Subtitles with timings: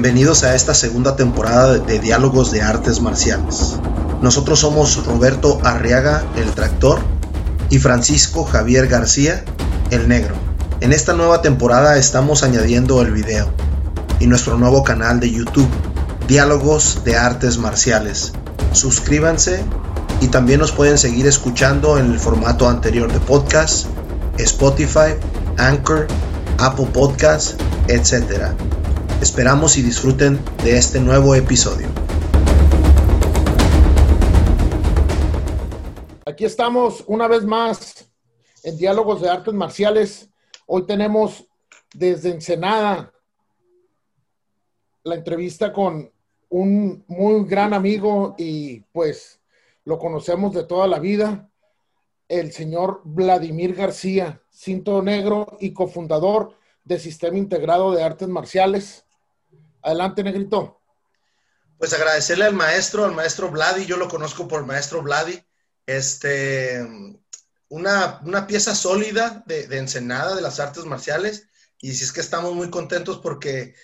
[0.00, 3.80] Bienvenidos a esta segunda temporada de Diálogos de Artes Marciales.
[4.22, 7.00] Nosotros somos Roberto Arriaga, el tractor,
[7.68, 9.44] y Francisco Javier García,
[9.90, 10.36] el negro.
[10.80, 13.50] En esta nueva temporada estamos añadiendo el video
[14.20, 15.68] y nuestro nuevo canal de YouTube,
[16.28, 18.34] Diálogos de Artes Marciales.
[18.70, 19.64] Suscríbanse
[20.20, 23.86] y también nos pueden seguir escuchando en el formato anterior de podcast,
[24.36, 25.16] Spotify,
[25.56, 26.06] Anchor,
[26.58, 27.56] Apple Podcasts,
[27.88, 28.52] etc.
[29.20, 31.88] Esperamos y disfruten de este nuevo episodio.
[36.24, 38.08] Aquí estamos una vez más
[38.62, 40.30] en Diálogos de Artes Marciales.
[40.66, 41.48] Hoy tenemos
[41.92, 43.12] desde Ensenada
[45.02, 46.12] la entrevista con
[46.48, 49.40] un muy gran amigo y pues
[49.84, 51.50] lo conocemos de toda la vida,
[52.28, 59.07] el señor Vladimir García, cinto negro y cofundador de Sistema Integrado de Artes Marciales.
[59.88, 60.82] Adelante, Negrito.
[61.78, 65.42] Pues agradecerle al maestro, al maestro Vladi, yo lo conozco por maestro Vladi,
[65.86, 66.86] este,
[67.70, 71.48] una, pieza sólida de, de, Ensenada de las artes marciales,
[71.80, 73.74] y si es que estamos muy contentos porque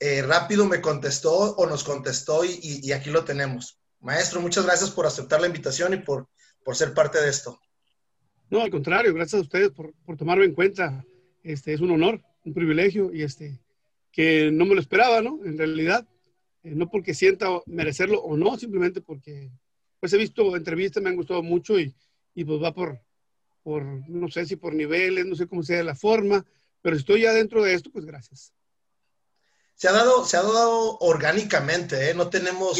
[0.00, 3.78] eh, rápido me contestó o nos contestó y, aquí lo tenemos.
[4.00, 6.26] Maestro, muchas gracias por aceptar la invitación y por,
[6.64, 7.60] por ser parte de esto.
[8.50, 11.04] No, al contrario, gracias a ustedes por, por tomarme en cuenta.
[11.44, 13.63] Este, es un honor, un privilegio y este,
[14.14, 15.40] que no me lo esperaba, ¿no?
[15.44, 16.06] En realidad,
[16.62, 19.50] eh, no porque sienta merecerlo o no, simplemente porque
[19.98, 21.94] pues he visto entrevistas, me han gustado mucho y,
[22.34, 23.00] y pues va por,
[23.64, 26.46] por, no sé si por niveles, no sé cómo sea la forma,
[26.80, 28.52] pero estoy ya dentro de esto, pues gracias.
[29.74, 32.14] Se ha dado, se ha dado orgánicamente, ¿eh?
[32.14, 32.78] No tenemos,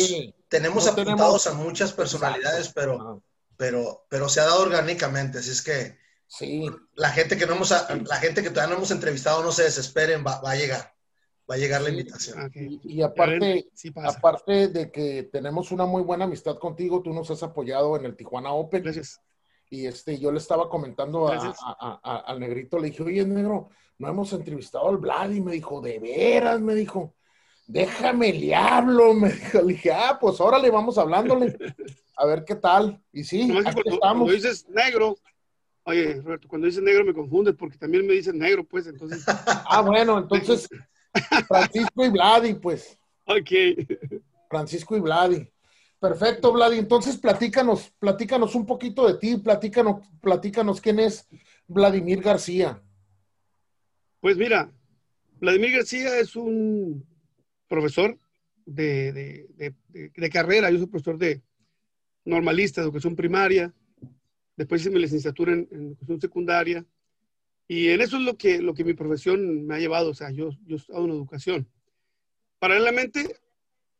[0.48, 3.24] tenemos apuntados a muchas personalidades, pero,
[3.56, 6.70] pero, pero se ha dado orgánicamente, así es que sí.
[6.94, 10.24] la gente que no hemos, la gente que todavía no hemos entrevistado, no se desesperen,
[10.24, 10.93] va, va a llegar
[11.50, 12.50] va a llegar la invitación.
[12.54, 13.68] Y, aparte,
[14.02, 18.16] aparte de que tenemos una muy buena amistad contigo, tú nos has apoyado en el
[18.16, 18.82] Tijuana Open.
[18.82, 19.20] Gracias.
[19.70, 24.88] Y este, yo le estaba comentando al negrito, le dije, oye, negro, no hemos entrevistado
[24.88, 27.14] al Vlad y me dijo, de veras, me dijo,
[27.66, 31.56] déjame le hablo, me dijo, le dije, ah, pues órale, vamos hablándole,
[32.16, 33.02] a ver qué tal.
[33.12, 34.32] Y sí, aquí cuando, estamos.
[34.32, 35.16] dices negro,
[35.84, 39.24] oye, Roberto, cuando dices negro me confundes porque también me dicen negro, pues, entonces.
[39.26, 40.68] ah, bueno, entonces
[41.48, 42.98] Francisco y Vladi, pues.
[43.24, 43.50] Ok.
[44.48, 45.48] Francisco y Vladi.
[46.00, 46.78] Perfecto, Vladi.
[46.78, 51.26] Entonces, platícanos, platícanos un poquito de ti, platícanos, platícanos quién es
[51.66, 52.82] Vladimir García.
[54.20, 54.70] Pues mira,
[55.40, 57.06] Vladimir García es un
[57.68, 58.18] profesor
[58.64, 59.74] de,
[60.32, 61.42] carrera, yo soy profesor de
[62.24, 63.72] normalista, de educación primaria,
[64.56, 66.86] después hice mi licenciatura en, en educación secundaria,
[67.66, 70.30] y en eso es lo que, lo que mi profesión me ha llevado, o sea,
[70.30, 71.68] yo, yo he estado en educación.
[72.58, 73.36] Paralelamente,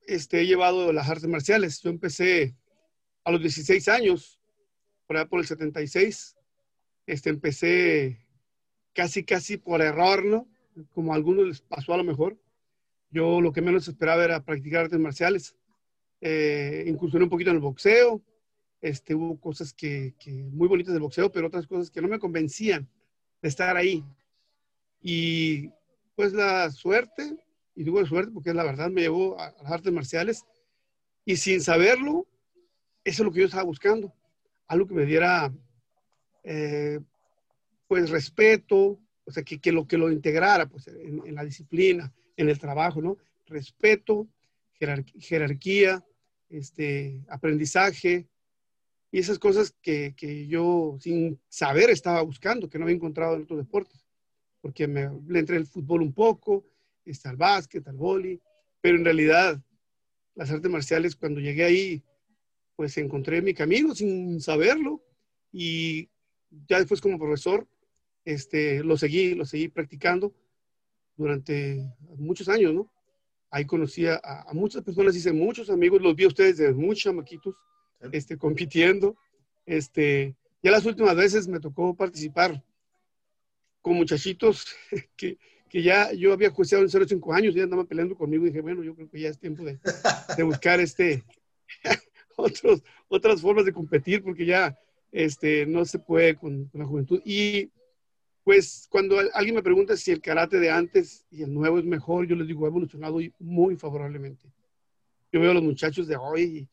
[0.07, 1.81] este, he llevado las artes marciales.
[1.81, 2.55] Yo empecé
[3.25, 4.39] a los 16 años,
[5.07, 6.37] por allá por el 76.
[7.07, 8.27] Este, empecé
[8.93, 10.47] casi, casi por error, ¿no?
[10.93, 12.39] Como a algunos les pasó a lo mejor.
[13.11, 15.57] Yo lo que menos esperaba era practicar artes marciales.
[16.21, 18.23] Eh, incursioné un poquito en el boxeo.
[18.83, 22.19] Este, hubo cosas que, que muy bonitas del boxeo, pero otras cosas que no me
[22.19, 22.89] convencían
[23.45, 24.03] de estar ahí.
[25.03, 25.69] Y
[26.17, 27.37] pues la suerte,
[27.77, 30.47] y digo suerte porque la verdad me llevó a, las artes marciales,
[31.27, 32.27] y sin saberlo,
[33.05, 34.15] eso es lo que yo estaba buscando,
[34.67, 35.53] algo que me diera
[36.43, 37.01] eh,
[37.87, 42.59] pues respeto, o sea, que, lo que lo integrara pues, en, la disciplina, en el
[42.59, 43.19] trabajo, ¿no?
[43.45, 44.27] Respeto,
[45.19, 46.03] jerarquía,
[46.49, 48.27] este, aprendizaje,
[49.15, 53.45] y esas cosas que, que, yo sin saber estaba buscando, que no había encontrado en
[53.45, 54.05] otros deportes,
[54.61, 56.67] porque me, le entré el fútbol un poco,
[57.05, 58.41] está el básquet, al vóley,
[58.81, 59.63] pero en realidad
[60.35, 62.03] las artes marciales cuando llegué ahí,
[62.75, 65.01] pues encontré mi camino sin saberlo
[65.53, 66.09] y
[66.69, 67.69] ya después como profesor,
[68.25, 70.35] este, lo seguí, lo seguí practicando
[71.17, 71.89] durante
[72.19, 72.91] muchos años, ¿no?
[73.49, 77.05] Ahí conocí a, a muchas personas, hice muchos amigos, los vi a ustedes desde muchos
[77.05, 77.55] chamaquitos,
[78.13, 79.17] este, compitiendo.
[79.67, 82.63] Este, ya las últimas veces me tocó participar
[83.81, 84.67] con muchachitos
[85.17, 85.39] que,
[85.69, 88.83] que ya yo había juiciado en 0,5 años, ya andaban peleando conmigo y dije, bueno,
[88.83, 89.79] yo creo que ya es tiempo de,
[90.43, 91.25] buscar este,
[92.37, 94.79] otros, otras formas de competir porque ya
[95.13, 97.21] este, no se puede con, con, la juventud.
[97.25, 97.71] Y
[98.45, 102.27] pues cuando alguien me pregunta si el karate de antes y el nuevo es mejor,
[102.27, 104.47] yo les digo, ha evolucionado muy favorablemente.
[105.33, 106.69] Yo veo a los muchachos de hoy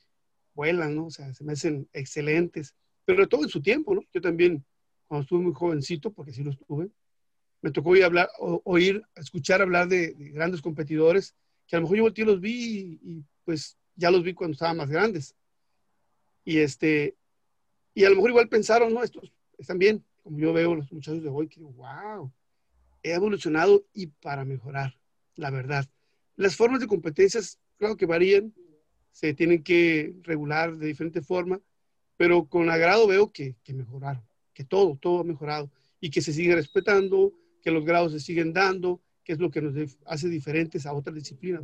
[0.95, 1.07] ¿no?
[1.07, 2.75] O sea, se me hacen excelentes,
[3.05, 4.01] pero todo en su tiempo, ¿no?
[4.13, 4.63] Yo también,
[5.07, 6.89] cuando estuve muy jovencito, porque sí lo estuve,
[7.61, 11.35] me tocó oír, hablar, oír escuchar hablar de, grandes competidores
[11.67, 14.53] que a lo mejor yo volteé y los vi y, pues ya los vi cuando
[14.53, 15.35] estaban más grandes.
[16.43, 17.15] Y este,
[17.93, 21.23] y a lo mejor igual pensaron, no, estos están bien, como yo veo los muchachos
[21.23, 22.31] de hoy, que digo, wow,
[23.03, 24.97] he evolucionado y para mejorar,
[25.35, 25.87] la verdad.
[26.35, 28.53] Las formas de competencias, claro que varían,
[29.11, 31.59] se tienen que regular de diferente forma,
[32.17, 34.23] pero con agrado veo que, que mejoraron,
[34.53, 38.53] que todo, todo ha mejorado y que se sigue respetando, que los grados se siguen
[38.53, 39.73] dando, que es lo que nos
[40.05, 41.63] hace diferentes a otras disciplinas.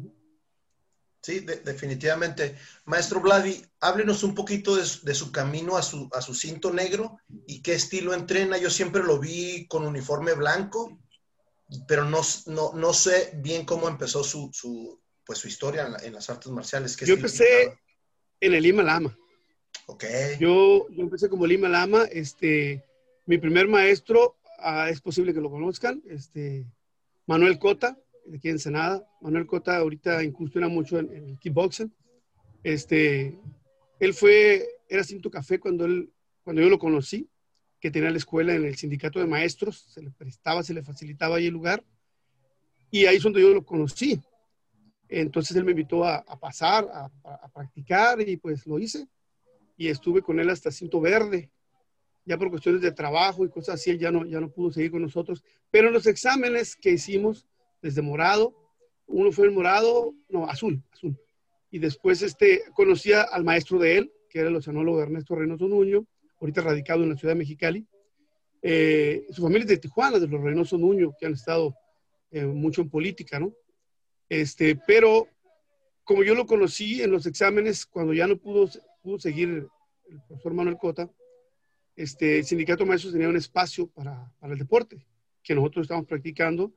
[1.22, 2.56] Sí, definitivamente.
[2.86, 7.18] Maestro Vladi, háblenos un poquito de, su camino a su, a su cinto negro
[7.48, 8.58] y qué estilo entrena.
[8.58, 10.98] Yo siempre lo vi con uniforme blanco,
[11.88, 16.52] pero no, no, no sé bien cómo empezó su pues, su historia en, las artes
[16.52, 16.96] marciales.
[16.98, 17.78] yo empecé
[18.40, 19.16] en el Lima Lama.
[19.88, 20.06] Ok.
[20.40, 22.06] Yo, yo empecé como Lima Lama.
[22.06, 22.84] Este,
[23.26, 26.66] mi primer maestro, ah, es posible que lo conozcan, este,
[27.26, 29.06] Manuel Cota, de aquí en Ensenada.
[29.22, 31.94] Manuel Cota ahorita incursiona mucho en, el kickboxing.
[32.64, 33.38] Este,
[34.00, 36.12] él fue, era Cinto Café cuando, él,
[36.44, 37.30] cuando yo lo conocí,
[37.80, 41.36] que tenía la escuela en el sindicato de maestros, se le prestaba, se le facilitaba
[41.36, 41.84] ahí el lugar.
[42.90, 44.22] Y ahí es donde yo lo conocí.
[45.10, 49.08] Entonces él me invitó a, pasar, a, practicar y pues lo hice.
[49.78, 51.52] Y estuve con él hasta cinto verde
[52.28, 54.92] ya por cuestiones de trabajo y cosas así, él ya no, ya no pudo seguir
[54.92, 55.44] con nosotros.
[55.72, 57.48] Pero los exámenes que hicimos
[57.82, 58.54] desde morado,
[59.08, 61.18] uno fue el morado, no, azul, azul.
[61.72, 66.06] Y después este, conocía al maestro de él, que era el oceanólogo Ernesto Reynoso Nuño,
[66.42, 67.88] ahorita radicado en la ciudad de Mexicali.
[68.62, 71.76] Eh, su familia es de Tijuana, de los Reynoso Nuño, que han estado
[72.32, 73.54] eh, mucho en política, ¿no?
[74.30, 75.28] Este, pero
[76.04, 78.70] como yo lo conocí en los exámenes, cuando ya no pudo,
[79.02, 79.68] pudo seguir
[80.10, 81.10] el profesor Manuel Cota,
[81.96, 85.06] este, el sindicato de maestros tenía un espacio para, para, el deporte
[85.44, 86.72] que nosotros estábamos practicando.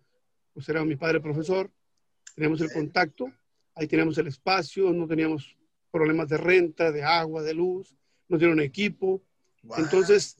[0.55, 1.71] Pues era mi padre profesor,
[2.35, 3.31] teníamos el contacto,
[3.75, 5.57] ahí teníamos el espacio, no teníamos
[5.91, 7.95] problemas de renta, de agua, de luz,
[8.29, 9.23] nos dieron equipo.
[9.77, 10.37] Entonces,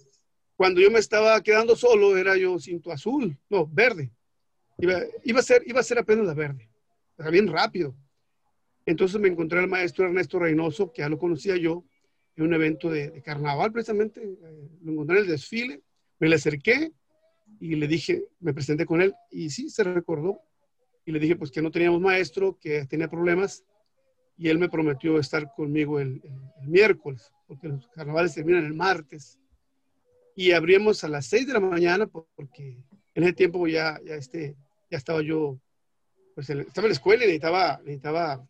[0.57, 4.11] cuando yo me estaba quedando solo, era yo cinto azul, no, verde.
[4.79, 6.70] Iba, iba, a, ser, iba a ser apenas la verde,
[7.21, 7.95] era bien rápido.
[8.87, 11.85] Entonces me encontré al maestro Ernesto Reynoso, que ya lo conocía yo,
[12.37, 15.83] en un evento de, carnaval precisamente, eh, lo encontré en el desfile,
[16.19, 16.93] me le acerqué
[17.61, 20.41] y le dije, me presenté con él y sí, se recordó
[21.05, 23.65] y le dije pues que no teníamos maestro, que tenía problemas
[24.39, 26.23] y él me prometió estar conmigo el,
[26.63, 29.39] miércoles, porque los carnavales terminan el martes
[30.35, 32.79] y abrimos a las 6 de la mañana porque
[33.15, 34.57] en ese tiempo ya, ya, este,
[34.91, 35.59] ya estaba yo,
[36.35, 38.49] pues estaba en la escuela y necesitaba, necesitaba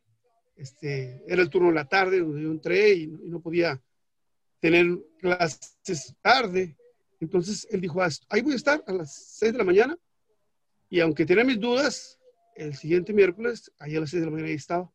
[0.56, 3.81] este, era el turno de la tarde donde yo entré y, no podía
[4.61, 4.87] tener
[5.19, 6.77] clases tarde.
[7.19, 9.99] Entonces él dijo, ah, ahí voy a estar a las 6 de la mañana.
[10.91, 12.19] Y aunque tenía mis dudas,
[12.55, 14.93] el siguiente miércoles, ahí a las 6 de la mañana ahí estaba.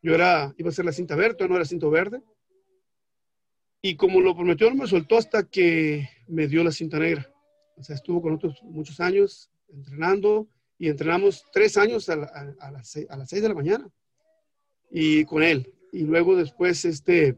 [0.00, 2.22] Yo era, iba a ser la cinta verde, no era cinto verde.
[3.82, 7.30] Y como lo prometió, no me soltó hasta que me dio la cinta negra.
[7.76, 12.88] O sea, estuvo con nosotros muchos años entrenando y entrenamos tres años a, a las
[12.90, 13.08] 6
[13.42, 13.88] de la mañana
[14.90, 15.72] y con él.
[15.92, 17.36] Y luego después, este,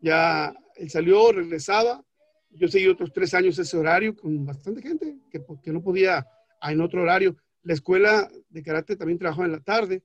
[0.00, 2.04] ya él salió, regresaba.
[2.50, 6.26] Yo seguí otros tres años ese horario con bastante gente que, que no podía
[6.60, 7.36] ah, en otro horario.
[7.62, 10.02] La escuela de karate también trabajaba en la tarde,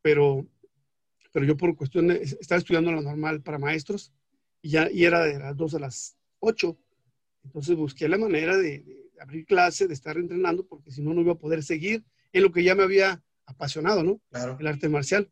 [0.00, 0.46] pero,
[1.32, 4.12] pero yo por cuestión de, estaba estudiando la normal para maestros
[4.60, 6.78] y, ya, y era de las 2 a las 8.
[7.44, 11.20] Entonces busqué la manera de, de abrir clase, de estar entrenando, porque si no, no
[11.20, 14.20] iba a poder seguir en lo que ya me había apasionado, ¿no?
[14.30, 14.56] Claro.
[14.58, 15.30] El arte marcial.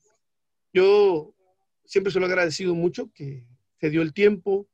[0.73, 1.35] Yo
[1.85, 3.44] siempre se lo he agradecido mucho que
[3.80, 4.68] se dio el tiempo,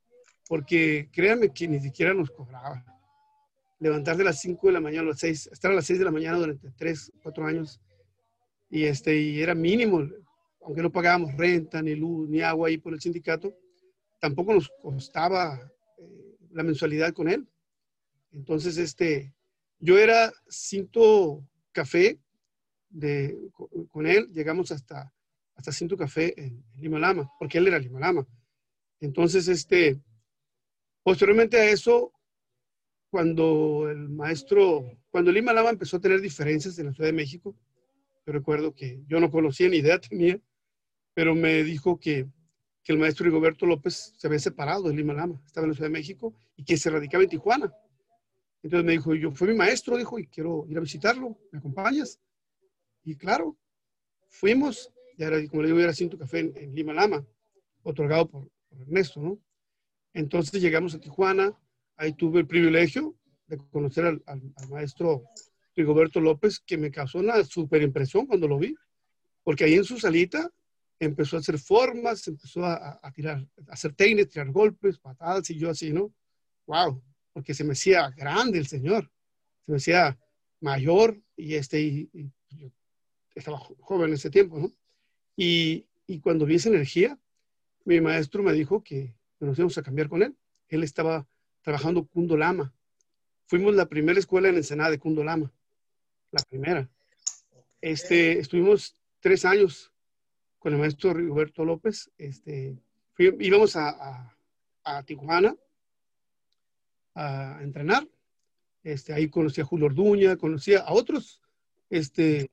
[0.47, 2.85] porque créanme que ni siquiera nos cobraba.
[3.79, 6.05] Levantar de las 5 de la mañana a las 6, estar a las 6 de
[6.05, 7.79] la mañana durante 3, 4 años,
[8.69, 10.07] y, este, y era mínimo,
[10.61, 13.55] aunque no pagábamos renta, ni luz, ni agua ahí por el sindicato,
[14.19, 17.47] tampoco nos costaba eh, la mensualidad con él.
[18.31, 19.33] Entonces, este,
[19.79, 22.19] yo era cinto café
[22.89, 23.37] de,
[23.89, 25.13] con él, llegamos hasta
[25.57, 28.25] hasta Cinto Café en, Lima Lama, porque él era Lima Lama.
[28.99, 29.99] Entonces, este,
[31.03, 32.13] posteriormente a eso,
[33.09, 37.55] cuando el maestro, cuando Lima Lama empezó a tener diferencias en la Ciudad de México,
[38.25, 40.39] yo recuerdo que yo no conocía ni idea tenía,
[41.13, 42.27] pero me dijo que,
[42.83, 45.89] que el maestro Rigoberto López se había separado de Lima Lama, estaba en la Ciudad
[45.89, 47.73] de México y que se radicaba en Tijuana.
[48.67, 52.19] Entonces me dijo, yo fue mi maestro, dijo, y quiero ir a visitarlo, ¿me acompañas?
[53.05, 53.57] Y claro,
[54.27, 57.25] fuimos ya era, como le digo, era Cinto Café en, Lima Lama,
[57.83, 59.39] otorgado por, Ernesto, ¿no?
[60.13, 61.57] Entonces llegamos a Tijuana,
[61.95, 63.15] ahí tuve el privilegio
[63.47, 65.23] de conocer al, maestro
[65.73, 68.75] Rigoberto López, que me causó una super impresión cuando lo vi,
[69.43, 70.51] porque ahí en su salita
[70.99, 75.69] empezó a hacer formas, empezó a, tirar, a hacer técnicas, tirar golpes, patadas, y yo
[75.69, 76.13] así, ¿no?
[76.65, 77.01] ¡Wow!
[77.37, 79.11] Porque se me hacía grande el señor,
[79.63, 80.17] se me hacía
[80.59, 82.09] mayor, y este, y,
[82.49, 82.71] yo
[83.35, 84.73] estaba joven en ese tiempo, ¿no?
[85.35, 87.15] Y, y cuando vi esa energía,
[87.85, 90.35] mi maestro me dijo que nos íbamos a cambiar con él.
[90.67, 91.27] Él estaba
[91.61, 92.73] trabajando Kundo Lama.
[93.45, 95.53] Fuimos la primera escuela en Ensenada de Kundo Lama.
[96.31, 96.89] La primera.
[97.81, 99.93] Este, estuvimos tres años
[100.57, 102.09] con el maestro Roberto López.
[102.17, 102.75] Este,
[103.19, 104.35] íbamos a,
[104.83, 105.55] a, Tijuana
[107.17, 108.07] a entrenar.
[108.83, 111.41] Este, ahí conocí a Julio Orduña, conocía a otros,
[111.89, 112.51] este,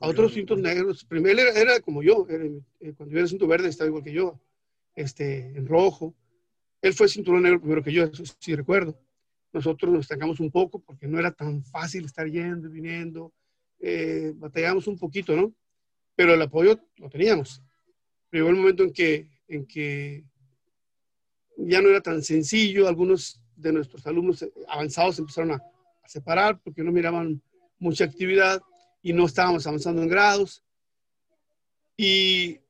[0.00, 1.04] a otros cintos negros.
[1.04, 2.60] Primero era, era como yo, eh,
[2.96, 4.40] cuando yo era cinto verde estaba igual que yo,
[4.96, 6.14] este, en rojo.
[6.82, 8.98] Él fue cinturón negro primero que yo, eso sí recuerdo.
[9.52, 13.32] Nosotros nos estancamos un poco porque no era tan fácil estar yendo y viniendo.
[13.78, 15.54] Eh, batallamos un poquito, ¿no?
[16.16, 17.62] Pero el apoyo lo teníamos.
[18.32, 20.24] Llegó el momento en que, en que
[21.56, 22.88] ya no era tan sencillo.
[22.88, 25.62] Algunos de nuestros alumnos avanzados empezaron a,
[26.02, 27.42] a separar porque no miraban
[27.78, 28.60] mucha actividad
[29.02, 30.62] y no estábamos avanzando en grados.
[31.96, 32.60] Y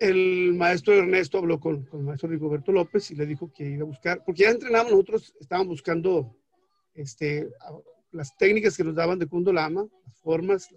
[0.00, 3.86] el maestro Ernesto habló con, el maestro Rigoberto López y le dijo que iba a
[3.86, 6.34] buscar, porque ya entrenamos, nosotros estábamos buscando
[6.94, 7.50] este,
[8.10, 10.68] las técnicas que nos daban de Kundolama, las formas,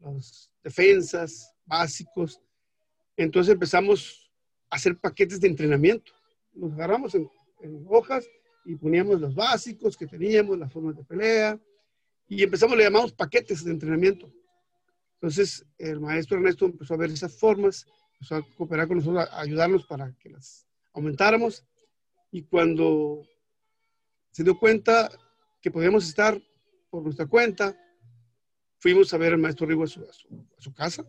[0.00, 2.40] las defensas básicos.
[3.16, 4.32] Entonces empezamos
[4.70, 6.12] a hacer paquetes de entrenamiento.
[6.54, 7.28] Nos agarramos en,
[7.86, 8.26] hojas
[8.68, 11.58] y poníamos los básicos que teníamos, las formas de pelea,
[12.28, 14.30] y empezamos, le llamamos paquetes de entrenamiento.
[15.14, 19.40] Entonces el maestro Ernesto empezó a ver esas formas empezó a cooperar con nosotros, a
[19.40, 21.64] ayudarnos para que las aumentáramos.
[22.30, 23.22] Y cuando
[24.32, 25.10] se dio cuenta
[25.62, 26.38] que podíamos estar
[26.90, 27.74] por nuestra cuenta,
[28.76, 31.06] fuimos a ver al maestro Rigo a su, a su, casa,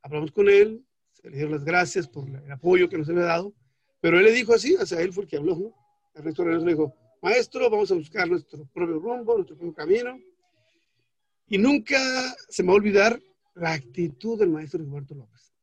[0.00, 3.52] hablamos con él, se le dieron las gracias por el apoyo que nos había dado,
[4.00, 5.83] pero él le dijo así, sea, él fue el que habló, ¿no?
[6.14, 10.18] El maestro le dijo, maestro, vamos a buscar nuestro propio rumbo, nuestro propio camino.
[11.48, 11.98] Y nunca
[12.48, 13.20] se me va a olvidar
[13.54, 15.54] la actitud del maestro Roberto López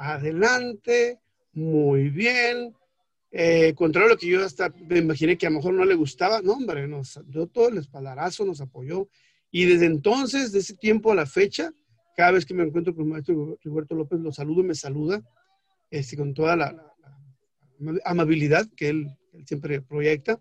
[0.00, 1.20] adelante,
[1.52, 2.74] muy bien.
[3.30, 5.94] Eh, contrario a lo que yo hasta me imaginé que a lo mejor no le
[5.94, 9.08] gustaba, no, hombre, nos dio todo el espaldarazo, nos apoyó.
[9.50, 11.70] Y desde entonces, de ese tiempo a la fecha,
[12.16, 15.22] cada vez que me encuentro con el maestro Roberto López, lo saludo y me saluda
[15.90, 16.89] este, con toda la,
[18.04, 19.10] amabilidad que él,
[19.44, 20.40] siempre proyecta.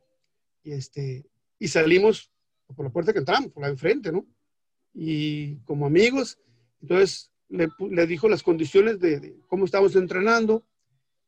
[0.64, 1.26] Y, este,
[1.58, 2.32] y salimos
[2.76, 4.26] por la puerta que entramos, por la de enfrente, ¿no?
[4.94, 6.40] Y como amigos,
[6.82, 10.66] entonces le, dijo las condiciones de, cómo estábamos entrenando.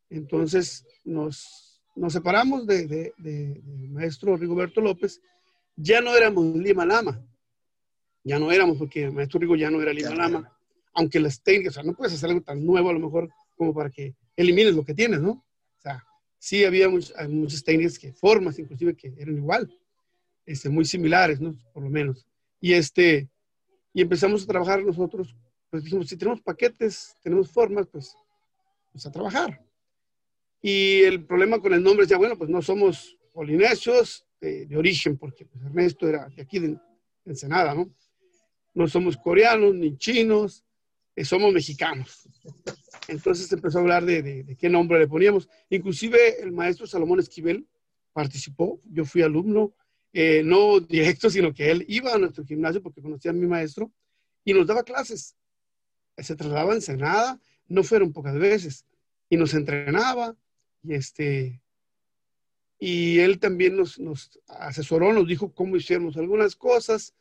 [0.10, 3.14] Entonces nos, nos separamos de,
[3.90, 5.22] maestro Rigoberto López.
[5.76, 7.24] Ya no éramos Lima Lama.
[8.24, 10.58] Ya no éramos porque el maestro Rigo ya no era Lima Lama.
[10.94, 13.74] Aunque las técnicas, o sea, no puedes hacer algo tan nuevo a lo mejor como
[13.74, 15.44] para que elimines lo que tienes, ¿no?
[15.82, 16.06] O sea,
[16.38, 19.76] sí había muchas técnicas que, formas inclusive que eran igual,
[20.46, 21.56] este, muy similares, ¿no?
[21.74, 22.28] Por lo menos.
[22.60, 23.28] Y este,
[23.94, 25.36] y empezamos a trabajar nosotros
[25.72, 28.14] pues dijimos, si tenemos paquetes, tenemos formas, pues,
[28.92, 29.64] pues a trabajar.
[30.62, 35.18] Y el problema con el nombre es ya, bueno, pues no somos polinesios de, origen,
[35.18, 36.78] porque pues, Ernesto era de aquí de,
[37.24, 37.90] Ensenada, ¿no?
[38.74, 40.66] No somos coreanos ni chinos,
[41.16, 42.28] eh, somos mexicanos.
[43.08, 45.50] Entonces empezó a hablar de, qué nombre le poníamos.
[45.70, 47.68] Inclusive el maestro Salomón Esquivel
[48.14, 49.74] participó, yo fui alumno,
[50.14, 53.92] eh, no directo, sino que él iba a nuestro gimnasio porque conocía a mi maestro
[54.44, 55.36] y nos daba clases
[56.18, 58.86] se trasladaba a Ensenada, no fueron pocas veces,
[59.30, 60.36] y nos entrenaba,
[60.84, 61.62] y este,
[62.80, 64.00] y él también nos,
[64.48, 67.14] asesoró, nos dijo cómo hiciéramos algunas cosas,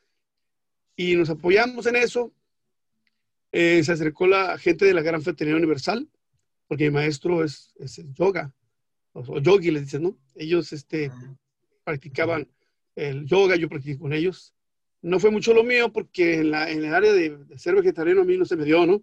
[0.96, 2.32] y nos apoyamos en eso.
[3.52, 6.08] Eh, se acercó la gente de la Gran Fraternidad Universal,
[6.68, 8.54] porque mi maestro es, es yoga,
[9.12, 10.16] o, yogi les dicen, ¿no?
[10.34, 11.10] Ellos este,
[11.84, 12.48] practicaban
[12.94, 14.54] el yoga, yo practiqué con ellos,
[15.02, 18.24] no fue mucho lo mío porque en, la, en el área de, ser vegetariano a
[18.24, 19.02] mí no se me dio, ¿no?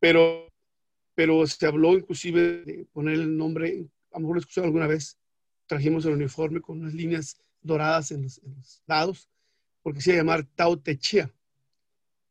[0.00, 0.52] Pero,
[1.14, 5.18] pero se habló inclusive de poner el nombre, a lo mejor lo escuché alguna vez,
[5.66, 8.40] trajimos el uniforme con unas líneas doradas en los,
[8.86, 9.28] lados,
[9.82, 11.32] porque se iba a llamar Tao Te Chia,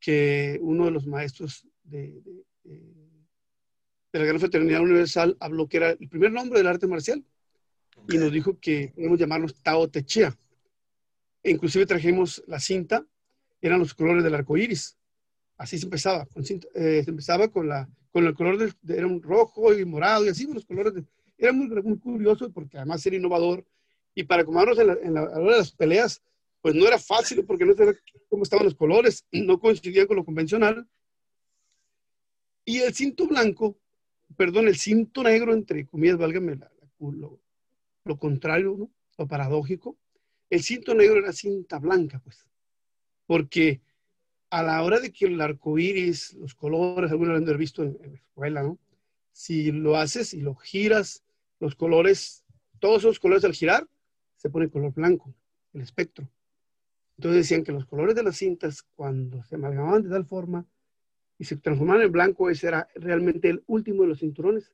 [0.03, 2.21] que uno de los maestros de,
[2.63, 7.23] de, la Gran Fraternidad Universal habló que era el primer nombre del arte marcial
[8.09, 10.37] y nos dijo que podemos llamarnos Tao Te Chia
[11.43, 13.05] inclusive trajimos la cinta,
[13.61, 14.97] eran los colores del arco iris.
[15.57, 16.25] Así se empezaba.
[16.25, 20.25] Con eh, se empezaba con, la, con el color de, era un rojo y morado
[20.25, 20.93] y así los colores.
[21.37, 23.65] era muy, muy, curioso porque además era innovador.
[24.15, 26.21] Y para acomodarnos en la, en la, a la hora de las peleas,
[26.63, 27.93] pues no era fácil porque no sabía
[28.29, 30.87] cómo estaban los colores, no coincidían con lo convencional.
[32.63, 33.77] Y el cinto blanco,
[34.37, 36.57] perdón, el cinto negro, entre comillas, válgame
[36.99, 37.41] lo,
[38.05, 38.89] lo contrario, ¿no?
[39.17, 39.97] lo paradójico,
[40.49, 42.47] el cinto negro era cinta blanca, pues,
[43.25, 43.81] porque
[44.49, 47.97] a la hora de que el arco iris, los colores, algunos lo han visto en,
[48.01, 48.79] la escuela, ¿no?
[49.33, 51.25] Si lo haces y lo giras,
[51.59, 52.45] los colores,
[52.79, 53.85] todos esos colores al girar,
[54.37, 55.35] se pone color blanco,
[55.73, 56.29] el espectro.
[57.17, 60.65] Entonces decían que los colores de las cintas, cuando se amalgamaban de tal forma
[61.37, 64.71] y se transformaban en blanco, ese era realmente el último de los cinturones.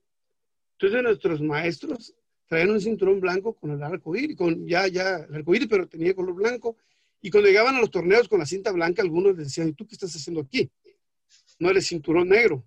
[0.74, 2.15] Entonces nuestros maestros
[2.48, 5.88] traían un cinturón blanco con el arco iris, con ya, ya, el arco iris, pero
[5.88, 6.77] tenía color blanco,
[7.22, 9.96] y cuando llegaban a los torneos con la cinta blanca, algunos decían, ¿y tú qué
[9.96, 10.72] estás haciendo aquí?
[11.60, 12.65] No eres cinturón negro.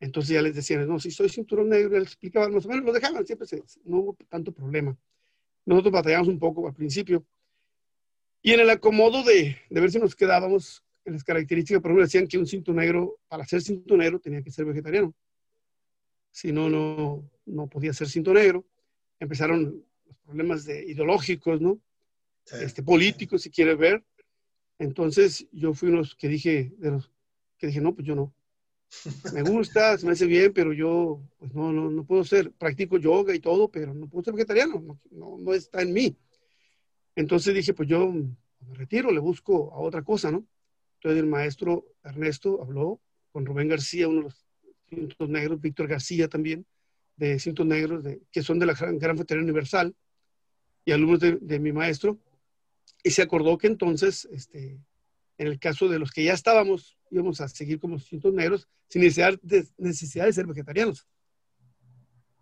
[0.00, 2.92] Entonces ya les decían, no, si soy cinturón negro, les explicaban más o menos, lo
[2.92, 3.46] dejaban, siempre
[3.84, 4.96] no hubo tanto problema.
[5.64, 7.24] Nosotros batallamos un poco al principio.
[8.46, 12.04] Y en el acomodo de, de ver si nos quedábamos en las características, por ejemplo,
[12.04, 15.14] decían que un cinto negro, para ser cinto negro, tenía que ser vegetariano.
[16.30, 18.66] Si no, no, no podía ser cinto negro.
[19.18, 21.80] Empezaron los problemas de, ideológicos, ¿no?
[22.60, 24.04] este, político, si quieres ver.
[24.78, 27.10] Entonces yo fui uno que dije, de los
[27.56, 28.34] que dije, no, pues yo no.
[29.32, 32.98] Me gusta, se me hace bien, pero yo, pues no, no, no puedo ser, practico
[32.98, 36.14] yoga y todo, pero no puedo ser vegetariano, no, no, no está en mí.
[37.16, 40.44] Entonces dije, pues yo me retiro, le busco a otra cosa, ¿no?
[40.96, 43.00] Entonces el maestro Ernesto habló
[43.32, 44.46] con Rubén García, uno de los
[44.88, 46.66] cintos negros, Víctor García también,
[47.16, 49.94] de cintos negros, de, que son de la Gran, Gran Universal,
[50.84, 52.18] y alumnos de, de mi maestro,
[53.02, 54.78] y se acordó que entonces, este,
[55.38, 59.02] en el caso de los que ya estábamos, íbamos a seguir como cintos negros sin
[59.02, 61.06] necesidad de, necesidad de ser vegetarianos.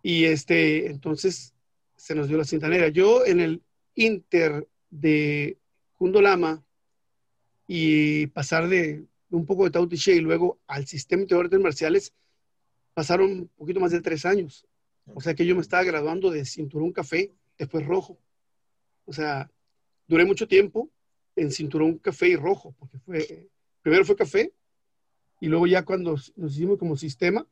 [0.01, 1.53] Y este, entonces
[1.95, 2.89] se nos dio la cinta negra.
[2.89, 3.63] Yo en el
[3.95, 5.57] Inter de
[5.97, 6.63] Kundolama
[7.67, 12.13] y pasar de un poco de Tao y luego al sistema de artes marciales,
[12.93, 14.67] pasaron un poquito más de tres años.
[15.13, 18.19] O sea que yo me estaba graduando de cinturón café, después rojo.
[19.05, 19.49] O sea,
[20.07, 20.91] duré mucho tiempo
[21.35, 23.49] en cinturón café y rojo, porque fue,
[23.81, 24.53] primero fue café
[25.41, 27.45] y luego ya cuando nos hicimos como sistema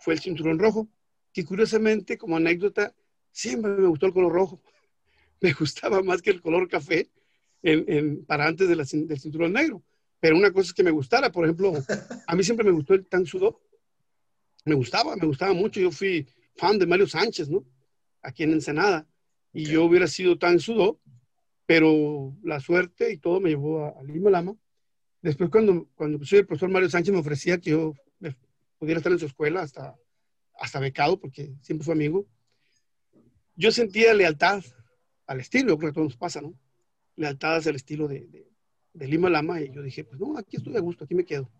[0.00, 0.86] fue el cinturón rojo,
[1.32, 2.94] que curiosamente como anécdota
[3.32, 4.60] siempre me gustó el color rojo,
[5.40, 7.10] me gustaba más que el color café
[7.62, 9.82] en, para antes de la, del cinturón negro,
[10.20, 11.72] pero una cosa es que me gustara, por ejemplo,
[12.26, 13.60] a mí siempre me gustó el tan sudó,
[14.64, 17.64] me gustaba, me gustaba mucho, yo fui fan de Mario Sánchez, ¿no?
[18.22, 19.06] Aquí en Ensenada,
[19.52, 21.00] y yo hubiera sido tan sudó
[21.66, 24.56] pero la suerte y todo me llevó a, Lima Lama.
[25.20, 27.94] Después, cuando, cuando soy el profesor Mario Sánchez me ofrecía que yo
[28.78, 29.96] pudiera estar en su escuela hasta,
[30.60, 32.26] hasta becado, porque siempre fue amigo,
[33.56, 34.62] yo sentía lealtad
[35.26, 36.54] al estilo, yo creo que a todos nos pasa, ¿no?
[37.16, 38.46] Lealtad hacia el estilo de,
[38.92, 41.50] de, Lima Lama, y yo dije, pues no, aquí estoy a gusto, aquí me quedo.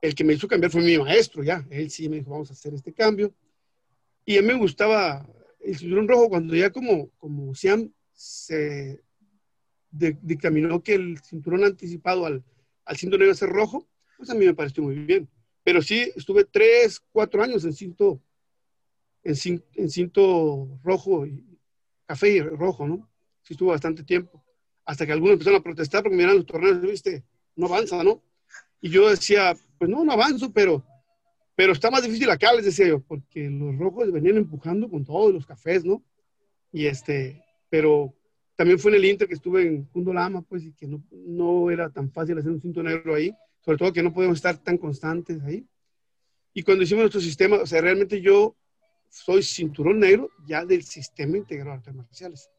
[0.00, 2.54] El que me hizo cambiar fue mi maestro, ya, él sí me dijo, vamos a
[2.54, 3.34] hacer este cambio.
[4.24, 5.26] Y a mí me gustaba
[5.60, 9.02] el cinturón rojo cuando ya como, como Siam se
[9.90, 12.44] dictaminó que el cinturón anticipado al,
[12.84, 15.28] al cinturón negro ser rojo, pues a mí me pareció muy bien.
[15.62, 18.20] Pero sí, estuve tres, cuatro años en cinto,
[19.22, 21.26] en, en cinto rojo,
[22.10, 23.08] café y rojo, ¿no?
[23.42, 24.42] Sí estuvo bastante tiempo.
[24.84, 27.22] Hasta que algunos empezaron a protestar porque miran los torneos, viste,
[27.54, 28.20] no avanza, ¿no?
[28.80, 30.84] Y yo decía, pues no, no avanzo, pero,
[31.54, 35.32] pero está más difícil acá, les decía yo, porque los rojos venían empujando con todos
[35.32, 36.02] los cafés, ¿no?
[36.72, 38.12] Y este, pero
[38.56, 41.90] también fue en el Inter que estuve en Kundolama, pues, y que no, no era
[41.90, 43.32] tan fácil hacer un cinto negro ahí,
[43.64, 45.64] sobre todo que no podemos estar tan constantes ahí.
[46.54, 48.56] Y cuando hicimos nuestro sistema, o sea, realmente yo
[49.10, 52.50] soy cinturón negro ya del sistema integrado de artes marciales.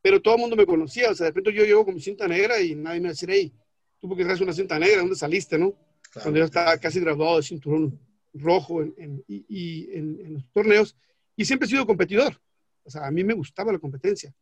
[0.00, 2.26] Pero todo el mundo me conocía, o sea, de repente yo llego con mi cinta
[2.26, 3.52] negra y nadie me va a decir, hey,
[3.98, 5.74] tú porque traes una cinta negra, ¿dónde saliste, no?
[6.14, 8.00] Cuando yo estaba casi graduado de cinturón
[8.32, 10.96] rojo en, y, y en, en, los torneos,
[11.36, 12.40] y siempre he sido competidor.
[12.84, 14.32] O sea, a mí me gustaba la competencia.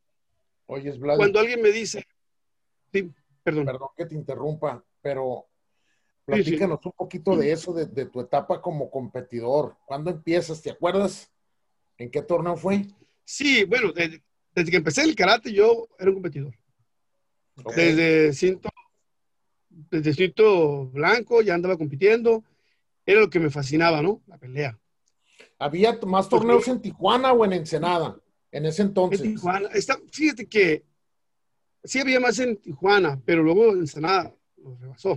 [0.66, 1.16] Oye, Vlad.
[1.16, 2.06] Cuando alguien me dice,
[2.92, 3.10] sí,
[3.42, 3.66] perdón.
[3.66, 5.46] Perdón que te interrumpa, pero
[6.24, 6.88] platícanos sí, sí.
[6.88, 9.76] un poquito de eso, de, de, tu etapa como competidor.
[9.86, 10.62] ¿Cuándo empiezas?
[10.62, 11.32] ¿Te acuerdas?
[11.98, 12.86] ¿En qué torneo fue?
[13.24, 14.22] Sí, bueno, desde,
[14.54, 16.54] desde que empecé el karate yo era un competidor.
[17.56, 17.94] Okay.
[17.94, 18.70] Desde cinto,
[19.68, 22.44] desde cinto blanco ya andaba compitiendo.
[23.04, 24.22] Era lo que me fascinaba, ¿no?
[24.26, 24.78] La pelea.
[25.58, 28.20] ¿Había más torneos Porque, en Tijuana o en Ensenada?
[28.50, 29.20] en ese entonces.
[29.20, 30.84] En Tijuana, está, fíjate que
[31.84, 35.12] sí había más en Tijuana, pero luego en Ensenada lo rebasó.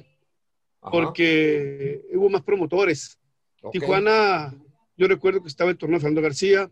[0.82, 0.92] Ajá.
[0.92, 3.18] Porque hubo más promotores.
[3.62, 3.80] Okay.
[3.80, 4.54] Tijuana,
[4.98, 6.72] yo recuerdo que estaba el torneo de Fernando García,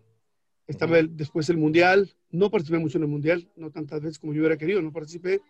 [0.67, 2.13] estaba el, después el Mundial.
[2.29, 5.41] No participé mucho en el Mundial, no tantas veces como yo hubiera querido, no participé.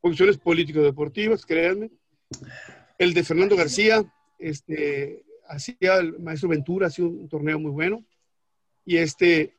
[0.00, 1.90] Funciones político-deportivas, créanme.
[2.98, 4.04] El de Fernando García,
[4.38, 8.04] este, hacía el maestro Ventura, hacía un torneo muy bueno.
[8.84, 9.54] Y, este,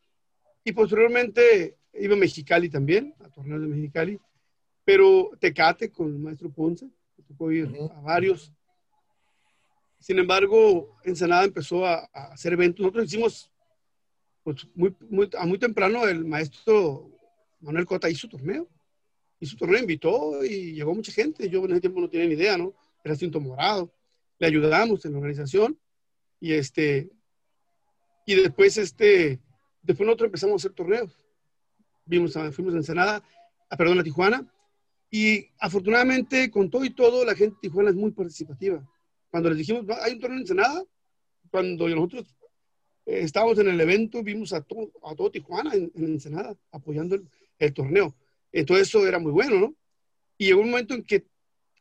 [0.64, 4.20] y posteriormente iba a Mexicali también, a torneos de Mexicali,
[4.84, 6.86] pero Tecate con el maestro Ponce,
[7.18, 8.52] me tocó ir a varios.
[10.00, 12.82] Sin embargo, Ensenada empezó a, a, hacer eventos.
[12.82, 13.52] Nosotros hicimos,
[14.44, 17.12] pues muy, muy, a muy temprano, el maestro
[17.60, 18.68] Manuel Cota hizo torneo.
[19.40, 21.50] Hizo torneo, invitó y llegó mucha gente.
[21.50, 22.74] Yo en ese tiempo no tenía ni idea, ¿no?
[23.04, 23.92] Era cinto morado.
[24.40, 25.80] Le ayudamos en la organización
[26.40, 27.10] y este,
[28.26, 29.40] y después este,
[29.82, 31.18] después nosotros empezamos a hacer torneos.
[32.06, 33.24] Vimos a, fuimos a Ensenada,
[33.70, 34.46] a, perdón, a Tijuana,
[35.10, 38.86] y afortunadamente, con todo y todo, la gente de Tijuana es muy participativa.
[39.36, 40.86] Cuando les dijimos, hay un torneo en Ensenada,
[41.52, 42.34] cuando nosotros
[43.06, 47.16] eh, estábamos en el evento, vimos a, todo a todo Tijuana en, en Ensenada apoyando
[47.16, 47.28] el,
[47.60, 48.16] el, torneo.
[48.54, 49.76] Entonces eso era muy bueno, ¿no?
[50.38, 51.26] Y llegó un momento en que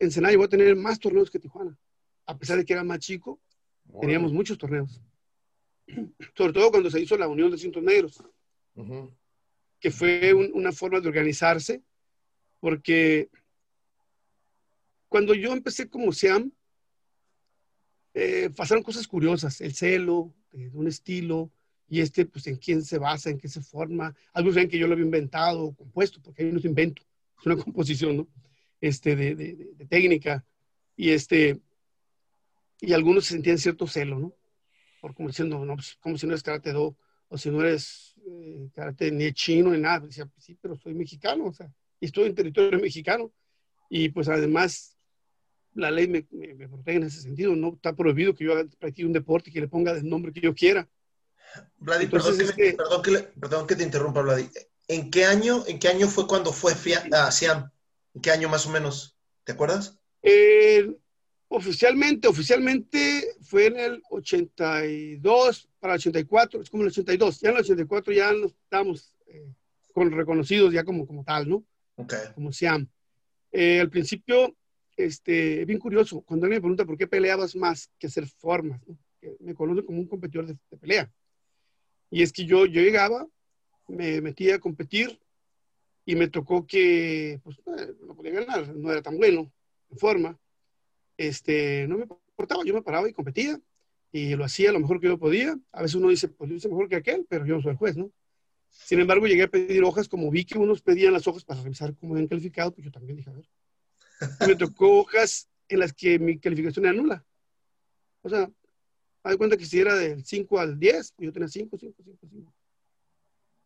[0.00, 1.78] Ensenada llegó a tener más torneos que Tijuana.
[2.26, 3.40] A pesar de que era más chico,
[3.84, 4.00] bueno.
[4.00, 5.00] teníamos muchos torneos.
[6.36, 8.20] Sobre todo cuando se hizo la Unión de Cintos Negros,
[8.74, 9.14] uh -huh.
[9.78, 11.84] que fue un, una forma de organizarse
[12.58, 13.30] porque
[15.08, 16.50] cuando yo empecé como SEAM,
[18.14, 21.50] eh, pasaron cosas curiosas, el celo, de un estilo,
[21.88, 24.14] y este, pues, en quién se basa, en qué se forma.
[24.32, 27.02] Algunos creen que yo lo había inventado compuesto, porque ahí no es invento,
[27.40, 28.28] es una composición, ¿no?
[28.80, 30.44] Este, de, de, de, técnica.
[30.96, 31.60] Y este,
[32.80, 34.34] y algunos sentían cierto celo, ¿no?
[35.00, 36.96] Por como diciendo, no, pues, como si no eres karate do,
[37.28, 40.06] o si no eres eh, karate ni chino ni nada.
[40.06, 43.32] Decía, pues, sí, pero soy mexicano, o sea, y estoy en territorio mexicano.
[43.88, 44.93] Y pues además
[45.74, 47.54] la ley me, me, me, protege en ese sentido.
[47.54, 50.54] No está prohibido que yo practique un deporte que le ponga el nombre que yo
[50.54, 50.88] quiera.
[51.78, 52.72] Vladi, perdón, que, este...
[52.74, 54.48] perdón, que le, perdón, que te interrumpa, Vladi.
[54.88, 57.70] ¿En qué año, en qué año fue cuando fue FIA, uh, SIAM?
[58.14, 59.16] ¿En qué año más o menos?
[59.44, 59.98] ¿Te acuerdas?
[60.22, 60.94] Eh,
[61.48, 67.40] oficialmente, oficialmente fue en el 82 para el 84, es como el 82.
[67.40, 69.46] Ya en el 84 ya nos estamos eh,
[69.92, 71.64] con reconocidos ya como, como tal, ¿no?
[71.96, 72.32] Okay.
[72.34, 72.88] Como SIAM.
[73.52, 74.56] Eh, al principio,
[74.96, 78.80] este, es bien curioso, cuando alguien me pregunta por qué peleabas más que hacer formas,
[79.40, 81.10] me conocen como un competidor de, pelea.
[82.10, 83.26] Y es que yo, yo llegaba,
[83.88, 85.18] me metía a competir
[86.04, 87.60] y me tocó que pues,
[88.06, 89.50] no podía ganar, no era tan bueno
[89.90, 90.38] en forma.
[91.16, 93.60] Este, no me importaba, yo me paraba y competía
[94.12, 95.58] y lo hacía lo mejor que yo podía.
[95.72, 97.78] A veces uno dice, pues yo hice mejor que aquel, pero yo no soy el
[97.78, 98.12] juez, ¿no?
[98.70, 101.94] Sin embargo, llegué a pedir hojas, como vi que unos pedían las hojas para revisar
[101.96, 103.48] cómo habían calificado, pues yo también dije, a ver.
[104.40, 107.24] Y me tocó hojas en las que mi calificación era nula.
[108.22, 108.50] O sea,
[109.22, 112.54] doy cuenta que si era del 5 al 10, yo tenía 5, 5, 5, 5.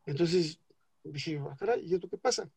[0.06, 0.58] Entonces
[1.04, 2.48] dije, ah, caray, ¿y esto qué pasa?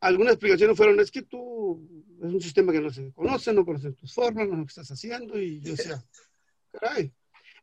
[0.00, 1.86] Algunas explicaciones fueron, es que tú,
[2.22, 4.90] es un sistema que no se conoce, no conoces tus formas, no lo que estás
[4.90, 6.02] haciendo, y yo decía,
[6.72, 7.12] caray,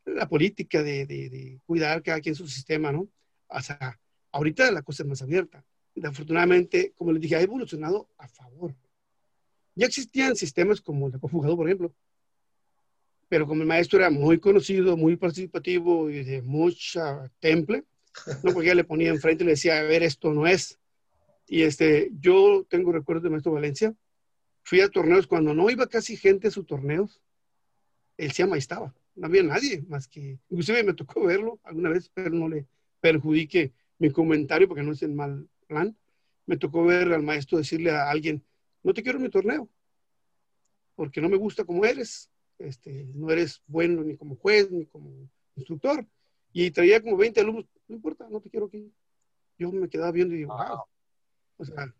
[0.05, 3.09] la política de, de, de cuidar cada quien su sistema, ¿no?
[3.47, 3.99] O sea,
[4.31, 5.65] ahorita la cosa es más abierta.
[6.03, 8.75] Afortunadamente, como les dije, ha evolucionado a favor.
[9.77, 11.93] Ya existían sistemas como el de conjugado, por ejemplo,
[13.29, 17.83] pero como el maestro era muy conocido, muy participativo y de mucha temple,
[18.43, 20.79] no porque le ponía enfrente y le decía, a ver, esto no es.
[21.45, 23.93] Y este, yo tengo recuerdos de maestro Valencia,
[24.63, 27.21] fui a torneos cuando no iba casi gente a sus torneos,
[28.17, 28.49] él se ahí
[29.15, 32.65] no había nadie más que, inclusive me tocó verlo alguna vez, pero no le
[32.99, 35.95] perjudique mi comentario porque no es en mal plan.
[36.47, 38.43] Me tocó ver al maestro decirle a alguien,
[38.87, 39.69] no te quiero en mi torneo,
[40.95, 45.29] porque no me gusta como eres, este, no eres bueno ni como juez ni como
[45.57, 46.07] instructor.
[46.53, 48.89] Y traía como 20 alumnos, no importa, no te quiero aquí.
[49.59, 50.83] Yo me quedaba viendo y digo, wow.
[51.57, 51.93] O sea,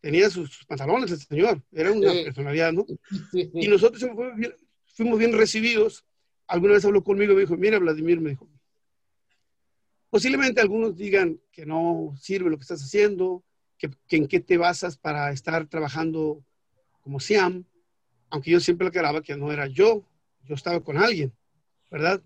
[0.00, 2.24] tenía sus, sus pantalones el señor, era una sí.
[2.24, 2.86] personalidad, ¿no?
[3.32, 3.50] Sí.
[3.54, 4.54] Y nosotros fuimos bien,
[4.94, 6.04] fuimos bien recibidos.
[6.46, 8.48] Alguna vez habló conmigo y me dijo, mira, Vladimir, me dijo,
[10.08, 13.42] posiblemente algunos digan que no sirve lo que estás haciendo,
[13.78, 16.44] que, que, en qué te basas para estar trabajando
[17.00, 17.64] como SIAM,
[18.30, 20.04] aunque yo siempre aclaraba que no era yo,
[20.44, 21.32] yo estaba con alguien,
[21.90, 22.22] ¿verdad?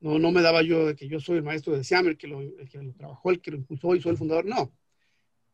[0.00, 2.26] No, no me daba yo de que yo soy el maestro de SIAM, el que,
[2.26, 4.72] lo, el que lo trabajó, el que lo impulsó y soy el fundador, no.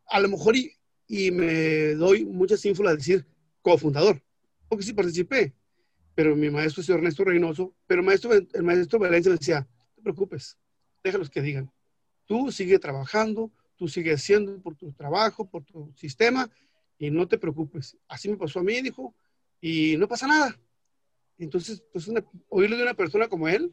[0.07, 0.73] A lo mejor y,
[1.07, 3.27] y me doy muchas ínfulas de decir
[3.63, 4.23] cofundador,
[4.69, 5.55] porque sí participé,
[6.15, 10.03] pero mi maestro es Ernesto Reynoso, pero el maestro, el maestro Valencia decía, no te
[10.03, 10.59] preocupes,
[11.03, 11.71] déjalos que digan.
[12.27, 13.51] Tú sigue trabajando,
[13.81, 16.51] tú sigue haciendo por tu trabajo, por tu sistema,
[16.99, 17.97] y no te preocupes.
[18.09, 19.15] Así me pasó a mí, dijo,
[19.59, 20.55] y no pasa nada.
[21.39, 23.73] Entonces, pues una, oírlo de una persona como él,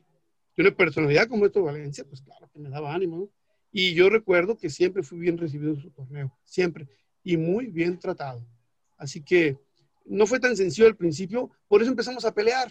[0.55, 3.29] de una personalidad como esto Valencia, pues claro que me daba ánimo, ¿no?
[3.69, 6.87] Y yo recuerdo que siempre fui bien recibido en su torneo, siempre,
[7.21, 8.47] y muy bien tratado.
[8.95, 9.57] Así que
[10.05, 12.69] no fue tan sencillo al principio, por eso empezamos a pelear.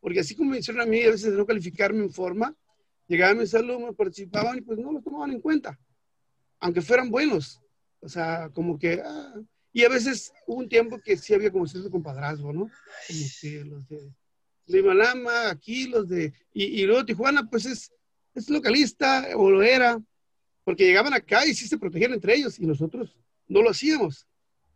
[0.00, 2.56] porque así como me hicieron a mí a veces de no calificarme en forma,
[3.06, 5.78] llegaban mis alumnos, participaban y pues no los tomaban en cuenta,
[6.60, 7.60] aunque fueran buenos.
[8.00, 9.02] O sea, como que...
[9.04, 9.34] Ah,
[9.72, 12.70] y a veces hubo un tiempo que sí había como cierto compadrazgo, ¿no?
[13.06, 14.12] Como que los de
[14.66, 16.32] Limalama, aquí los de...
[16.52, 17.92] Y, y luego Tijuana, pues es,
[18.34, 20.00] es localista, o lo era,
[20.64, 23.16] porque llegaban acá y sí se protegían entre ellos, y nosotros
[23.46, 24.26] no lo hacíamos.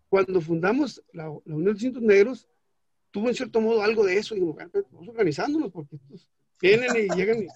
[0.09, 2.49] Cuando fundamos la, Unión de Cintos Negros,
[3.11, 5.97] tuvo en cierto modo algo de eso, y dijimos, pues, vamos organizándonos, porque
[6.61, 7.47] vienen y llegan y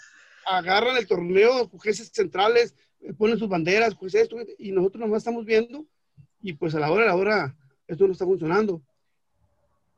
[0.46, 2.74] agarran el torneo, jueces centrales,
[3.16, 5.86] ponen sus banderas, pues esto, y nosotros nomás estamos viendo,
[6.40, 7.56] y pues a la hora, a la hora,
[7.86, 8.82] esto no está funcionando.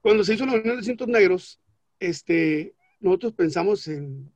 [0.00, 1.61] Cuando se hizo la Unión de Cintos Negros,
[1.98, 4.32] este, nosotros pensamos en,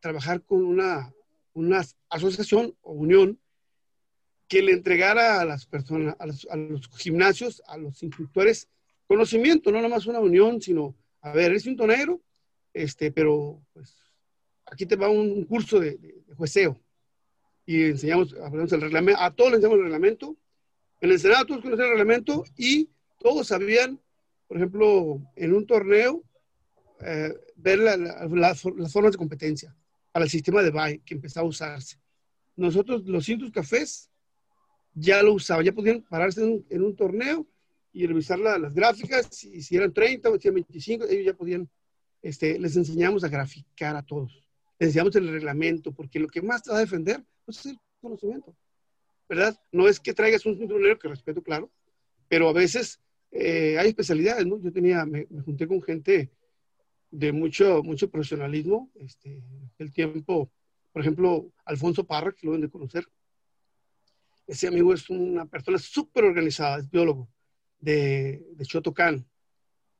[0.00, 1.12] trabajar con una,
[1.52, 3.38] una, asociación o unión
[4.48, 8.68] que le entregara a las personas, a los, a los, gimnasios, a los instructores,
[9.06, 12.20] conocimiento, no nomás una unión, sino, a ver, eres cinto negro,
[12.72, 13.94] este, pero pues
[14.66, 16.80] aquí te va un, curso de, de, jueceo
[17.66, 20.36] y enseñamos, el reglamento, a todos les enseñamos el reglamento,
[21.00, 24.00] en el Senado todos conocían el reglamento y todos sabían,
[24.46, 26.22] por ejemplo, en un torneo,
[27.00, 29.74] eh, ver las formas de competencia
[30.12, 31.98] para el sistema de BAE que empezaba a usarse.
[32.56, 34.10] Nosotros, los cintos cafés,
[34.94, 37.46] ya lo usaban, ya podían pararse en un, torneo
[37.92, 41.68] y revisar las gráficas, y si eran 30 o si eran 25, ellos ya podían,
[42.22, 44.44] este, les enseñamos a graficar a todos.
[44.78, 47.78] Les enseñamos el reglamento, porque lo que más te va a defender pues, es el
[48.00, 48.54] conocimiento,
[49.28, 49.58] ¿verdad?
[49.72, 51.70] No es que traigas un cinturón que respeto, claro,
[52.28, 54.60] pero a veces eh, hay especialidades, ¿no?
[54.60, 56.30] Yo tenía, me junté con gente
[57.14, 58.90] de mucho, mucho profesionalismo.
[58.96, 59.42] Este,
[59.78, 60.50] el tiempo,
[60.92, 63.06] por ejemplo, Alfonso Parra, que lo deben de conocer.
[64.46, 67.28] Ese amigo es una persona súper organizada, es biólogo
[67.78, 69.26] de, de Chotocán,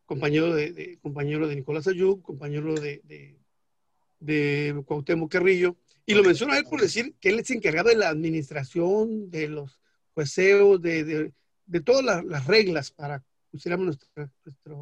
[0.05, 3.39] compañero de, compañero de Nicolás Ayub, compañero de, de,
[4.21, 5.77] de Cuauhtémoc Carrillo.
[6.07, 9.49] Y lo menciono a él por decir que él se encargaba de la administración, de
[9.49, 9.81] los
[10.13, 11.33] jueceos, de,
[11.67, 14.75] de, todas las, reglas para pusiéramos nuestra, nuestra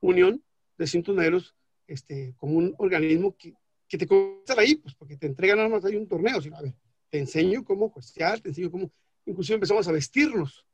[0.00, 0.42] unión
[0.78, 1.54] de cintos negros
[1.86, 3.54] este, como un organismo que,
[3.88, 6.62] que te estar ahí, pues porque te entregan nada más ahí un torneo, sino, a
[6.62, 6.74] ver,
[7.10, 8.90] te enseño cómo juecear, te enseño cómo,
[9.26, 10.64] inclusive empezamos a vestirnos.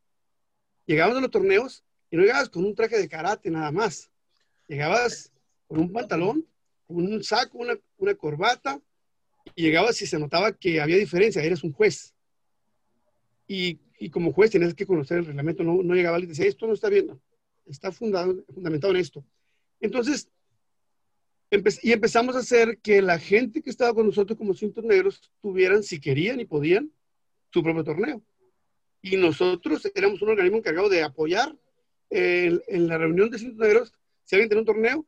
[0.87, 4.11] Llegábamos a los torneos y no llegabas con un traje de karate nada más.
[4.69, 5.33] Llegabas
[5.67, 6.47] con un pantalón,
[6.87, 8.81] con un saco, una, una corbata,
[9.55, 12.15] y llegabas y se notaba que había diferencia, eres un juez.
[13.47, 16.67] Y, y como juez tenías que conocer el reglamento, no, no llegaba y decía, esto
[16.67, 17.19] no está bien,
[17.67, 19.25] está fundado, fundamentado en esto.
[19.81, 20.29] Entonces,
[21.83, 25.83] y empezamos a hacer que la gente que estaba con nosotros como cintos negros tuvieran,
[25.83, 26.93] si querían y podían,
[27.51, 28.23] su propio torneo.
[29.01, 31.57] Y nosotros éramos un organismo encargado de apoyar
[32.11, 33.95] en, la reunión de cintos negros.
[34.25, 35.07] Si alguien tenía un torneo,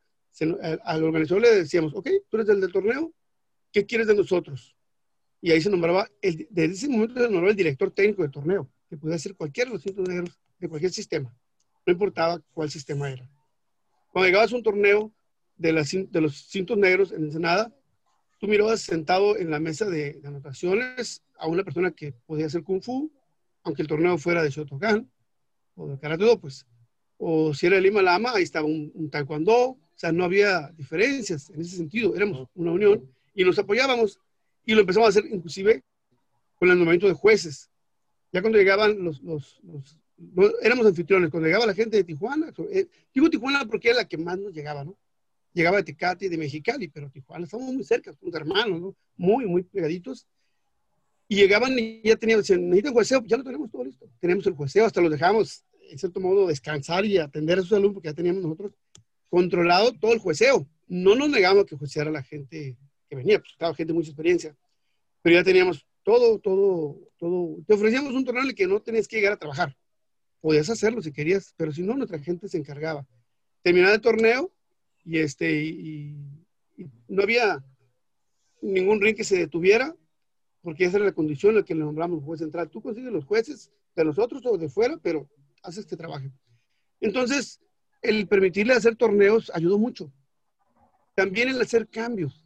[0.84, 3.12] al organizador le decíamos, ok, tú eres el del torneo,
[3.72, 4.76] ¿qué quieres de nosotros?
[5.40, 8.70] Y ahí se nombraba, el, desde ese momento se nombraba el director técnico del torneo,
[8.88, 11.34] que podía ser cualquiera de los cintos negros de cualquier sistema.
[11.86, 13.28] No importaba cuál sistema era.
[14.12, 15.12] Cuando llegabas a un torneo,
[15.60, 17.72] de, de los cintos negros en Ensenada,
[18.38, 22.82] tú mirabas sentado en la mesa de, anotaciones a una persona que podía hacer kung
[22.82, 23.12] fu,
[23.62, 25.08] aunque el torneo fuera de Shotokan
[25.76, 26.66] o de Karate Do, pues.
[27.18, 29.54] O si era el Lima Lama, ahí estaba un, taekwondo.
[29.72, 32.16] O sea, no había diferencias en ese sentido.
[32.16, 34.18] Éramos una unión y nos apoyábamos.
[34.64, 35.82] Y lo empezamos a hacer inclusive
[36.56, 37.70] con el nombramiento de jueces.
[38.32, 39.60] Ya cuando llegaban los, los,
[40.62, 44.18] éramos anfitriones, cuando llegaba la gente de Tijuana, eh, digo Tijuana porque era la que
[44.18, 44.96] más nos llegaba, ¿no?
[45.52, 48.96] llegaba de Tecate y de Mexicali, pero Tijuana, estamos muy cerca, somos hermanos, ¿no?
[49.16, 50.26] Muy, muy pegaditos.
[51.28, 54.08] Y llegaban y ya tenían, decían, necesitan jueceo, ya lo tenemos todo listo.
[54.18, 57.94] Tenemos el jueceo, hasta los dejamos, en cierto modo, descansar y atender a sus alumnos,
[57.94, 58.72] porque ya teníamos nosotros
[59.28, 60.66] controlado todo el jueceo.
[60.88, 62.76] No nos negamos que jueceara la gente
[63.10, 64.56] que venía, pues estaba gente de mucha experiencia,
[65.20, 67.56] pero ya teníamos todo, todo, todo.
[67.66, 69.76] Te ofrecíamos un torneo en el que no tenías que llegar a trabajar.
[70.40, 73.06] Podías hacerlo si querías, pero si no, nuestra gente se encargaba.
[73.62, 74.52] Terminaba el torneo,
[75.04, 76.16] y, este, y,
[77.08, 77.62] no había
[78.62, 79.94] ningún ring que se detuviera,
[80.62, 82.70] porque esa era la condición en la que le nombramos juez central.
[82.70, 85.28] Tú consigues los jueces de nosotros o de fuera, pero
[85.62, 86.30] haces que trabaje.
[87.00, 87.60] Entonces,
[88.02, 90.12] el permitirle hacer torneos ayudó mucho.
[91.14, 92.39] También el hacer cambios.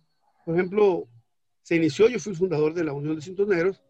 [0.45, 1.09] Por ejemplo,
[1.63, 3.83] se inició, yo fui fundador de la Unión de Cintos Negros,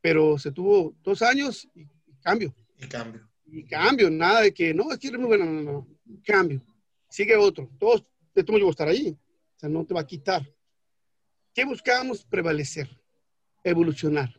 [0.00, 1.86] pero se tuvo dos años y,
[2.22, 2.54] cambio.
[2.78, 3.28] Y cambio.
[3.46, 5.86] Y cambio, nada de que, no, es que muy bueno, no, no, no,
[6.24, 6.62] cambio
[7.14, 7.70] sigue otro.
[7.78, 9.16] Todos, de todo yo voy a estar ahí.
[9.56, 10.42] O sea, no te va a quitar.
[11.54, 12.24] ¿Qué buscábamos?
[12.24, 12.88] Prevalecer,
[13.62, 14.34] evolucionar.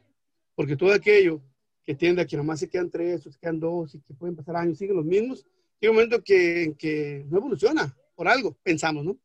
[0.56, 1.42] Porque todo aquello
[1.86, 4.36] que tiende a que nomás se quedan tres o se quedan dos y que pueden
[4.36, 5.46] pasar años, siguen los mismos,
[5.80, 9.18] llega un momento que, que no evoluciona por algo, pensamos, ¿no?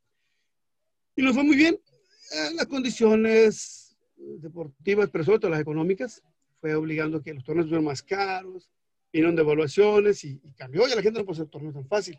[1.16, 1.80] Y nos fue muy bien.
[2.30, 6.22] Eh, las condiciones deportivas, pero sobre todo las económicas,
[6.60, 8.70] fue obligando a que los torneos fueran más caros,
[9.12, 10.86] vinieron de evaluaciones y, cambió.
[10.86, 12.18] Ya la gente no puede hacer torneos tan fácil.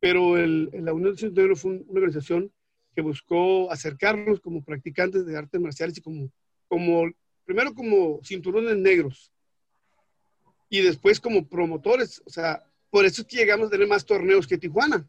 [0.00, 2.52] Pero el, la Unión de Negro fue una organización
[2.94, 6.30] que buscó acercarnos como practicantes de artes marciales y como,
[6.68, 7.10] como
[7.44, 9.30] primero como cinturones negros
[10.68, 12.22] y después como promotores.
[12.24, 15.06] O sea, por eso es que llegamos a tener más torneos que Tijuana.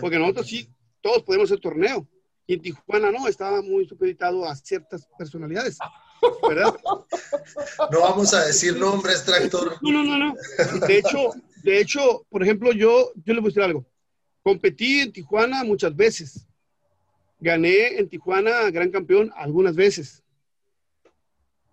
[0.00, 0.68] Porque nosotros sí,
[1.00, 2.06] todos podemos hacer torneo.
[2.46, 5.78] Y en Tijuana no, estaba muy supeditado a ciertas personalidades.
[6.48, 6.74] ¿Verdad?
[7.92, 9.76] No vamos a decir nombres, tractor.
[9.80, 10.34] No, no, no, no.
[10.86, 11.30] De hecho,
[11.62, 13.86] de hecho, por ejemplo, yo, yo le voy a decir algo.
[14.42, 16.46] Competí en Tijuana muchas veces.
[17.38, 20.22] Gané en Tijuana gran campeón algunas veces.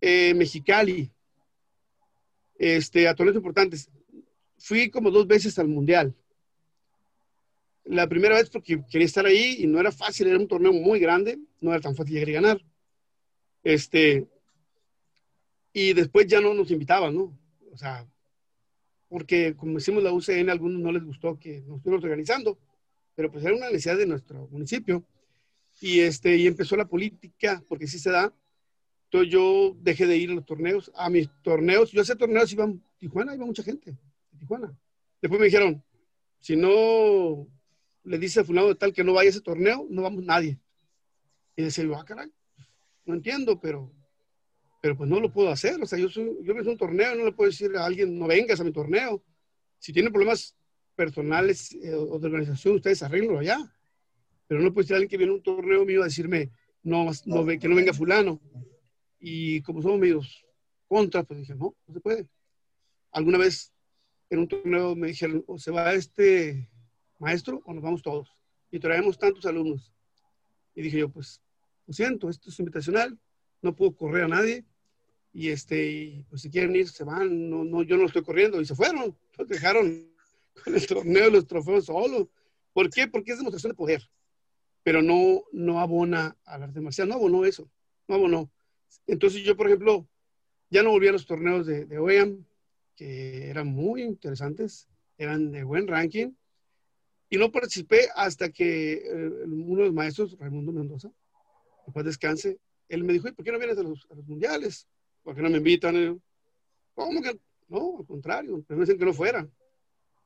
[0.02, 1.12] Eh, Mexicali.
[2.58, 3.90] Este, a torneos importantes.
[4.58, 6.16] Fui como dos veces al Mundial.
[7.86, 11.00] La primera vez porque quería estar ahí y no era fácil, era un torneo muy
[11.00, 12.66] grande, no era tan fácil llegar y ganar.
[13.64, 14.28] Este,
[15.74, 17.38] y después ya no nos invitaban, ¿no?
[17.72, 18.08] O sea,
[19.10, 22.58] porque como decimos la UCN, a algunos no les gustó que nos estuviéramos organizando,
[23.16, 25.04] pero pues era una necesidad de nuestro municipio.
[25.82, 28.34] Y, este, y empezó la política, porque sí se da.
[29.06, 31.92] Entonces yo dejé de ir a los torneos, a mis torneos.
[31.92, 33.98] Yo hacía torneos, iba a Tijuana, iba mucha gente,
[34.34, 34.76] a Tijuana.
[35.22, 35.84] Después me dijeron,
[36.40, 37.48] si no
[38.04, 40.60] le dice a fulano de tal que no vaya a ese torneo, no vamos nadie.
[41.56, 42.32] Y decía yo, ah, caray,
[43.06, 43.92] no entiendo, pero,
[44.82, 45.82] pero pues no lo puedo hacer.
[45.82, 48.60] O sea, yo, soy, yo un torneo, no le puedo decir a alguien, no vengas
[48.60, 49.24] a mi torneo.
[49.80, 50.56] Si tiene problemas
[50.96, 53.58] personales eh, o de organización, ustedes arreglenlo allá.
[54.48, 56.52] Pero no puede ser alguien que viene a un torneo mío a decirme,
[56.84, 58.42] no, no, que no venga fulano.
[59.20, 60.46] Y como somos medios
[60.88, 62.28] contra, pues dije, no, no se puede.
[63.12, 63.74] Alguna vez
[64.30, 66.70] en un torneo me dijeron, o se va este
[67.24, 68.36] maestro o nos vamos todos.
[68.70, 69.92] Y traemos tantos alumnos.
[70.76, 71.42] Y dije yo, pues,
[71.86, 73.20] lo siento, esto es invitacional,
[73.62, 74.66] no puedo correr a nadie.
[75.34, 77.50] Y este, pues si quieren ir, se van.
[77.50, 78.62] No, no, yo no estoy corriendo.
[78.62, 79.18] Y se fueron.
[79.38, 80.12] Los dejaron
[80.64, 82.30] con el torneo, los trofeos solo.
[82.72, 83.08] ¿Por qué?
[83.08, 84.04] Porque es demostración de poder.
[84.84, 87.08] Pero no, no abona al arte marcial.
[87.08, 87.70] No abonó eso.
[88.08, 88.52] No abonó.
[89.08, 90.08] Entonces yo, por ejemplo,
[90.70, 92.46] ya no volví a los torneos de, de OEAM,
[92.96, 96.34] que eran muy interesantes, eran de buen ranking
[97.34, 101.12] y no participé hasta que eh, uno de los maestros, Raimundo Mendoza,
[101.84, 104.88] después descanse, él me dijo, ¿por qué no vienes a los, mundiales?
[105.24, 106.22] ¿Por qué no me invitan?
[106.94, 107.40] ¿Cómo que?
[107.70, 109.50] No, al contrario, me dicen que no fuera.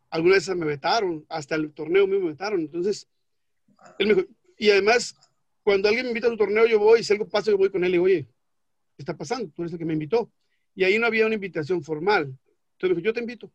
[0.09, 2.59] Algunas veces me vetaron, hasta el torneo mismo me vetaron.
[2.59, 3.07] Entonces,
[3.99, 5.15] él me dijo, y además,
[5.63, 7.69] cuando alguien me invita a un torneo, yo voy, y si algo pasa, yo voy
[7.69, 8.23] con él y digo, oye,
[8.97, 9.49] ¿qué está pasando?
[9.55, 10.29] Tú eres el que me invitó.
[10.75, 12.37] Y ahí no había una invitación formal.
[12.73, 13.49] Entonces me dijo, yo te invito.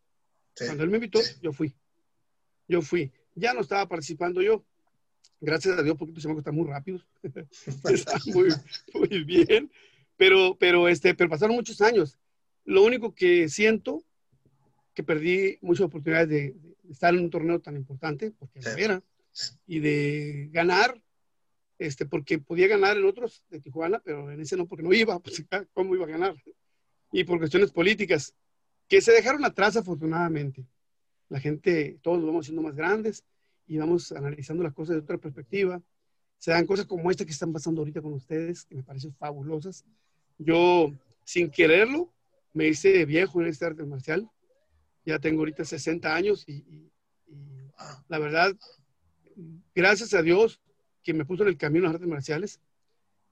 [0.56, 1.74] Cuando él me invitó, yo fui.
[2.66, 4.64] Yo fui ya no estaba participando yo.
[5.40, 7.06] Gracias a Dios, porque estos chamacos están muy rápidos.
[7.84, 8.48] están muy,
[8.94, 9.70] muy bien.
[10.16, 12.18] Pero, pero, este, pero pasaron muchos años.
[12.64, 14.04] Lo único que siento,
[14.94, 16.56] que perdí muchas oportunidades de,
[16.88, 19.02] estar en un torneo tan importante, porque la era,
[19.66, 21.02] y de ganar,
[21.78, 25.18] este, porque podía ganar en otros de Tijuana, pero en ese no, porque no iba,
[25.18, 26.36] pues, ¿cómo iba a ganar?
[27.10, 28.34] Y por cuestiones políticas,
[28.88, 30.66] que se dejaron atrás afortunadamente
[31.32, 33.24] la gente, todos vamos siendo más grandes
[33.66, 35.80] y vamos analizando las cosas de otra perspectiva.
[36.36, 39.86] Se dan cosas como esta que están pasando ahorita con ustedes, que me parecen fabulosas.
[40.36, 40.92] Yo,
[41.24, 42.12] sin quererlo,
[42.52, 44.28] me hice viejo en este arte marcial.
[45.06, 46.90] Ya tengo ahorita 60 años y,
[48.08, 48.54] la verdad,
[49.74, 50.60] gracias a Dios
[51.02, 52.60] que me puso en el camino las artes marciales,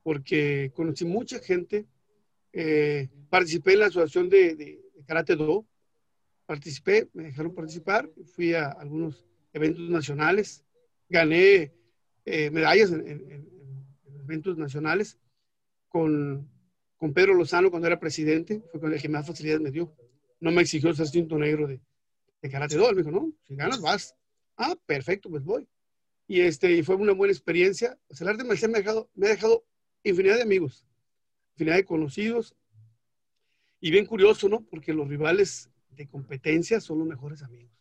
[0.02, 1.84] porque conocí mucha gente.
[2.54, 4.64] Eh, participé en la asociación de, de,
[4.94, 5.66] de Karate Do,
[6.50, 10.64] participé, me dejaron participar, fui a algunos eventos nacionales,
[11.08, 11.72] gané
[12.24, 13.48] eh, medallas en,
[14.24, 15.16] eventos nacionales
[15.88, 16.50] con,
[16.96, 19.94] con, Pedro Lozano cuando era presidente, fue con el que más facilidades me dio.
[20.40, 21.80] No me exigió ser cinto negro de,
[22.42, 24.16] de karate do, me dijo, no, si ganas vas.
[24.56, 25.68] Ah, perfecto, pues voy.
[26.26, 27.96] Y, este, y fue una buena experiencia.
[28.18, 29.64] el arte marcial me ha, dejado, me ha dejado
[30.02, 30.84] infinidad de amigos,
[31.52, 32.56] infinidad de conocidos.
[33.78, 34.62] Y bien curioso, ¿no?
[34.62, 35.69] Porque los rivales
[36.00, 37.76] de competencia son los mejores amigos.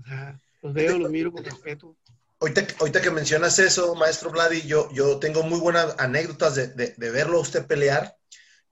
[0.00, 1.94] O sea, los veo, los miro con respeto.
[2.40, 7.10] Ahorita, ahorita que mencionas eso, maestro Vladi, yo, yo tengo muy buenas anécdotas de, de,
[7.10, 8.16] verlo a usted pelear.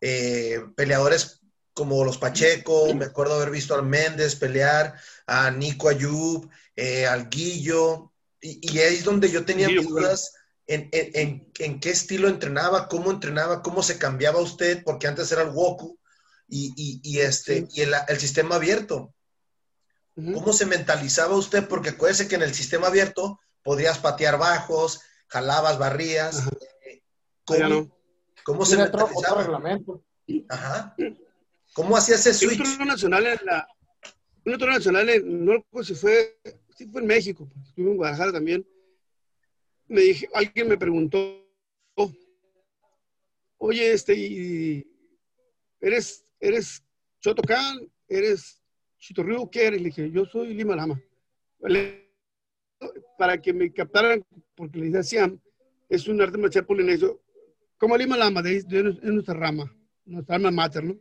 [0.01, 1.43] Eh, peleadores
[1.75, 7.29] como los Pacheco, me acuerdo haber visto al Méndez pelear, a Nico Ayub, eh, al
[7.29, 10.33] Guillo, y, ahí es donde yo tenía dudas
[10.67, 15.43] en, en, en, qué estilo entrenaba, cómo entrenaba, cómo se cambiaba usted, porque antes era
[15.43, 16.00] el Woku,
[16.51, 19.15] y, y, este, y el, el, sistema abierto.
[20.15, 21.67] ¿Cómo se mentalizaba usted?
[21.69, 26.49] Porque acuérdese que en el sistema abierto podrías patear bajos, jalabas, barrías.
[26.85, 27.03] Eh,
[27.45, 27.97] ¿Cómo,
[28.45, 29.43] ¿cómo se mentalizaba?
[29.43, 30.05] reglamento.
[30.49, 30.95] Ajá.
[31.73, 32.61] ¿Cómo hacía ese switch?
[32.81, 33.67] Un nacional en la,
[34.45, 36.39] un otro nacional, en, no pues si fue,
[36.77, 38.67] sí fue en México, pues, estuve en Guadalajara también.
[39.87, 41.47] Me dije, alguien me preguntó,
[43.59, 44.87] oye, este,
[45.81, 46.83] ¿eres, eres
[47.21, 47.89] Chotocán?
[48.09, 48.61] ¿Eres
[48.99, 49.49] Chitorriu?
[49.51, 49.81] ¿Qué eres?
[49.81, 51.01] Le dije, yo soy Lima Lama.
[53.19, 54.25] Para que me captaran,
[54.55, 55.41] porque les decían,
[55.89, 57.21] es un arte marcial polinesio,
[57.79, 59.75] como Lima Lama, de, de, de nuestra rama,
[60.05, 60.99] nuestra alma mater, ¿no?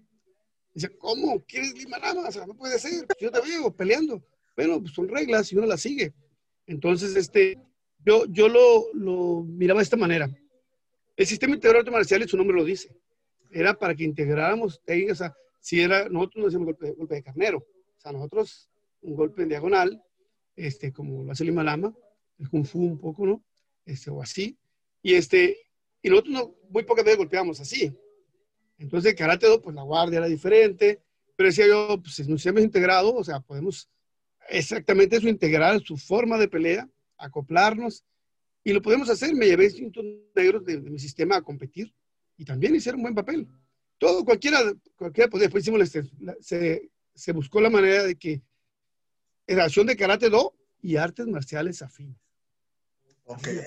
[0.74, 1.44] Dice, ¿cómo?
[1.46, 2.28] ¿Quieres Lima Lama?
[2.28, 3.06] O sea, no puede ser.
[3.20, 4.24] Yo te veo peleando.
[4.56, 6.14] Bueno, pues son reglas y uno las sigue.
[6.68, 7.58] Entonces, este,
[8.06, 10.30] yo, yo lo, lo miraba de esta manera.
[11.16, 12.96] El sistema integral de marciales, su nombre lo dice.
[13.50, 14.82] Era para que integráramos
[15.12, 17.58] o sea, si era, nosotros no hacíamos golpe, golpe de carnero.
[17.58, 18.70] O sea, nosotros
[19.02, 20.02] un golpe en diagonal,
[20.56, 21.94] este, como lo hace Lima Lama,
[22.38, 23.44] el Kung Fu un poco, ¿no?
[23.86, 24.58] Este, o así.
[25.02, 25.58] Y este,
[26.02, 27.94] y nosotros no, muy pocas veces golpeábamos así.
[28.78, 31.02] Entonces, el Karate pues la guardia era diferente,
[31.36, 33.90] pero decía yo, pues si nos hemos integrado, o sea, podemos
[34.50, 38.04] exactamente eso, integrar su forma de pelea, acoplarnos,
[38.64, 39.34] y lo podemos hacer.
[39.34, 40.04] Me llevé cintos
[40.36, 41.94] negros de, mi sistema a competir
[42.40, 43.48] y también hicieron un buen papel.
[43.98, 44.60] Todo, cualquiera,
[44.96, 45.48] cualquiera podía.
[45.48, 46.10] Después hicimos, este,
[46.40, 48.42] se, se buscó la manera de que
[49.48, 52.18] acción de Karate Do y artes marciales afines.
[53.26, 53.60] Okay.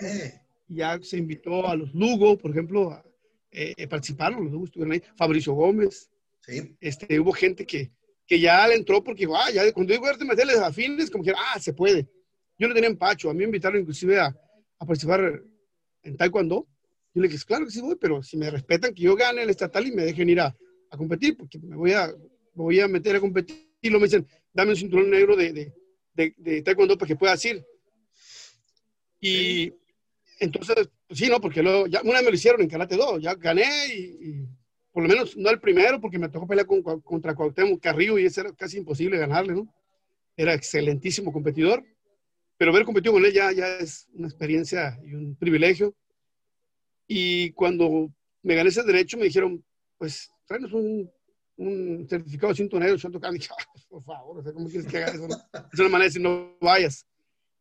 [0.68, 3.02] Ya se invitó a los Lugo, por ejemplo,
[3.50, 6.10] eh, participaron, los estuvieron ahí, Fabricio Gómez,
[6.40, 6.74] sí.
[6.80, 7.92] este, hubo gente que,
[8.26, 11.60] que ya le entró porque, ah, ya cuando digo arte marciales afines, como que, ah,
[11.60, 12.08] se puede.
[12.58, 14.34] Yo no tenía empacho, a mí me invitaron inclusive a,
[14.78, 15.42] a participar
[16.02, 16.66] en Taekwondo.
[17.14, 19.50] Yo le dije, claro que sí voy, pero si me respetan que yo gane el
[19.50, 20.56] estatal y me dejen ir a,
[20.90, 22.12] a competir, porque me voy a,
[22.54, 23.68] voy a meter a competir.
[23.80, 25.74] Y lo me dicen, dame un cinturón negro de, de,
[26.14, 27.64] de, de Taekwondo para que puedas ir.
[29.20, 29.72] Y
[30.40, 31.40] entonces, pues sí, ¿no?
[31.40, 34.44] Porque luego, ya, una vez me lo hicieron en Karate 2, ya gané y,
[34.90, 38.26] por lo menos no el primero, porque me tocó pelear con, contra Cuauhtémoc Carrillo y
[38.26, 39.72] ese era casi imposible ganarle, ¿no?
[40.36, 41.84] Era excelentísimo competidor,
[42.58, 45.94] pero haber competido con él ya, ya es una experiencia y un privilegio.
[47.14, 48.10] Y cuando
[48.42, 49.62] me gané ese derecho, me dijeron,
[49.98, 51.10] pues, tráenos un,
[51.56, 53.50] un certificado de cinto negro, yo tocaba, dije,
[53.90, 55.28] por favor, ¿cómo quieres que haga eso?
[55.70, 57.06] Es una manera de decir, no vayas.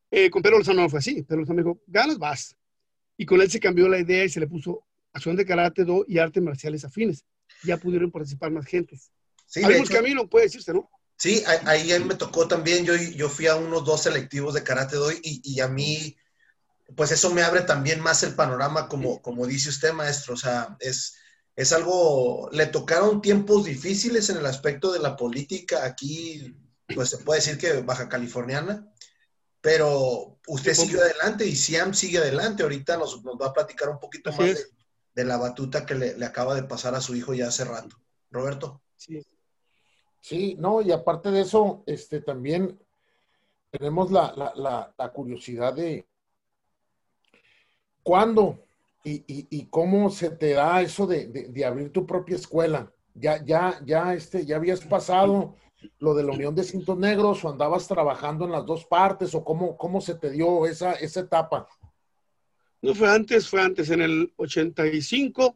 [0.10, 1.22] Eh, con Pedro Lozano no fue así.
[1.24, 2.56] Pedro Lozano me dijo, ganas, vas.
[3.18, 6.06] Y con él se cambió la idea y se le puso acción de karate do
[6.08, 7.26] y artes marciales afines.
[7.64, 9.12] Ya pudieron participar más gentes.
[9.47, 10.89] Sí, Abrimos camino, puede decirse, ¿no?
[11.18, 12.86] Sí, ahí, ahí me tocó también.
[12.86, 16.16] Yo, yo fui a unos dos selectivos de karate do y, y a mí,
[16.96, 20.34] pues eso me abre también más el panorama, como, como dice usted, maestro.
[20.34, 21.16] O sea, es,
[21.56, 26.56] es algo, le tocaron tiempos difíciles en el aspecto de la política aquí,
[26.94, 28.88] pues se puede decir que baja californiana,
[29.62, 32.64] pero usted sigue adelante y Siam sigue adelante.
[32.64, 34.68] Ahorita nos, va a platicar un poquito más
[35.14, 37.98] de, la batuta que le, acaba de pasar a su hijo ya hace rato.
[38.32, 38.82] Roberto.
[38.96, 39.22] Sí.
[40.22, 42.80] Sí, no, y aparte de eso, este también
[43.72, 46.08] tenemos la, curiosidad de
[48.04, 48.60] cuándo
[49.04, 52.91] y, cómo se te da eso de, abrir tu propia escuela.
[53.14, 55.56] Ya, ya, ya, este, ya habías pasado
[55.99, 59.43] lo de la Unión de Cintos Negros o andabas trabajando en las dos partes o
[59.43, 61.68] cómo, cómo se te dio esa, esa etapa?
[62.82, 65.56] No fue antes, fue antes, en el 85,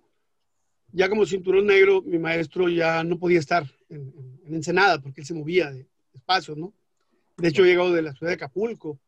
[0.92, 4.14] ya como cinturón negro, mi maestro ya no podía estar en,
[4.48, 6.72] Ensenada porque él se movía de espacios, ¿no?
[7.38, 9.00] De hecho, he llegado de la ciudad de Acapulco.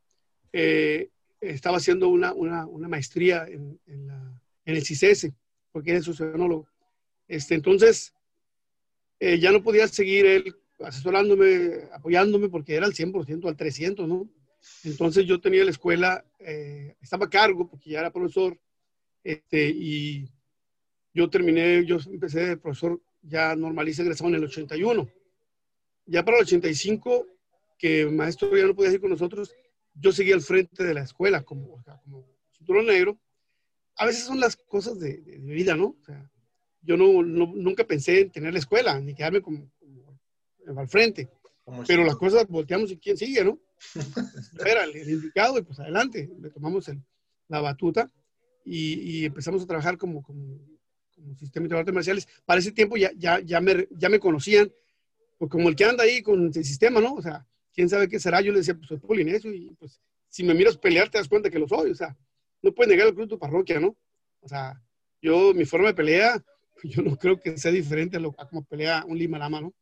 [0.51, 1.11] Eh,
[1.41, 5.31] estaba haciendo una, una, una maestría en, en, la, en, el CICES,
[5.71, 6.67] porque es sociólogo.
[7.27, 8.13] Este, entonces,
[9.19, 14.29] eh, ya no podía seguir él asesorándome, apoyándome, porque era al 100%, al 300, ¿no?
[14.83, 18.59] Entonces yo tenía la escuela, eh, estaba a cargo, porque ya era profesor,
[19.23, 20.29] este, y
[21.13, 25.09] yo terminé, yo empecé de profesor ya normalista egresado en el 81.
[26.05, 27.25] Ya para el 85,
[27.77, 29.53] que el maestro ya no podía ir con nosotros,
[29.99, 33.19] yo seguí al frente de la escuela como, como cinturón negro.
[33.95, 35.95] A veces son las cosas de, mi vida, ¿no?
[35.99, 36.29] O sea,
[36.81, 39.71] yo no, nunca pensé en tener la escuela, ni quedarme como,
[40.75, 41.29] al frente.
[41.85, 43.59] Pero las cosas volteamos y quién sigue, ¿no?
[44.65, 47.01] Era el, indicado y pues adelante, le tomamos el,
[47.49, 48.11] la batuta
[48.63, 50.59] y, y, empezamos a trabajar como, como,
[51.13, 52.27] como sistema de artes marciales.
[52.45, 54.71] Para ese tiempo ya, ya, ya, me, ya me conocían,
[55.37, 57.15] pues como el que anda ahí con el sistema, ¿no?
[57.15, 57.45] O sea,
[57.77, 58.41] quién sabe qué será.
[58.41, 61.51] Yo le decía, pues soy polinesio y pues si me miras pelear te das cuenta
[61.51, 61.91] que lo soy.
[61.91, 62.17] O sea,
[62.63, 63.95] no puedes negar el club de tu parroquia, ¿no?
[64.41, 64.81] O sea,
[65.21, 66.43] yo, mi forma de pelea,
[66.83, 69.75] yo no creo que sea diferente a, lo, a como pelea un Lima Lama, ¿no?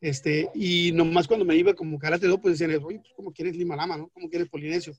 [0.00, 3.56] Este, y nomás cuando me iba como karate do, pues decían, oye, pues, ¿cómo quieres
[3.56, 4.08] Lima Lama, no?
[4.10, 4.94] ¿Cómo quieres Polinesio?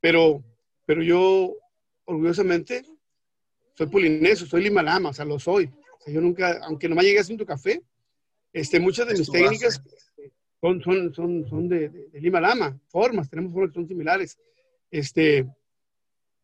[0.00, 0.44] Pero,
[0.84, 1.56] pero yo,
[2.04, 2.84] orgullosamente,
[3.74, 5.64] soy polinesio, soy limalama, o sea, lo soy.
[5.64, 7.82] O sea, yo nunca, aunque no me llegue haciendo café,
[8.52, 9.82] este, muchas de mis técnicas
[10.60, 14.38] son, son, son, son de, de, Lima Lama, formas, tenemos formas que son similares.
[14.90, 15.46] Este,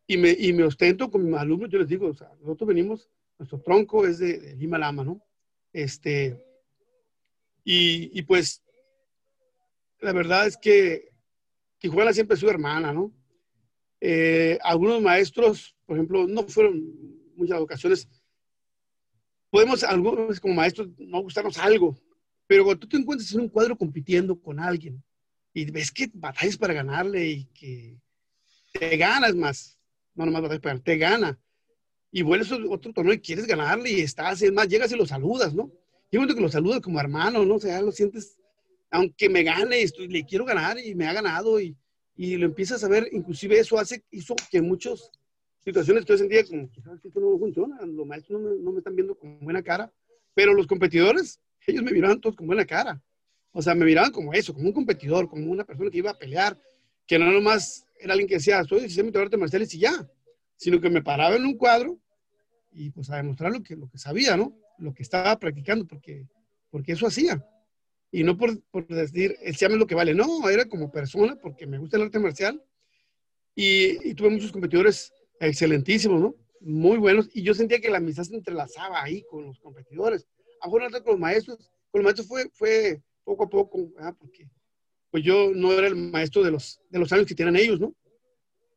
[0.06, 3.10] y, me, y me ostento con mis alumnos, yo les digo, o sea, nosotros venimos,
[3.38, 5.20] nuestro tronco es de, de Lima Lama, ¿no?
[5.72, 6.42] Este,
[7.64, 8.62] y, y, pues,
[10.00, 11.10] la verdad es que
[11.78, 13.12] Tijuana siempre es su hermana, ¿no?
[14.00, 16.82] Eh, algunos maestros, por ejemplo, no fueron
[17.34, 18.08] muchas ocasiones,
[19.50, 21.98] podemos algunos como maestros no gustarnos algo,
[22.46, 25.02] pero cuando tú te encuentras en un cuadro compitiendo con alguien
[25.52, 27.98] y ves que batallas para ganarle y que
[28.72, 29.78] te ganas más,
[30.14, 31.40] no nomás batallas para ganar, te gana.
[32.12, 35.06] Y vuelves a otro torneo y quieres ganarle y estás, es más, llegas y lo
[35.06, 35.72] saludas, ¿no?
[36.10, 37.56] Y momento que lo saludas como hermano, ¿no?
[37.56, 38.38] O sea, lo sientes,
[38.90, 41.76] aunque me gane, estoy, le quiero ganar y me ha ganado y,
[42.14, 45.10] y lo empiezas a ver, inclusive eso hace, hizo que muchas
[45.64, 47.04] situaciones yo sentía como, ¿sabes?
[47.04, 49.92] Esto no funciona, los maestros no me, no me están viendo con buena cara,
[50.32, 53.02] pero los competidores ellos me miraban todos con buena cara.
[53.52, 56.18] O sea, me miraban como eso, como un competidor, como una persona que iba a
[56.18, 56.58] pelear,
[57.06, 60.08] que no nomás era alguien que decía, soy 16 de artes marciales y ya,
[60.56, 61.98] sino que me paraba en un cuadro
[62.72, 64.54] y pues a demostrar lo que, lo que sabía, ¿no?
[64.78, 66.26] Lo que estaba practicando, porque,
[66.70, 67.42] porque eso hacía.
[68.10, 71.66] Y no por, por decir, el llame lo que vale, no, era como persona, porque
[71.66, 72.62] me gusta el arte marcial.
[73.54, 76.34] Y, y tuve muchos competidores excelentísimos, ¿no?
[76.60, 77.30] Muy buenos.
[77.32, 80.26] Y yo sentía que la amistad se entrelazaba ahí con los competidores
[80.60, 81.58] a con los maestros,
[81.90, 84.48] con los maestros fue, fue poco a poco, porque
[85.10, 87.94] pues yo no era el maestro de los, de los años que tienen ellos, ¿no?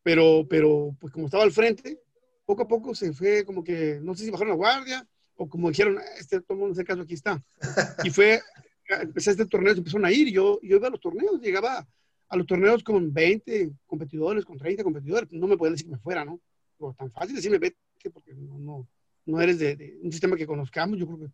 [0.03, 1.99] Pero, pero, pues como estaba al frente,
[2.45, 5.69] poco a poco se fue como que, no sé si bajaron la guardia o como
[5.69, 7.43] dijeron, ah, este, todo el mundo, en caso, aquí está.
[8.03, 8.41] Y fue,
[8.88, 11.88] empecé este torneo, se empezaron a ir, yo, yo iba a los torneos, llegaba
[12.27, 15.99] a los torneos con 20 competidores, con 30 competidores, no me podían decir que me
[15.99, 16.39] fuera, ¿no?
[16.77, 17.77] O tan fácil decirme, vete,
[18.11, 18.88] porque no, no,
[19.25, 21.34] no eres de, de, un sistema que conozcamos, yo creo que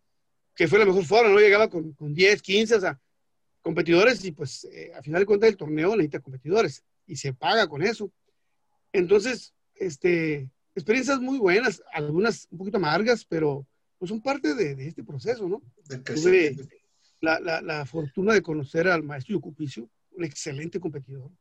[0.55, 1.39] que fue la mejor forma, ¿no?
[1.39, 2.99] Llegaba con, con 10, 15, o sea,
[3.61, 7.67] competidores y pues eh, a final de cuentas el torneo necesita competidores y se paga
[7.67, 8.11] con eso.
[8.93, 14.87] Entonces, este, experiencias muy buenas, algunas un poquito amargas, pero pues son parte de, de
[14.87, 15.61] este proceso, ¿no?
[16.03, 16.55] Tuve
[17.19, 21.31] la, la, la, fortuna de conocer al maestro Yocupicio, un excelente competidor,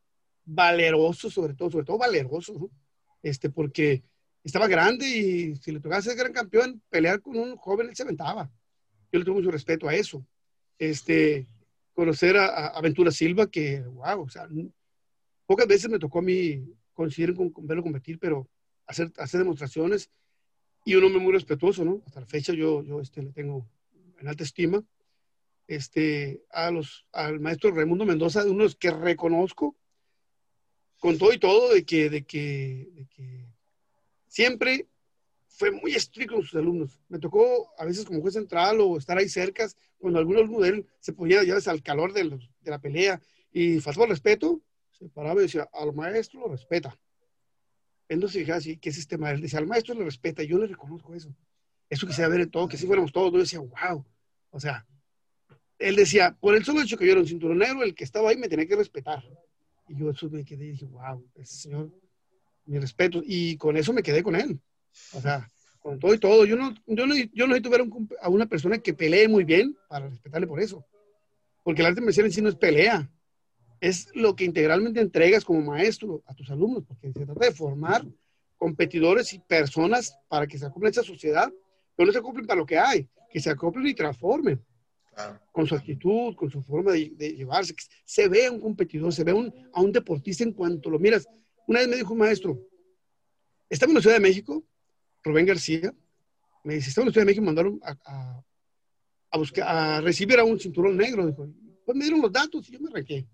[0.43, 2.69] valeroso sobre todo, sobre todo valeroso, ¿no?
[3.21, 4.03] Este, porque
[4.43, 8.03] estaba grande y si le tocaba ser gran campeón, pelear con un joven, él se
[8.03, 8.51] aventaba
[9.11, 10.25] yo le tengo mucho respeto a eso.
[10.77, 11.47] Este,
[11.93, 14.47] conocer a, a Ventura Silva, que, wow, o sea,
[15.45, 18.47] pocas veces me tocó a mí coincidir con, con verlo competir, pero
[18.85, 20.09] hacer, hacer demostraciones
[20.83, 22.01] y un hombre muy respetuoso, ¿no?
[22.05, 23.67] Hasta la fecha yo, yo este, le tengo
[24.19, 24.83] en alta estima.
[25.67, 29.75] Este, a los, al maestro Raimundo Mendoza, de unos que reconozco
[30.99, 33.45] con todo y todo, de que, de que, de que
[34.27, 34.87] siempre
[35.57, 36.99] fue muy estricto con sus alumnos.
[37.07, 40.69] Me tocó a veces como juez central o estar ahí cerca, cuando algunos alumno de
[40.69, 45.07] él se ponía ya al calor de, los, de, la pelea y faltaba respeto, se
[45.09, 46.97] paraba y decía, al maestro lo respeta.
[48.09, 49.43] Él no se fijaba así, ¿qué este maestro?
[49.43, 51.33] Decía, al maestro le respeta, yo le reconozco eso.
[51.89, 54.05] Eso quisiera ver en todo, que si fuéramos todos, yo decía, wow.
[54.51, 54.85] O sea,
[55.79, 58.29] él decía, por el solo hecho que yo era un cinturón negro, el que estaba
[58.29, 59.23] ahí me tenía que respetar.
[59.87, 61.91] Y yo eso me quedé y dije, wow, ese señor,
[62.65, 63.21] mi respeto.
[63.23, 64.59] Y con eso me quedé con él.
[65.13, 65.49] O sea,
[65.85, 66.45] con todo y todo.
[66.45, 67.83] Yo no, yo no, yo no necesito ver
[68.21, 70.83] a una persona que pelee muy bien para respetarle por eso.
[71.63, 73.07] Porque el arte marcial en sí no es pelea.
[73.79, 78.03] Es lo que integralmente entregas como maestro a tus alumnos, porque se trata de formar
[78.57, 81.53] competidores y personas para que se acoplen a esa sociedad,
[81.95, 84.59] pero no se acoplen para lo que hay, que se acoplen y transformen.
[85.13, 85.39] Claro.
[85.51, 87.75] Con su actitud, con su forma de, de, llevarse.
[88.03, 90.99] Se ve a un competidor, se ve a un, a un deportista en cuanto lo
[90.99, 91.27] miras.
[91.67, 92.59] Una vez me dijo un maestro,
[93.69, 94.63] estaba en la Ciudad de México
[95.25, 95.93] Rubén García,
[96.63, 98.43] me dice, estaba en de México, mandaron a,
[99.31, 101.25] a, buscar, a recibir a un cinturón negro.
[101.25, 101.49] Dijo,
[101.83, 103.27] pues me dieron los datos y yo me arranqué.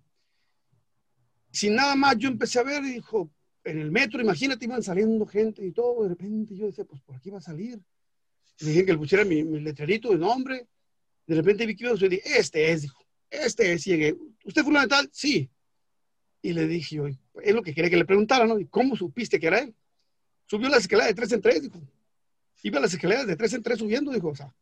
[1.51, 3.29] Sin nada más, yo empecé a ver y dijo,
[3.65, 6.03] en el metro, imagínate, iban saliendo gente y todo.
[6.03, 7.79] De repente yo decía, pues por aquí va a salir.
[8.59, 10.67] Le dije que le pusiera mi, mi letrerito de nombre.
[11.27, 13.85] De repente vi que iba a salir, este es, dijo, este es.
[13.87, 15.09] Y llegué, ¿usted fue tal?
[15.11, 15.49] Sí.
[16.41, 18.59] Y le dije yo, es lo que quería que le preguntara, ¿no?
[18.59, 19.75] ¿Y cómo supiste que era él?
[20.51, 21.81] Subió las escaleras de tres en tres, dijo.
[22.61, 24.27] Iba las escaleras de tres en tres subiendo, dijo.
[24.27, 24.53] O sea,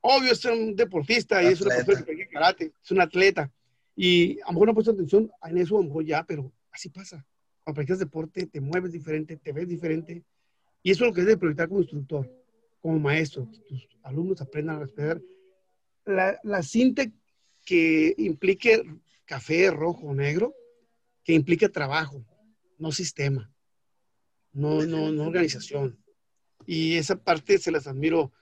[0.00, 3.50] obvio es un deportista y es una persona que karate, es un atleta.
[3.96, 6.52] Y a lo mejor no ha puesto atención en eso, a lo mejor ya, pero
[6.70, 7.26] así pasa.
[7.64, 10.22] Cuando practicas deporte, te mueves diferente, te ves diferente.
[10.84, 12.30] Y eso es lo que debe proyectar como instructor,
[12.80, 15.20] como maestro, que tus alumnos aprendan a respetar
[16.04, 17.10] la, la cinta
[17.64, 18.84] que implique
[19.24, 20.54] café, rojo negro,
[21.24, 22.24] que implica trabajo,
[22.78, 23.50] no sistema
[24.54, 25.98] no, no, no organización.
[26.66, 28.32] Y esa parte se las admiro.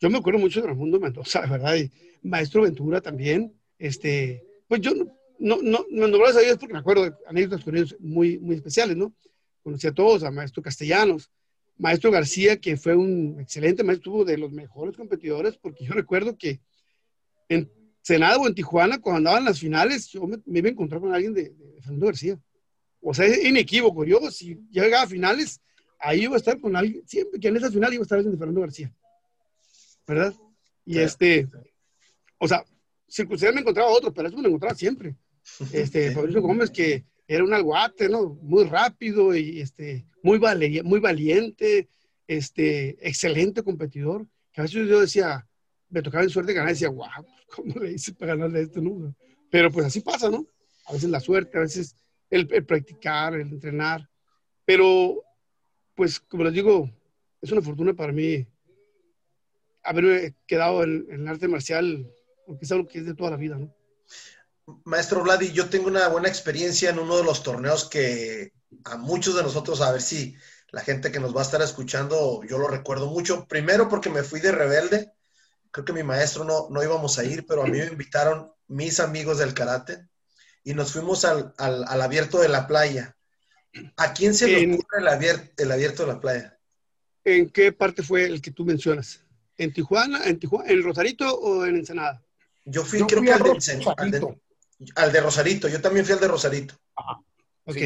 [0.00, 1.76] Yo me acuerdo mucho de Ramón Mendoza, ¿verdad?
[1.76, 1.90] Y
[2.22, 3.54] Maestro Ventura también.
[3.78, 7.64] Este, pues yo no, no, no, no, gracias a Dios porque me acuerdo de anécdotas
[7.64, 9.14] con ellos muy, muy especiales, ¿no?
[9.62, 11.30] Conocí a todos, a Maestro Castellanos,
[11.76, 16.60] Maestro García, que fue un excelente maestro, de los mejores competidores, porque yo recuerdo que
[17.48, 17.70] en
[18.02, 21.32] Senado o en Tijuana, cuando andaban las finales, yo me, iba a encontrar con alguien
[21.32, 22.38] de, Fernando García.
[23.00, 24.04] O sea, es inequívoco.
[24.04, 25.60] Yo, si llegaba a finales,
[25.98, 28.30] ahí iba a estar con alguien, siempre que en esa final iba a estar de
[28.36, 28.92] Fernando García.
[30.06, 30.34] ¿Verdad?
[30.84, 31.46] Y este,
[32.38, 32.64] o sea,
[33.08, 35.14] circunstancialmente me encontraba otro, pero eso me lo encontraba siempre.
[35.72, 38.38] Este, Fabricio Gómez, que era un alguate, ¿no?
[38.42, 40.40] Muy rápido y este, muy,
[40.82, 41.88] muy valiente,
[42.26, 45.46] este, excelente competidor, que a veces yo decía,
[45.88, 47.06] me tocaba en suerte ganar y decía, wow,
[47.54, 49.14] ¿cómo le hice para ganarle a este número?
[49.50, 50.46] Pero pues así pasa, ¿no?
[50.86, 51.94] A veces la suerte, a veces
[52.30, 54.08] el, practicar, el entrenar.
[54.64, 55.22] Pero,
[55.94, 56.90] pues, como les digo,
[57.40, 58.46] es una fortuna para mí
[59.82, 62.10] haberme quedado en, el arte marcial,
[62.46, 63.74] porque es algo que es de toda la vida, ¿no?
[64.84, 68.52] Maestro Vladi, yo tengo una buena experiencia en uno de los torneos que
[68.84, 70.36] a muchos de nosotros, a ver si
[70.70, 73.46] la gente que nos va a estar escuchando, yo lo recuerdo mucho.
[73.48, 75.12] Primero porque me fui de rebelde
[75.70, 79.00] creo que mi maestro no, no íbamos a ir, pero a mí me invitaron mis
[79.00, 80.08] amigos del karate
[80.64, 83.16] y nos fuimos al, al, abierto de la playa.
[83.96, 86.58] ¿A quién se le ocurre el, abierto, el abierto de la playa?
[87.24, 89.24] ¿En qué parte fue el que tú mencionas?
[89.56, 92.22] ¿En Tijuana, en Tijuana, en Rosarito o en Ensenada?
[92.64, 94.36] Yo fui, creo que al de,
[94.94, 95.68] al de, Rosarito.
[95.68, 96.74] Yo también fui al de Rosarito.
[97.64, 97.76] Ok.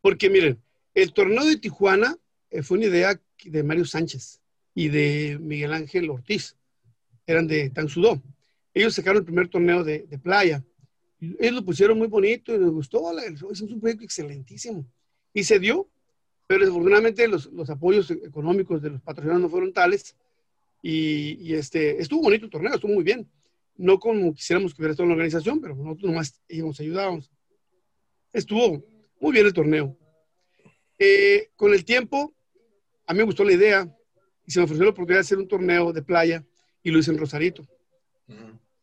[0.00, 0.62] Porque miren,
[0.94, 2.16] el torneo de Tijuana
[2.50, 4.40] eh, fue una idea de Mario Sánchez
[4.74, 6.56] y de Miguel Ángel Ortiz
[7.26, 8.22] eran de Tansudó.
[8.72, 10.62] Ellos sacaron el primer torneo de, de playa.
[11.20, 13.18] Ellos lo pusieron muy bonito y les gustó.
[13.18, 14.86] Es un proyecto excelentísimo.
[15.32, 15.88] Y se dio,
[16.46, 20.16] pero desafortunadamente los, los apoyos económicos de los patrocinadores no fueron tales.
[20.82, 23.28] Y, y, este, estuvo bonito el torneo, estuvo muy bien.
[23.76, 27.30] No como quisiéramos que hubiera estado en la organización, pero nosotros nomás íbamos, ayudábamos.
[28.32, 28.84] Estuvo
[29.20, 29.96] muy bien el torneo.
[30.98, 32.34] Eh, con el tiempo,
[33.06, 33.96] a mí me gustó la idea
[34.46, 36.44] y se me ofreció la oportunidad de hacer un torneo de playa
[36.82, 37.66] y lo hice en Rosarito.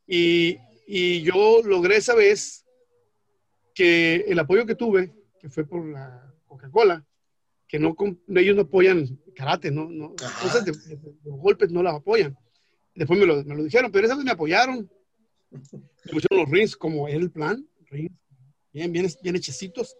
[0.07, 2.65] y, y, yo logré esa vez
[3.73, 7.05] que el apoyo que tuve, que fue por la Coca-Cola,
[7.67, 7.95] que no,
[8.36, 10.73] ellos no apoyan karate, no, no cosas de,
[11.23, 12.38] golpes no las apoyan.
[12.95, 14.89] Después me lo, me lo dijeron, pero esa vez me apoyaron.
[15.49, 18.13] Me pusieron los rings como el plan, rings,
[18.71, 19.95] bien, bien, bien hechecitos.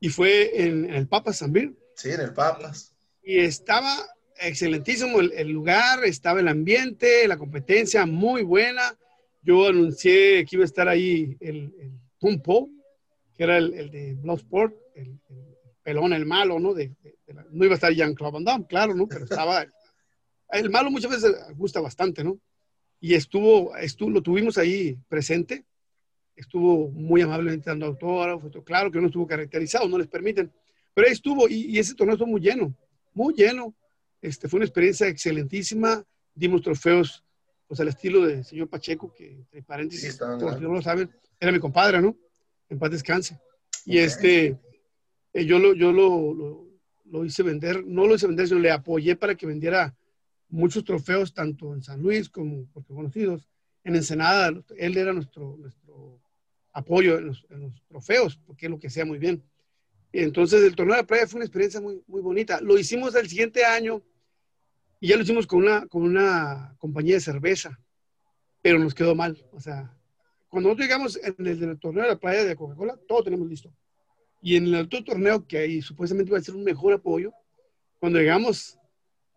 [0.00, 1.76] Y fue en, el Papas también.
[1.94, 2.94] Sí, en el Papas.
[3.22, 3.96] Y estaba
[4.40, 8.96] excelentísimo el, lugar, estaba el ambiente, la competencia muy buena.
[9.42, 12.68] Yo anuncié que iba a estar ahí el, el Pumpo,
[13.34, 16.74] que era el, de Bloodsport, el, el, pelón, el malo, ¿no?
[16.74, 16.94] De,
[17.50, 19.06] no iba a estar Jean-Claude Van Damme, claro, ¿no?
[19.06, 19.66] Pero estaba...
[20.50, 22.38] el malo muchas veces gusta bastante, ¿no?
[23.00, 25.64] Y estuvo, estuvo, lo tuvimos ahí presente,
[26.34, 30.50] estuvo muy amablemente dando autógrafos, claro que no estuvo caracterizado, no les permiten,
[30.94, 32.74] pero ahí estuvo y, y ese torneo estuvo muy lleno,
[33.14, 33.74] muy lleno.
[34.20, 36.04] Este, fue una experiencia excelentísima.
[36.34, 37.24] Dimos trofeos
[37.68, 41.60] pues, al estilo del señor Pacheco, que entre paréntesis, sí, no lo saben, era mi
[41.60, 42.16] compadre, ¿no?
[42.68, 43.38] En paz descanse.
[43.84, 44.58] Y este,
[45.34, 46.66] eh, yo, lo, yo lo,
[47.04, 49.94] lo, hice vender, no lo hice vender, sino le apoyé para que vendiera
[50.48, 53.48] muchos trofeos, tanto en San Luis como porque conocidos.
[53.84, 56.20] En Ensenada, él era nuestro, nuestro
[56.72, 59.42] apoyo en los, en los trofeos, porque es lo que sea muy bien.
[60.12, 62.60] Entonces, el torneo de playa fue una experiencia muy, muy bonita.
[62.60, 64.02] Lo hicimos el siguiente año
[65.00, 67.78] y ya lo hicimos con una, con una compañía de cerveza,
[68.62, 69.36] pero nos quedó mal.
[69.52, 69.96] O sea,
[70.48, 73.72] cuando nosotros llegamos en el, torneo de la playa de Coca-Cola, todo tenemos listo.
[74.42, 77.32] Y en el otro torneo, que ahí supuestamente iba a ser un mejor apoyo,
[77.98, 78.78] cuando llegamos,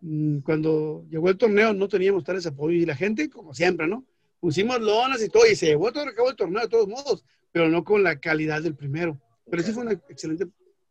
[0.00, 2.76] mm, cuando llegó el torneo, no teníamos tal ese apoyo.
[2.76, 4.04] Y la gente, como siempre, ¿no?
[4.40, 7.68] Pusimos lonas y todo, y se llevó todo, acabó el torneo de todos modos, pero
[7.68, 9.20] no con la calidad del primero.
[9.48, 10.46] Pero sí fue una excelente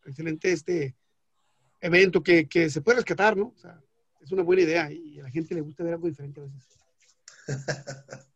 [0.05, 0.95] excelente este
[1.79, 3.53] evento que, que, se puede rescatar, ¿no?
[3.55, 3.81] O sea,
[4.21, 6.67] es una buena idea y a la gente le gusta ver algo diferente a veces.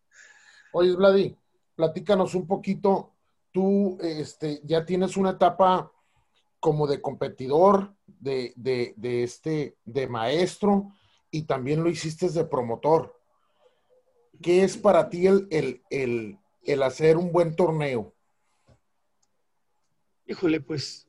[0.74, 1.38] Oye, Vladi,
[1.76, 3.14] platícanos un poquito.
[3.52, 5.92] Tú este, ya tienes una etapa
[6.60, 10.92] como de competidor, de, de, de, este, de maestro,
[11.32, 13.16] y también lo hiciste de promotor.
[14.42, 18.14] ¿Qué es para ti el, el, el, el hacer un buen torneo?
[20.26, 21.06] Híjole, pues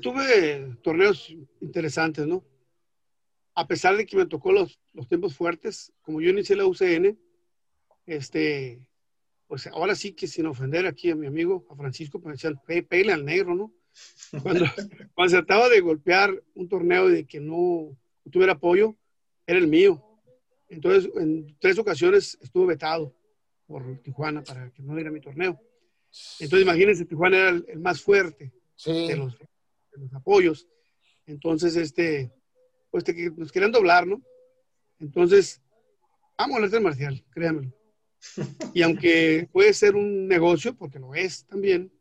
[0.00, 2.44] Tuve, torneos interesantes, ¿no?
[3.58, 7.18] A pesar de que me tocó los, los tiempos fuertes, como yo inicié la UCN,
[8.06, 8.86] este,
[9.48, 13.12] pues ahora sí que sin ofender aquí a mi amigo, a Francisco, pues decían, pele
[13.12, 13.74] al negro, ¿no?
[14.44, 14.64] Cuando,
[15.12, 17.98] cuando se trataba de golpear un torneo y de que no
[18.30, 18.94] tuviera apoyo,
[19.44, 20.04] era el mío.
[20.68, 23.12] Entonces, en tres ocasiones estuvo vetado
[23.66, 25.60] por Tijuana para que no diera mi torneo.
[26.38, 28.52] Entonces, imagínense, Tijuana era el, más fuerte
[28.84, 29.36] de, los,
[30.12, 30.68] apoyos.
[31.26, 32.30] Entonces, este,
[32.90, 33.04] pues
[33.36, 34.22] nos querían doblar, ¿no?
[34.98, 35.62] Entonces,
[36.36, 37.72] amo el arte marcial, créanmelo.
[38.74, 41.92] Y aunque puede ser un negocio, porque lo es también,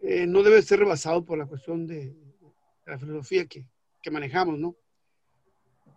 [0.00, 2.14] eh, no debe ser rebasado por la cuestión de,
[2.86, 3.66] la filosofía que,
[4.02, 4.76] que, manejamos, ¿no?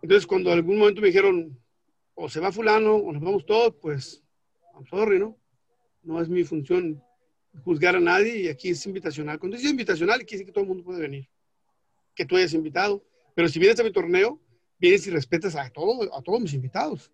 [0.01, 1.59] Entonces, cuando en algún momento me dijeron,
[2.15, 4.23] o se va fulano, o nos vamos todos, pues,
[4.73, 5.37] I'm sorry, ¿no?
[6.01, 7.01] No es mi función
[7.63, 9.39] juzgar a nadie y aquí es invitacional.
[9.39, 11.29] Cuando dice invitacional, quiere decir que todo el mundo puede venir,
[12.15, 13.03] que tú hayas invitado.
[13.35, 14.39] Pero si vienes a mi torneo,
[14.77, 17.11] vienes y respetas a, todo, a todos mis invitados.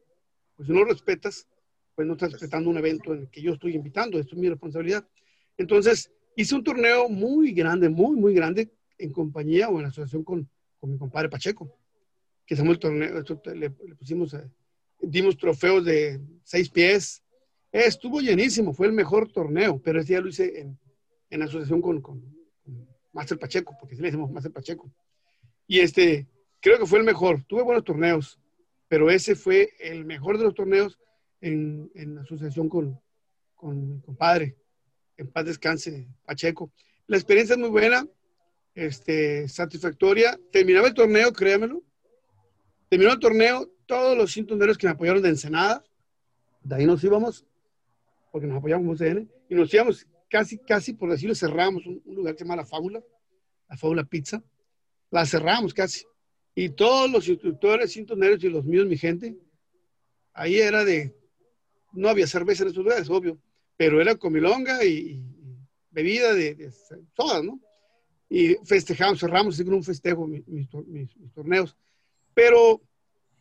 [0.56, 1.48] Pues si no respetas,
[1.96, 4.50] pues no estás respetando un evento en el que yo estoy invitando, esto es mi
[4.50, 5.08] responsabilidad.
[5.58, 10.50] Entonces, hice un torneo muy grande, muy, muy grande, en compañía o en asociación con,
[10.80, 11.78] con mi compadre Pacheco,
[12.46, 14.50] que hicimos el torneo, le, le pusimos, eh,
[15.02, 17.22] dimos trofeos de seis pies,
[17.84, 20.80] Estuvo llenísimo, fue el mejor torneo, pero ese día lo hice en,
[21.30, 22.24] en asociación con, con,
[23.12, 24.90] Master Pacheco, porque sí le decimos Master Pacheco.
[25.68, 26.28] Y este,
[26.60, 27.44] creo que fue el mejor.
[27.48, 28.40] Tuve buenos torneos,
[28.88, 31.00] pero ese fue el mejor de los torneos
[31.42, 33.00] en, en asociación con,
[33.56, 34.56] con mi compadre.
[35.18, 36.72] En paz descanse, Pacheco.
[37.08, 38.08] La experiencia es muy buena,
[38.74, 40.40] este, satisfactoria.
[40.52, 41.84] Terminaba el torneo, créamelo.
[42.90, 45.84] Terminó el torneo, todos los cintureros que me apoyaron de Ensenada,
[46.62, 47.46] de ahí nos íbamos
[48.36, 52.40] porque nos apoyamos CN, y nos íbamos casi, casi, por decirlo, cerramos un, lugar que
[52.40, 53.02] se llama La Fábula,
[53.70, 54.44] La Fábula Pizza,
[55.16, 56.06] la cerramos casi.
[56.54, 59.38] Y todos los instructores, sintoneros y los míos, mi gente,
[60.34, 61.16] ahí era de,
[61.94, 63.40] no había cerveza en esos lugares, obvio,
[63.78, 65.24] pero era comilonga y,
[65.90, 66.72] bebida de, de,
[67.16, 67.62] sodas, ¿no?
[68.30, 71.78] Y festejamos, cerramos con un festejo mis, mis, mis, torneos.
[72.34, 72.82] Pero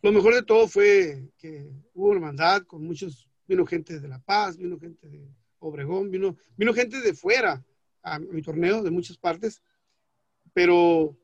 [0.01, 4.55] lo mejor de todo fue que hubo hermandad con muchos vino gente de La Paz,
[4.55, 5.27] vino gente de
[5.59, 7.61] Obregón, vino, vino gente de fuera
[8.01, 9.61] a mi torneo, de muchas partes,
[10.53, 11.17] pero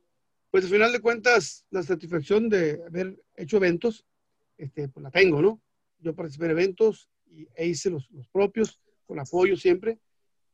[0.51, 4.05] pues al final de cuentas la satisfacción de haber hecho eventos,
[4.57, 5.61] este, pues la tengo, ¿no?
[5.99, 9.99] Yo participé en eventos y, e hice los, los propios, con apoyo siempre,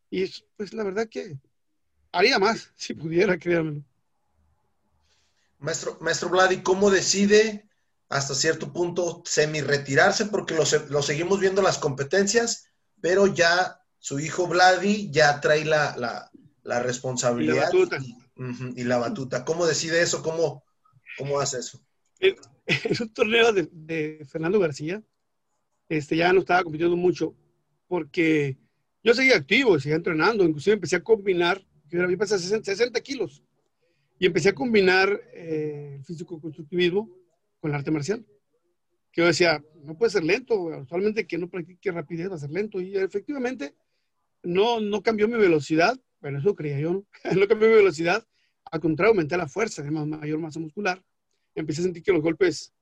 [0.09, 0.25] y
[0.55, 1.37] pues la verdad que
[2.11, 3.83] haría más, si pudiera, créanmelo.
[5.59, 7.67] Maestro, maestro Vladi, ¿cómo decide
[8.09, 12.67] hasta cierto punto semi-retirarse porque lo, lo, seguimos viendo las competencias,
[13.01, 16.31] pero ya su hijo Vladi ya trae la, la,
[16.61, 17.99] la responsabilidad y la,
[18.75, 19.43] Y, la batuta.
[19.45, 20.21] ¿Cómo decide eso?
[20.21, 20.63] ¿Cómo,
[21.17, 21.81] cómo hace eso?
[22.65, 25.01] Es un torneo de, de, Fernando García.
[25.87, 27.33] Este, ya no estaba compitiendo mucho
[27.87, 28.57] porque
[29.03, 33.41] yo seguía activo, seguía entrenando, inclusive empecé a combinar, yo pesaba 60, 60 kilos,
[34.19, 37.09] y empecé a combinar eh, el físico-constructivismo
[37.59, 38.25] con el arte marcial.
[39.11, 42.51] Que yo decía, no puede ser lento, solamente que no practique rapidez va a ser
[42.51, 42.81] lento.
[42.81, 43.75] Y efectivamente,
[44.43, 47.03] no, no cambió mi velocidad, bueno, eso creía yo,
[47.35, 47.47] ¿no?
[47.47, 48.25] cambió mi velocidad,
[48.71, 51.01] al contrario, aumenté la fuerza, de mayor masa muscular.
[51.55, 52.73] Empecé a sentir que los golpes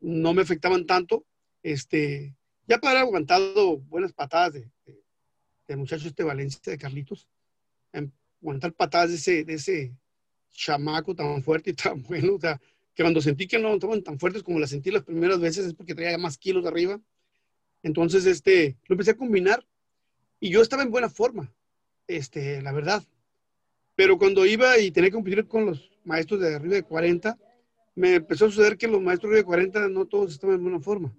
[0.00, 1.26] no me afectaban tanto.
[1.62, 4.70] Este, ya para haber aguantado buenas patadas de,
[5.66, 7.26] de, muchacho este Valencia, de Carlitos,
[7.92, 8.10] em,
[8.40, 9.96] aguantar patadas de ese, de ese
[10.50, 12.60] chamaco tan fuerte y tan bueno, o sea,
[12.94, 15.74] que cuando sentí que no estaban tan fuertes como las sentí las primeras veces es
[15.74, 17.00] porque traía más kilos de arriba.
[17.82, 19.66] Entonces, este, lo empecé a combinar
[20.40, 21.52] y yo estaba en buena forma,
[22.06, 23.02] este, la verdad.
[23.94, 27.38] Pero cuando iba y tenía que competir con los maestros de arriba de 40,
[27.94, 30.62] me empezó a suceder que los maestros de arriba de 40 no todos estaban en
[30.62, 31.14] buena forma.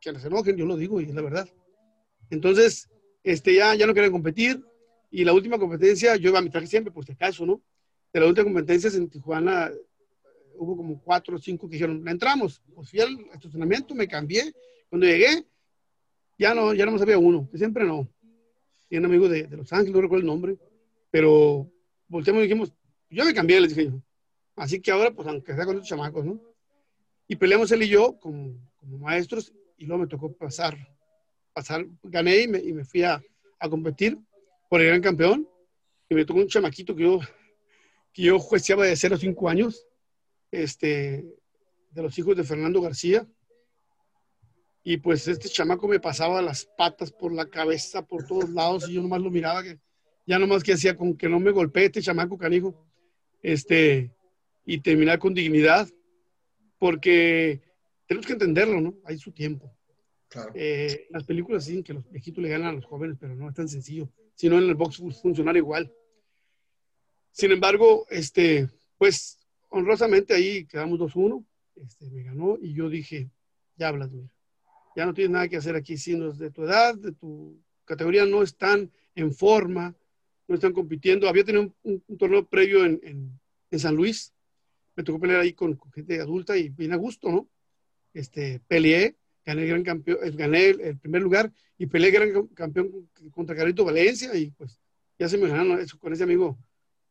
[0.00, 1.48] Que les enojen, yo lo digo y es la verdad.
[2.30, 2.88] Entonces,
[3.22, 4.64] este, ya, ya no quería competir
[5.10, 7.60] y la última competencia, yo iba a mi traje siempre, por si acaso, ¿no?
[8.12, 9.70] De la última competencia en Tijuana,
[10.54, 12.62] hubo como cuatro o cinco que dijeron, entramos.
[12.74, 14.52] Pues fui al estacionamiento, me cambié.
[14.88, 15.44] Cuando llegué,
[16.38, 18.08] ya no, ya no más había uno, que siempre no.
[18.90, 20.58] Y un amigo de, de, Los Ángeles, no recuerdo el nombre,
[21.10, 21.70] pero
[22.08, 22.72] volteamos y dijimos,
[23.08, 24.02] yo me cambié, les dije yo.
[24.56, 26.40] Así que ahora, pues aunque sea con estos chamacos, ¿no?
[27.26, 30.76] Y peleamos él y yo como, como maestros y luego me tocó pasar,
[31.54, 33.22] pasar, gané y me, y me fui a,
[33.60, 34.18] a competir
[34.68, 35.48] por el gran campeón.
[36.08, 37.20] Y me tocó un chamaquito que yo,
[38.12, 39.86] que yo jueceaba de 0 a 5 años
[40.50, 41.24] este,
[41.90, 43.26] de los hijos de Fernando García.
[44.82, 48.94] Y pues este chamaco me pasaba las patas por la cabeza, por todos lados, y
[48.94, 49.78] yo nomás lo miraba, que
[50.26, 52.86] ya nomás que hacía con que no me golpee este chamaco canijo,
[53.42, 54.10] este,
[54.64, 55.88] y terminar con dignidad,
[56.78, 57.60] porque
[58.06, 58.94] tenemos que entenderlo, ¿no?
[59.04, 59.76] Hay su tiempo.
[60.28, 60.52] Claro.
[60.54, 63.54] Eh, las películas dicen que los viejitos le ganan a los jóvenes, pero no es
[63.54, 64.08] tan sencillo.
[64.34, 65.92] Si no, en el box funcionar igual.
[67.32, 69.38] Sin embargo, este, pues
[69.70, 71.44] honrosamente ahí quedamos 2-1,
[71.76, 73.30] este, me ganó y yo dije,
[73.76, 74.30] ya Vladimir,
[74.96, 78.42] ya no tienes nada que hacer aquí, sino de tu edad, de tu categoría, no
[78.42, 79.94] están en forma,
[80.48, 81.28] no están compitiendo.
[81.28, 83.00] Había tenido un, torneo previo en,
[83.70, 84.32] en, San Luis,
[84.96, 87.48] me tocó pelear ahí con, gente adulta y bien a gusto, ¿no?
[88.12, 89.16] Este, peleé,
[89.46, 93.84] gané el gran campeón, eh, gané el, primer lugar y peleé gran campeón contra Carito
[93.84, 94.80] Valencia y pues
[95.18, 96.58] ya se me ganaron eso con ese amigo,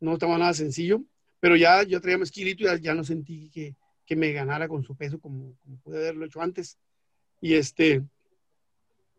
[0.02, 1.02] no estaba nada sencillo,
[1.40, 3.76] pero ya yo traía más kilito y ya, no sentí que,
[4.06, 6.78] que, me ganara con su peso como, como pude haberlo hecho antes.
[7.42, 8.04] Y este,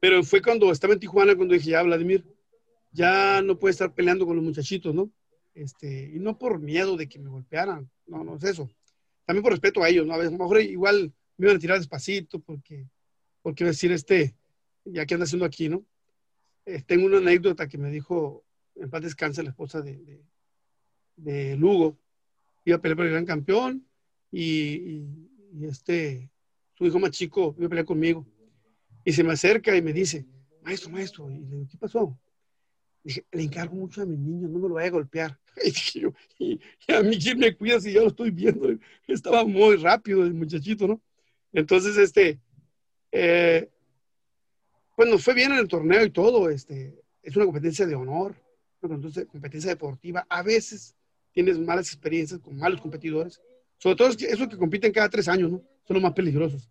[0.01, 2.25] pero fue cuando estaba en Tijuana cuando dije, ya Vladimir,
[2.93, 5.11] ya no puede estar peleando con los muchachitos, ¿no?
[5.55, 8.69] Este, y no por miedo de que me golpearan, no, no es eso.
[9.25, 10.15] También por respeto a ellos, ¿no?
[10.15, 12.89] A, veces, lo mejor igual me iban a tirar despacito porque,
[13.43, 14.35] porque decir, este,
[14.85, 15.85] ya que anda haciendo aquí, ¿no?
[16.67, 18.45] Eh, tengo una anécdota que me dijo,
[18.77, 20.23] en paz descansa, la esposa de,
[21.17, 21.99] de, Lugo,
[22.65, 23.87] iba a pelear por el gran campeón
[24.33, 25.03] y,
[25.63, 26.31] este,
[26.81, 28.27] su hijo más chico iba a pelear conmigo.
[29.05, 30.25] Y se me acerca y me dice,
[30.63, 32.19] maestro, maestro, y le digo, ¿qué pasó?
[33.05, 35.39] Dije, le encargo mucho a mi niño, no me lo vaya a golpear.
[35.63, 36.13] Y dije yo,
[36.97, 38.67] a mí quién me cuida si yo lo estoy viendo.
[39.07, 41.03] Estaba muy rápido el muchachito, ¿no?
[41.53, 42.41] Entonces, este,
[43.13, 43.69] eh,
[44.97, 46.49] pues fue bien en el torneo y todo.
[46.49, 48.35] Este, es una competencia de honor,
[48.81, 50.27] entonces competencia deportiva.
[50.31, 50.97] A veces
[51.33, 53.39] tienes malas experiencias con malos competidores,
[53.77, 55.63] sobre todo esos que compiten cada tres años, ¿no?
[55.85, 56.70] Son los más peligrosos,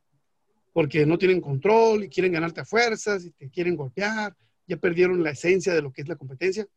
[0.74, 4.36] porque no tienen control y quieren ganarte a fuerzas y te quieren golpear
[4.70, 6.68] ya perdieron la esencia de lo que es la competencia.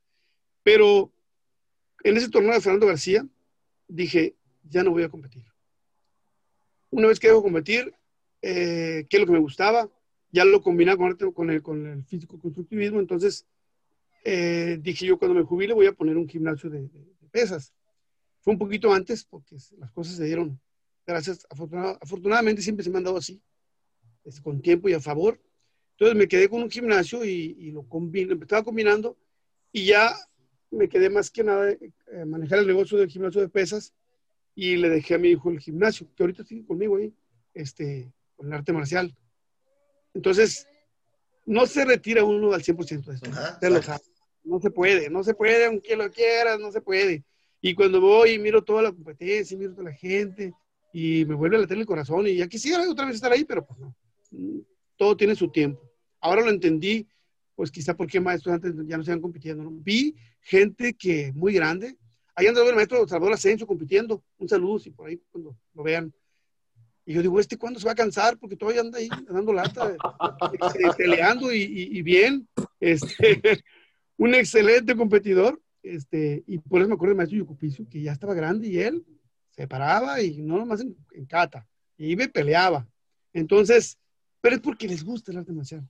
[0.63, 1.13] Pero
[2.03, 3.25] en ese torneo de Fernando García
[3.87, 4.35] dije,
[4.69, 5.45] ya no voy a competir.
[6.91, 7.95] Una vez que dejo competir,
[8.41, 9.91] eh, ¿qué es lo que me gustaba?
[10.31, 13.47] Ya lo combinaba con, con, el, con el físico-constructivismo, entonces
[14.25, 16.89] eh, dije yo, cuando me jubile voy a poner un gimnasio de,
[17.31, 17.75] pesas.
[18.41, 20.59] Fue un poquito antes porque las cosas se dieron,
[21.07, 21.47] gracias,
[22.01, 23.41] afortunadamente siempre se me han dado así,
[24.43, 25.41] con tiempo y a favor.
[25.93, 29.17] Entonces me quedé con un gimnasio y, lo combino, estaba combinando
[29.71, 30.15] y ya
[30.71, 33.95] me quedé más que nada eh, manejar el negocio del gimnasio de pesas
[34.55, 37.15] y le dejé a mi hijo el gimnasio, que ahorita sigue conmigo ahí,
[37.55, 39.15] este, con el arte marcial.
[40.15, 40.67] Entonces,
[41.47, 43.31] no se retira uno al 100% de esto.
[44.45, 47.25] No se puede, no se puede, aunque lo quieras, no se puede.
[47.61, 50.53] Y cuando voy y miro toda la competencia, miro toda la gente,
[50.93, 53.65] y me vuelve a latir el corazón, y ya quisiera otra vez estar ahí, pero
[53.65, 53.95] pues no.
[54.97, 55.83] Todo tiene su tiempo.
[56.21, 57.07] Ahora lo entendí,
[57.55, 59.65] pues quizá porque maestros antes ya no estaban compitiendo.
[59.65, 59.71] ¿no?
[59.73, 61.97] Vi gente que muy grande.
[62.35, 64.23] Ahí andaba el maestro Salvador Asensio compitiendo.
[64.39, 66.13] Un saludo, si por ahí cuando lo vean.
[67.05, 68.39] Y yo digo, ¿este cuándo se va a cansar?
[68.39, 69.97] Porque todavía anda ahí dando lata,
[70.61, 72.49] este, peleando y, bien.
[72.79, 73.41] Este,
[74.17, 75.61] un excelente competidor.
[75.83, 79.05] Este, y por eso me acuerdo del maestro Yucupicio, que ya estaba grande y él
[79.51, 81.67] se paraba y no nomás en, en cata.
[81.99, 82.87] Y me peleaba.
[83.33, 83.99] Entonces,
[84.43, 85.89] pero es porque les gusta el arte marcial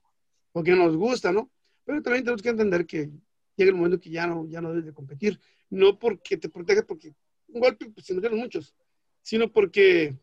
[0.53, 1.50] porque nos gusta, ¿no?
[1.84, 3.11] Pero también tenemos que entender que
[3.57, 5.40] llega el momento que ya no, ya no debes de competir,
[5.70, 7.14] no porque te proteges, porque
[7.48, 8.74] un golpe, pues si no tienes muchos,
[9.22, 10.16] sino porque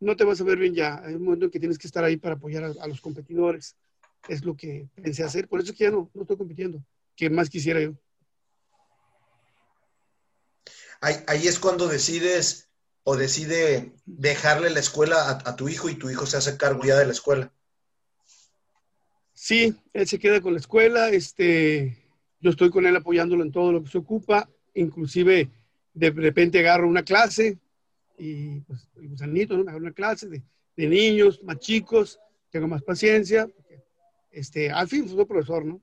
[0.00, 1.02] no te vas a ver bien ya.
[1.04, 3.76] Hay un momento en que tienes que estar ahí para apoyar a, los competidores.
[4.28, 6.82] Es lo que pensé hacer, por eso es que ya no, no estoy compitiendo,
[7.16, 7.94] que más quisiera yo.
[11.00, 12.68] Ahí, ahí es cuando decides
[13.02, 16.84] o decide dejarle la escuela a, a tu hijo y tu hijo se hace cargo
[16.84, 17.52] ya de la escuela.
[19.44, 21.98] Sí, él se queda con la escuela, este,
[22.38, 25.50] yo estoy con él apoyándolo en todo lo que se ocupa, inclusive
[25.92, 27.58] de repente agarro una clase
[28.16, 29.62] y pues el gusanito, ¿no?
[29.62, 30.44] agarro una clase de,
[30.76, 32.20] niños más chicos,
[32.52, 33.50] tengo más paciencia,
[34.30, 35.82] este, al fin soy profesor, ¿no?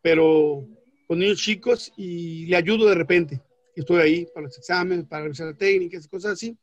[0.00, 0.64] Pero
[1.08, 3.42] con niños chicos y le ayudo de repente.
[3.74, 6.56] Estoy ahí para los exámenes, para revisar la técnica, cosas así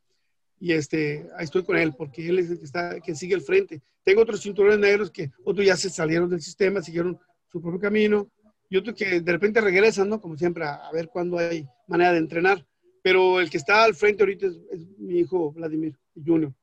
[0.61, 3.41] y este, ahí estoy con él, porque él es el que, está, que sigue el
[3.41, 3.81] frente.
[4.03, 7.19] Tengo otros cinturones negros que otros ya se salieron del sistema, siguieron
[7.51, 8.29] su propio camino,
[8.69, 10.21] y otros que de repente regresan, ¿no?
[10.21, 12.63] Como siempre, a, ver cuándo hay manera de entrenar.
[13.01, 16.53] Pero el que está al frente ahorita es, mi hijo Vladimir Junior.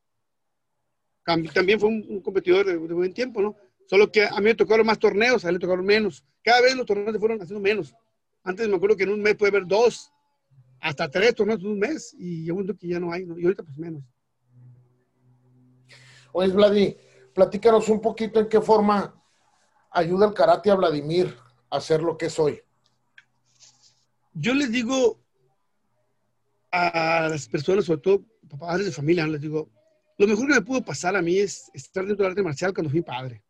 [1.24, 3.56] También fue un, competidor de, buen tiempo, ¿no?
[3.86, 6.24] Solo que a mí me tocaron más torneos, a él le tocaron menos.
[6.44, 7.92] Cada vez los torneos se fueron haciendo menos.
[8.44, 10.12] Antes me acuerdo que en un mes puede haber dos,
[10.80, 13.76] hasta tres torneos en un mes y yo que ya no hay, y ahorita pues
[13.76, 14.02] menos.
[16.32, 16.96] Oye, Vladi,
[17.34, 19.14] platícanos un poquito en qué forma
[19.90, 21.34] ayuda el karate a Vladimir
[21.70, 22.60] a ser lo que es hoy.
[24.32, 25.20] Yo les digo
[26.70, 28.24] a las personas, sobre todo
[28.58, 29.70] padres de familia, les digo,
[30.16, 32.90] lo mejor que me pudo pasar a mí es estar dentro del arte marcial cuando
[32.90, 33.42] fui padre.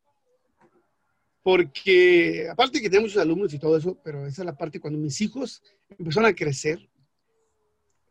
[1.42, 4.98] Porque, aparte que tengo muchos alumnos y todo eso, pero esa es la parte cuando
[4.98, 6.88] mis hijos empezaron a crecer,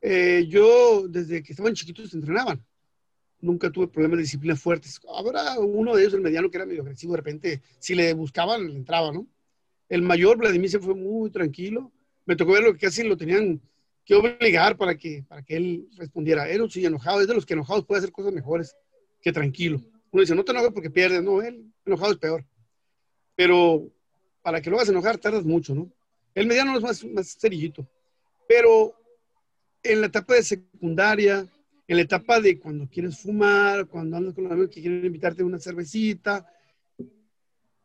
[0.01, 2.63] Eh, yo, desde que estaban chiquitos, entrenaban.
[3.39, 4.99] Nunca tuve problemas de disciplina fuertes.
[5.15, 7.13] Habrá uno de ellos, el mediano, que era medio agresivo.
[7.13, 9.27] De repente, si le buscaban, le entraba, ¿no?
[9.89, 11.91] El mayor, Vladimir, se fue muy tranquilo.
[12.25, 13.61] Me tocó verlo que casi lo tenían
[14.05, 16.49] que obligar para que, para que él respondiera.
[16.49, 17.21] Era un sí enojado.
[17.21, 18.75] Es de los que enojados puede hacer cosas mejores
[19.21, 19.81] que tranquilo.
[20.11, 21.21] Uno dice, no te enojes porque pierdes.
[21.21, 22.45] No, él enojado es peor.
[23.35, 23.91] Pero
[24.41, 25.91] para que lo hagas enojar tardas mucho, ¿no?
[26.33, 27.87] El mediano es más, más cerillito.
[28.47, 28.93] Pero
[29.91, 31.47] en la etapa de secundaria,
[31.87, 35.43] en la etapa de cuando quieres fumar, cuando andas con los amigos que quieren invitarte
[35.43, 36.45] una cervecita,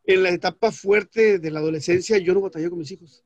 [0.05, 3.23] en la etapa fuerte de la adolescencia, yo no batallé con mis hijos.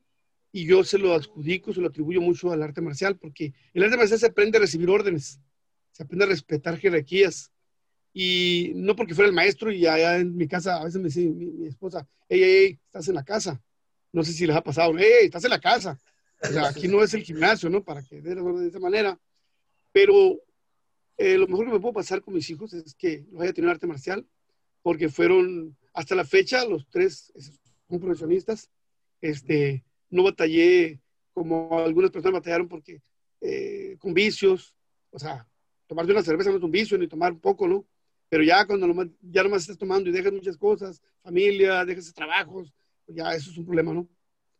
[0.52, 3.96] Y yo se lo adjudico, se lo atribuyo mucho al arte marcial, porque el arte
[3.96, 5.40] marcial se aprende a recibir órdenes,
[5.90, 7.50] se aprende a respetar jerarquías.
[8.12, 11.28] Y no porque fuera el maestro y allá en mi casa, a veces me dice
[11.28, 13.60] mi, esposa, hey, hey, hey, estás en la casa.
[14.12, 15.98] No sé si les ha pasado, hey, estás en la casa.
[16.40, 17.82] O sea, aquí no es el gimnasio, ¿no?
[17.82, 19.18] Para que dé de esa manera.
[19.92, 20.40] Pero
[21.16, 23.72] eh, lo mejor que me puedo pasar con mis hijos es que los haya tenido
[23.72, 24.26] arte marcial,
[24.82, 27.32] porque fueron, hasta la fecha, los tres
[27.88, 28.70] son profesionistas.
[29.20, 31.00] Este, no batallé
[31.32, 33.02] como algunas personas batallaron porque
[33.40, 34.74] eh, con vicios,
[35.10, 35.48] o sea,
[35.86, 37.84] tomarte una cerveza no es un vicio, ni tomar un poco, ¿no?
[38.28, 38.86] Pero ya cuando
[39.22, 42.72] ya nomás estás tomando y dejas muchas cosas, familia, dejas trabajos,
[43.06, 44.08] ya eso es un problema, ¿no?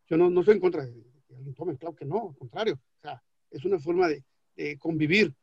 [0.08, 1.07] Yo no, no estoy en contra de
[1.48, 4.24] alguien tome, claro que no, al contrario, o sea, es una forma de,
[4.56, 5.34] de convivir.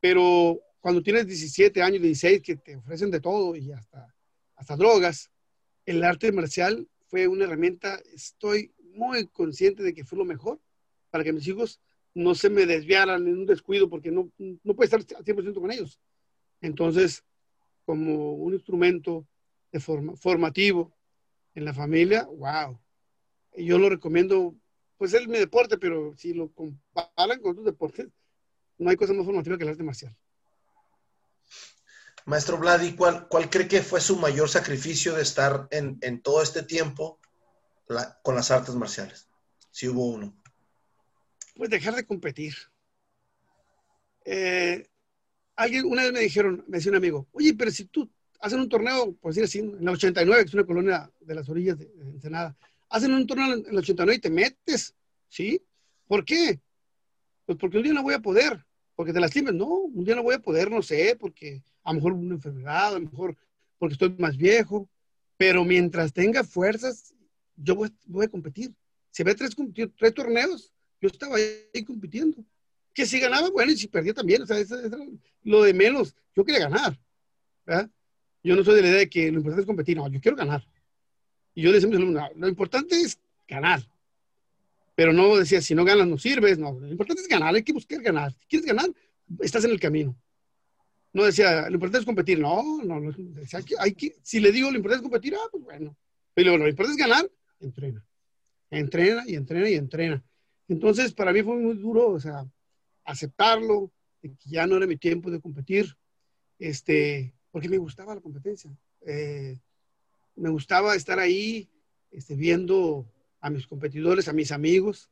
[0.00, 4.14] Pero cuando tienes 17 años, 16, que te ofrecen de todo y hasta,
[4.56, 5.30] hasta drogas,
[5.86, 10.60] el arte marcial fue una herramienta, estoy muy consciente de que fue lo mejor
[11.10, 11.80] para que mis hijos
[12.14, 15.70] no se me desviaran en un descuido porque no, no puedo estar al 100% con
[15.70, 15.98] ellos.
[16.60, 17.24] Entonces,
[17.84, 19.26] como un instrumento
[19.70, 20.92] de forma, formativo
[21.54, 22.78] en la familia, wow.
[23.56, 24.54] Yo lo recomiendo,
[25.02, 28.06] pues es mi deporte, pero si lo comparan con otros deportes,
[28.78, 30.16] no hay cosa más formativa que el arte marcial.
[32.24, 36.62] Maestro Vladi, ¿cuál, ¿cuál cree que fue su mayor sacrificio de estar en, todo este
[36.62, 37.18] tiempo
[38.22, 39.28] con las artes marciales?
[39.72, 40.40] Si hubo uno.
[41.56, 42.54] Pues dejar de competir.
[44.24, 44.88] Eh,
[45.56, 48.68] alguien, una vez me dijeron, me decía un amigo, oye, pero si tú hacen un
[48.68, 51.86] torneo, por decir así, en la 89, que es una colonia de las orillas de,
[51.86, 52.56] de Ensenada,
[52.92, 54.94] hacen un torneo en la 89 y te metes,
[55.28, 55.62] ¿sí?
[56.06, 56.60] ¿Por qué?
[57.46, 58.64] Pues porque un día no voy a poder
[58.94, 59.54] porque te lastimes.
[59.54, 62.88] No, un día no voy a poder, no sé, porque a lo mejor una enfermedad,
[62.88, 63.36] a lo mejor
[63.78, 64.88] porque estoy más viejo,
[65.36, 67.14] pero mientras tenga fuerzas,
[67.56, 68.72] yo voy, a competir.
[69.10, 69.56] Si había tres,
[69.96, 72.44] tres torneos, yo estaba ahí compitiendo.
[72.94, 74.76] Que si ganaba, bueno, y si perdía también, o sea, eso,
[75.42, 76.14] lo de menos.
[76.36, 76.98] Yo quería ganar.
[78.44, 80.36] Yo no soy de la idea de que lo importante es competir, no, yo quiero
[80.36, 80.64] ganar.
[81.54, 83.82] Y yo decía, lo importante es ganar
[84.94, 87.72] pero no decía, si no ganas no sirves, no, lo importante es ganar, hay que
[87.72, 88.32] buscar ganar.
[88.32, 88.90] Si quieres ganar,
[89.40, 90.16] estás en el camino.
[91.12, 94.70] No decía, lo importante es competir, no, no, no decía, hay que, si le digo,
[94.70, 95.96] lo importante es competir, ah, pues bueno.
[96.34, 97.30] Pero lo importante es ganar,
[97.60, 98.04] entrena.
[98.70, 100.24] Entrena y entrena y entrena.
[100.68, 102.46] Entonces, para mí fue muy duro, o sea,
[103.04, 103.90] aceptarlo,
[104.22, 105.94] de que ya no era mi tiempo de competir,
[106.58, 108.70] este, porque me gustaba la competencia.
[109.00, 109.58] Eh,
[110.36, 111.68] me gustaba estar ahí,
[112.10, 113.06] este, viendo
[113.40, 115.10] a mis competidores, a mis amigos.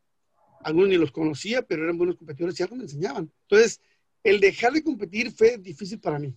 [0.63, 3.31] Algunos ni los conocía, pero eran buenos competidores y algo me enseñaban.
[3.43, 3.81] Entonces,
[4.23, 6.35] el dejar de competir fue difícil para mí.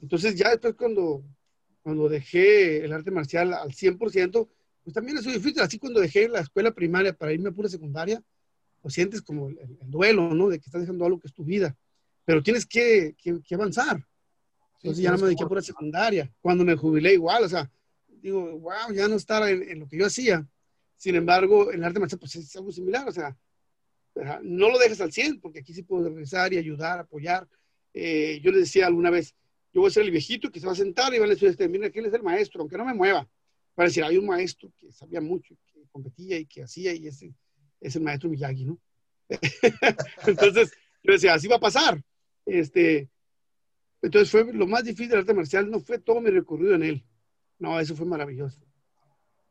[0.00, 1.24] Entonces, ya después cuando,
[1.82, 4.48] cuando dejé el arte marcial al 100%,
[4.84, 5.60] pues también es difícil.
[5.60, 8.22] Así cuando dejé la escuela primaria para irme a pura secundaria,
[8.80, 10.48] pues sientes como el, duelo, ¿no?
[10.48, 11.76] De que estás dejando algo que es tu vida.
[12.24, 14.06] Pero tienes que, que, avanzar.
[14.82, 16.30] Entonces ya no me dediqué a pura secundaria.
[16.40, 17.70] Cuando me jubilé igual, o sea,
[18.24, 20.46] digo, wow, ya no estar en lo que yo hacía.
[20.96, 23.36] Sin embargo, el arte marcial pues es algo similar, o sea,
[24.42, 27.46] no lo dejes al 100, porque aquí sí puedo regresar y ayudar, apoyar.
[27.92, 29.34] Eh, yo le decía alguna vez,
[29.72, 31.48] yo voy a ser el viejito que se va a sentar y va a decir,
[31.48, 32.62] este, mira, ¿quién es el maestro?
[32.62, 33.28] Aunque no me mueva.
[33.74, 37.34] Para decir, hay un maestro que sabía mucho, que competía y que hacía, y ese
[37.80, 38.78] es el maestro Miyagi, ¿no?
[40.26, 40.72] entonces,
[41.02, 42.02] yo decía, así va a pasar.
[42.46, 43.10] Este,
[44.00, 47.04] entonces fue lo más difícil del arte marcial, no fue todo mi recorrido en él.
[47.58, 48.60] No, eso fue maravilloso.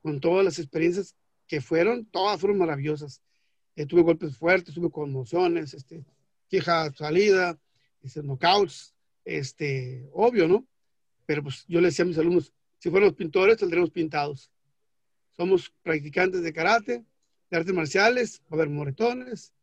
[0.01, 1.15] Con todas las experiencias
[1.47, 3.21] que fueron, todas fueron maravillosas.
[3.75, 6.05] Eh, tuve golpes fuertes, tuve conmociones, este,
[6.49, 7.59] queja salida,
[8.01, 8.93] este, knockouts,
[9.25, 10.67] este, obvio, ¿no?
[11.25, 14.51] Pero pues yo le decía a mis alumnos, si fuéramos pintores, saldremos pintados.
[15.31, 17.05] Somos practicantes de karate,
[17.49, 19.53] de artes marciales, va a haber moretones,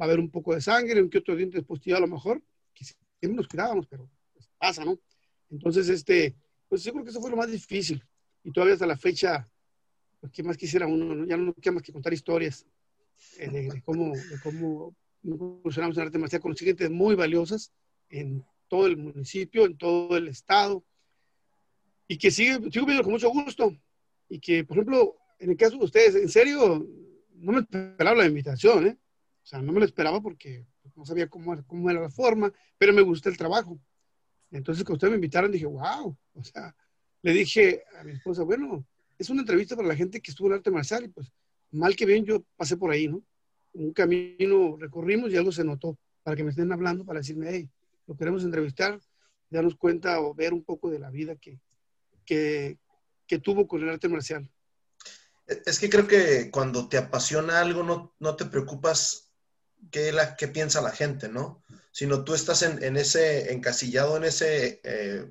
[0.00, 2.42] va a haber un poco de sangre, un que otro diente postillo a lo mejor,
[2.72, 4.98] que siempre nos cuidábamos, pero pues, pasa, ¿no?
[5.50, 6.36] Entonces, este,
[6.68, 8.04] pues yo creo que eso fue lo más difícil.
[8.44, 9.48] Y todavía hasta la fecha
[10.20, 11.24] pues, ¿qué más quisiera uno?
[11.26, 12.66] Ya no queda más que contar historias
[13.38, 14.12] eh, de, cómo,
[15.22, 17.72] incursionamos en arte marcial, conocí gente muy valiosas
[18.08, 20.84] en todo el municipio, en todo el estado,
[22.06, 23.76] y que sigue, sigo viendo con mucho gusto.
[24.28, 26.86] Y que, por ejemplo, en el caso de ustedes, en serio,
[27.34, 28.98] no me esperaba la invitación, ¿eh?
[29.42, 32.92] O sea, no me lo esperaba porque no sabía cómo, cómo era la forma, pero
[32.92, 33.80] me gusta el trabajo.
[34.50, 36.74] Entonces, cuando ustedes me invitaron, dije, wow, o sea,
[37.22, 38.84] le dije a mi esposa, bueno,
[39.18, 41.32] es una entrevista para la gente que estuvo en arte marcial y pues
[41.70, 43.22] mal que bien yo pasé por ahí, ¿no?
[43.72, 47.68] Un camino recorrimos y algo se notó para que me estén hablando, para decirme, hey,
[48.06, 48.98] lo queremos entrevistar,
[49.50, 51.60] darnos cuenta o ver un poco de la vida que,
[52.24, 52.78] que,
[53.26, 54.50] que tuvo con el arte marcial.
[55.46, 59.30] Es que creo que cuando te apasiona algo no, no te preocupas
[59.90, 61.62] qué, la, qué piensa la gente, ¿no?
[61.90, 65.30] Sino tú estás en, en ese, encasillado en ese, eh,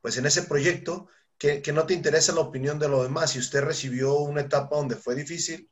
[0.00, 1.08] pues en ese proyecto
[1.38, 3.36] que, que, no te interesa la opinión de los demás.
[3.36, 5.70] Y usted recibió una etapa donde fue difícil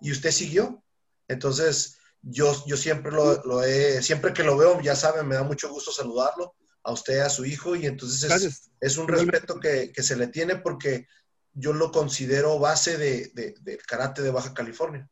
[0.00, 0.82] y usted siguió.
[1.28, 5.42] Entonces, yo, yo siempre lo, lo he, siempre que lo veo, ya saben, me da
[5.42, 9.92] mucho gusto saludarlo a usted, a su hijo, y entonces es, es un respeto que,
[9.92, 11.06] que, se le tiene porque
[11.52, 15.08] yo lo considero base de, de, del karate de Baja California.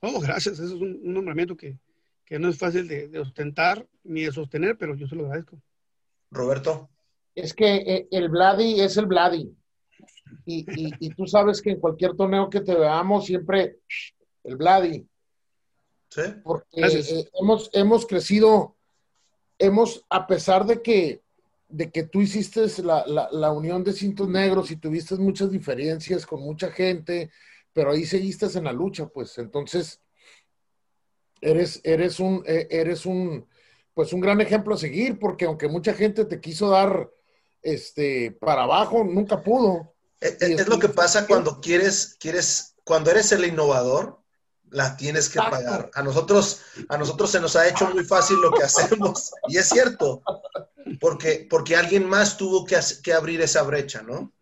[0.00, 0.54] Oh, gracias.
[0.54, 1.78] Eso es un, un nombramiento que,
[2.26, 5.60] que, no es fácil de, de, ostentar ni de sostener, pero yo se lo agradezco.
[6.30, 6.90] Roberto.
[7.34, 9.54] Es que eh, el Vladi es el Vladi.
[10.44, 13.78] Y, y, y, tú sabes que en cualquier torneo que te veamos, siempre
[14.44, 15.06] el Vladi.
[16.10, 16.22] Sí.
[16.42, 18.76] Porque eh, hemos, hemos crecido,
[19.58, 21.22] hemos, a pesar de que
[21.68, 26.24] de que tú hiciste la, la, la, unión de cintos negros y tuviste muchas diferencias
[26.24, 27.30] con mucha gente,
[27.72, 30.00] pero ahí seguiste en la lucha, pues entonces
[31.50, 33.46] eres, eres un, e, eres un,
[33.94, 37.10] pues un gran ejemplo a seguir, porque aunque mucha gente te quiso dar
[37.62, 39.94] este para abajo, nunca pudo.
[40.20, 44.18] Es, es lo que pasa cuando quieres, quieres, cuando eres el innovador,
[44.70, 45.56] la tienes que Exacto.
[45.56, 45.90] pagar.
[45.94, 49.68] A nosotros, a nosotros se nos ha hecho muy fácil lo que hacemos, y es
[49.68, 50.22] cierto
[51.00, 54.32] porque, porque alguien más tuvo que, que abrir esa brecha, ¿no?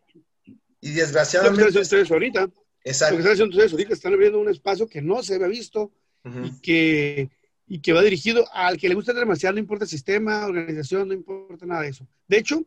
[0.81, 1.65] Y desgraciadamente...
[1.67, 2.49] Lo que ustedes ahorita.
[2.85, 3.17] Exacto.
[3.17, 5.93] Lo que están haciendo ustedes ahorita, están abriendo un espacio que no se había visto
[6.25, 6.47] uh -huh.
[6.47, 7.31] y, que,
[7.67, 11.15] y que va dirigido al que le gusta demasiado, no importa el sistema, organización, no
[11.15, 12.07] importa nada de eso.
[12.27, 12.65] De hecho,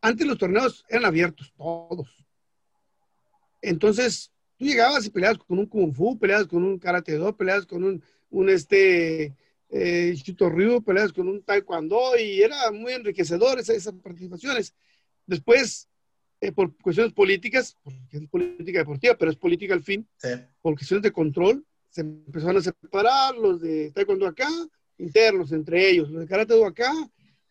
[0.00, 2.26] antes los torneos eran abiertos, todos.
[3.62, 7.66] Entonces, tú llegabas y peleabas con un Kung Fu, peleabas con un Karate Do, peleabas
[7.66, 9.34] con un, un este,
[9.70, 14.74] eh, Ryu, peleas con un taekwondo y era muy enriquecedor esas, esas participaciones.
[15.26, 15.88] Después,
[16.40, 20.28] eh, por cuestiones políticas, porque es política deportiva, pero es política al fin, sí.
[20.60, 21.64] por cuestiones de control,
[21.94, 24.48] se empezaron a separar los de taekwondo acá,
[24.98, 26.92] internos entre ellos, los de karate do acá,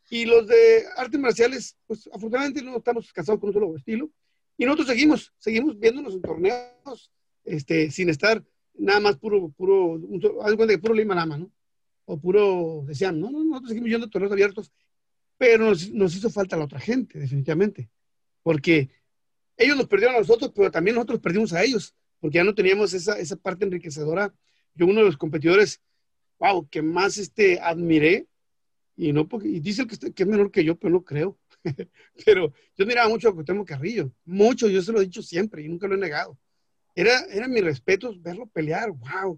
[0.09, 4.11] y los de artes marciales, pues afortunadamente no estamos casados con un estilo,
[4.57, 7.09] y nosotros seguimos, seguimos viéndonos en torneos,
[7.45, 8.43] este, sin estar
[8.73, 9.97] nada más puro, puro,
[10.41, 11.49] haz cuenta que puro lima más, ¿no?
[12.03, 14.73] o puro decían, no, no, nosotros seguimos yendo torneos abiertos,
[15.37, 17.89] pero nos, hizo falta la otra gente, definitivamente,
[18.41, 18.89] porque
[19.55, 22.93] ellos nos perdieron a nosotros, pero también nosotros perdimos a ellos, porque ya no teníamos
[22.93, 24.33] esa, esa parte enriquecedora.
[24.75, 25.81] Yo uno de los competidores,
[26.39, 28.27] wow, que más este, admiré,
[28.95, 31.37] y no porque, y dice que, que es menor que yo, pero no creo,
[32.25, 35.67] pero yo miraba mucho a Cuauhtémoc Carrillo, mucho, yo se lo he dicho siempre y
[35.67, 36.39] nunca lo he negado.
[36.95, 39.37] Era, era mi respeto verlo pelear, wow,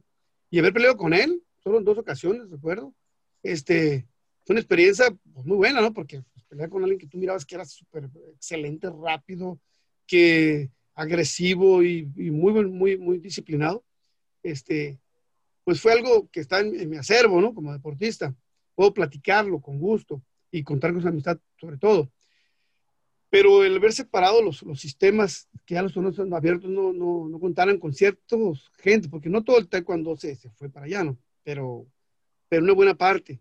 [0.52, 2.94] y haber peleado con él, solo en dos ocasiones, recuerdo.
[3.42, 4.06] Este,
[4.46, 5.92] fue una experiencia pues, muy buena, ¿no?
[5.92, 9.60] Porque pues, pelear con alguien que tú mirabas que era súper excelente, rápido,
[10.06, 13.84] que agresivo y, muy, muy, muy disciplinado,
[14.42, 15.00] este,
[15.64, 17.54] pues fue algo que está en, mi acervo, ¿no?
[17.54, 18.36] Como deportista.
[18.74, 22.12] Puedo platicarlo con gusto y contar con su amistad sobre todo.
[23.30, 27.40] Pero el ver separado los, los sistemas, que ya los torneos abiertos no, no, no
[27.40, 31.18] contaran con ciertos gente, porque no todo el taekwondo se, fue para allá, ¿no?
[31.46, 31.88] pero,
[32.50, 33.40] pero una buena parte.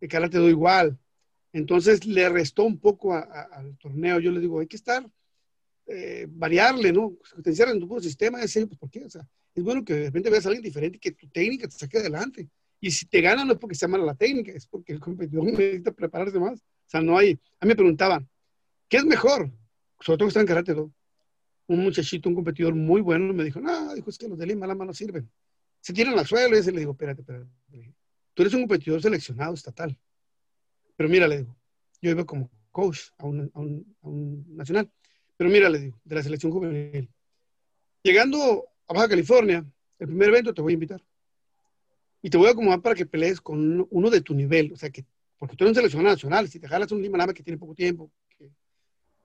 [0.00, 0.98] El karate do igual.
[1.52, 4.18] Entonces le restó un poco al torneo.
[4.18, 5.08] Yo le digo, hay que estar,
[5.86, 7.16] eh, variarle, ¿no?
[7.24, 9.04] Si te encierras en tu puro sistema, es pues ¿por qué?
[9.04, 11.76] O sea, es bueno que de repente veas a alguien diferente que tu técnica te
[11.76, 12.48] saque adelante.
[12.80, 15.44] Y si te gana no es porque sea mala la técnica, es porque el competidor
[15.52, 16.60] necesita prepararse más.
[16.60, 17.38] O sea, no hay...
[17.60, 18.28] A mí me preguntaban,
[18.88, 19.50] ¿qué es mejor?
[20.00, 20.92] Sobre todo que está en karate do.
[21.68, 24.66] Un muchachito, un competidor muy bueno, me dijo, no, dijo, es que los de Lima
[24.66, 25.30] no sirven
[25.82, 27.50] se tiran al suelo y ese le digo, espérate, espérate.
[28.34, 29.98] Tú eres un competidor seleccionado estatal.
[30.96, 31.56] Pero mira, le digo,
[32.00, 34.90] yo iba como coach a un, a un, a un nacional.
[35.36, 37.08] Pero mira, le digo, de la selección juvenil.
[38.02, 39.64] Llegando a Baja California,
[39.98, 41.02] el primer evento te voy a invitar.
[42.22, 44.72] Y te voy a acomodar para que pelees con uno de tu nivel.
[44.72, 45.04] O sea, que,
[45.38, 46.48] porque tú eres un seleccionado nacional.
[46.48, 48.10] Si te jalas un Lima que tiene poco tiempo.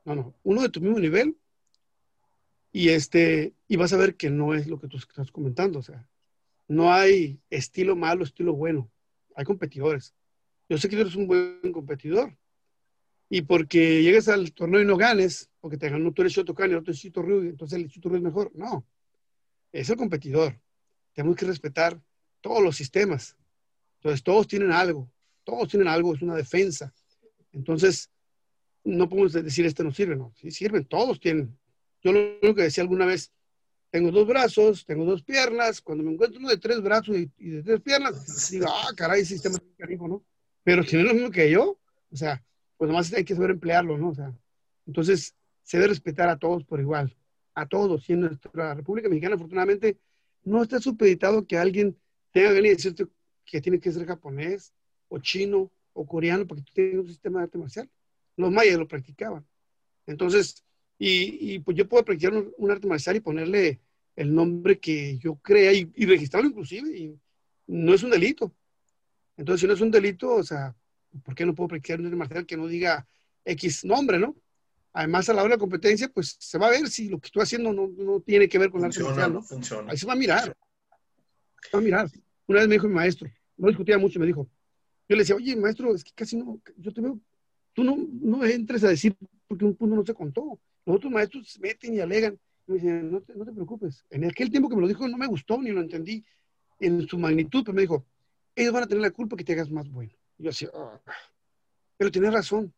[0.04, 0.34] No, no.
[0.44, 1.36] Uno de tu mismo nivel.
[2.72, 5.80] Y, este, y vas a ver que no es lo que tú estás comentando.
[5.80, 6.08] O sea,
[6.68, 8.90] no hay estilo malo, estilo bueno.
[9.36, 10.16] Hay competidores.
[10.70, 12.36] Yo sé que tú eres un buen competidor.
[13.30, 16.74] Y porque llegues al torneo y no ganes, porque te ganó tú eres Shotokan y
[16.74, 18.52] el otro es Chito Ryu, entonces el Chito Ryu es mejor.
[18.56, 18.86] No.
[19.72, 20.60] Es el competidor.
[21.14, 22.02] Tenemos que respetar
[22.41, 23.36] todos los sistemas.
[23.99, 25.12] Entonces, todos tienen algo.
[25.44, 26.14] Todos tienen algo.
[26.14, 26.94] Es una defensa.
[27.52, 28.10] Entonces,
[28.84, 30.16] no podemos decir este no sirve.
[30.16, 30.86] No, sí sirven.
[30.86, 31.58] Todos tienen.
[32.02, 33.34] Yo lo que decía alguna vez,
[33.90, 37.64] tengo dos brazos, tengo dos piernas, cuando me encuentro uno de tres brazos y, de
[37.64, 40.26] tres piernas, digo, ah, caray, sistema cariño, ¿no?
[40.64, 41.80] Pero es lo mismo que yo,
[42.12, 42.44] o sea,
[42.78, 44.10] pues nomás hay que saber emplearlo, ¿no?
[44.10, 44.34] O sea,
[44.86, 47.16] entonces se debe respetar a todos por igual,
[47.54, 48.10] a todos.
[48.10, 49.98] Y en nuestra República Mexicana, afortunadamente,
[50.44, 51.98] no está supeditado que alguien
[52.32, 53.08] tenga que venir a decirte
[53.45, 54.74] que tiene que ser japonés
[55.10, 57.90] o chino o coreano para que tú tengas un sistema de arte marcial.
[58.36, 59.45] Los mayas lo practicaban.
[60.06, 60.64] Entonces,
[60.99, 63.80] y, pues yo puedo practicar un, arte marcial y ponerle
[64.16, 67.20] el nombre que yo crea y, registrarlo inclusive, y
[67.68, 68.54] no es un delito.
[69.36, 70.76] Entonces, si no es un delito, o sea,
[71.23, 73.07] ¿por qué no puedo practicar un arte marcial que no diga
[73.45, 74.35] X nombre, no?
[74.94, 77.27] Además, a la hora de la competencia, pues se va a ver si lo que
[77.27, 79.44] estoy haciendo no, tiene que ver con el arte marcial, ¿no?
[79.44, 79.91] Funciona.
[79.91, 80.57] Ahí se va a mirar.
[81.61, 82.10] Se va a mirar.
[82.48, 84.49] Una vez me dijo mi maestro, no discutía mucho, me dijo,
[85.10, 87.19] yo le decía, oye, maestro, es que casi no, yo te veo,
[87.73, 89.15] tú no, no entres a decir
[89.48, 90.60] porque un punto no se contó.
[90.85, 92.39] Los otros maestros se meten y alegan.
[92.68, 94.06] Y me dicen, no te, no te preocupes.
[94.10, 96.23] En aquel tiempo que me lo dijo no me gustó ni lo entendí
[96.80, 98.06] en su magnitud, pero me dijo,
[98.56, 100.11] ellos van a tener la culpa que te hagas más bueno.
[100.38, 101.00] Yo decía, ah".
[101.98, 102.74] pero tiene razón.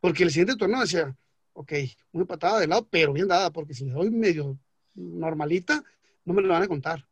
[0.00, 1.14] Porque el siguiente torneo decía,
[1.52, 1.72] ok,
[2.12, 4.58] una patada de lado, pero bien dada, porque si me doy medio
[4.94, 5.84] normalita,
[6.24, 7.06] no me lo van a contar.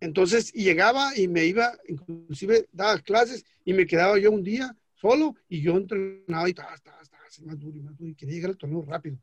[0.00, 5.34] Entonces, llegaba y me iba, inclusive daba clases y me quedaba yo un día solo
[5.48, 8.50] y yo entrenaba y estaba, estaba, estaba más duro y más duro y quería llegar
[8.50, 9.18] al torneo rápido.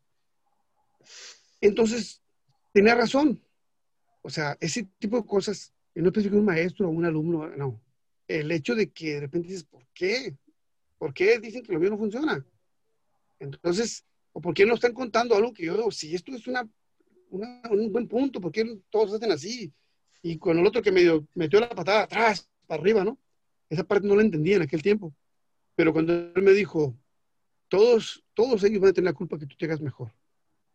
[1.62, 2.22] Entonces,
[2.74, 3.42] tenía razón.
[4.22, 7.82] O sea, ese tipo de cosas, no es que un maestro o un alumno, no.
[8.28, 10.36] El hecho de que de repente dices, ¿por qué?
[10.98, 12.46] ¿Por qué dicen que lo mío no funciona?
[13.40, 16.68] Entonces, ¿o por qué no están contando algo que yo, si esto es una,
[17.30, 19.72] un buen punto, ¿por qué todos hacen así?
[20.22, 23.20] Y con el otro que medio metió la patada atrás, para arriba, ¿no?
[23.70, 25.14] Esa parte no la entendía en aquel tiempo.
[25.76, 26.98] Pero cuando él me dijo,
[27.68, 30.12] todos, todos ellos van a tener la culpa que tú te hagas mejor.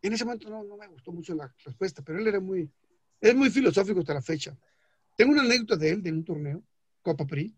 [0.03, 2.71] En ese momento no, no me gustó mucho la respuesta, pero él era muy,
[3.21, 4.57] es muy filosófico hasta la fecha.
[5.17, 6.63] Tengo una anécdota de él, de un torneo,
[7.03, 7.55] Copa PRI.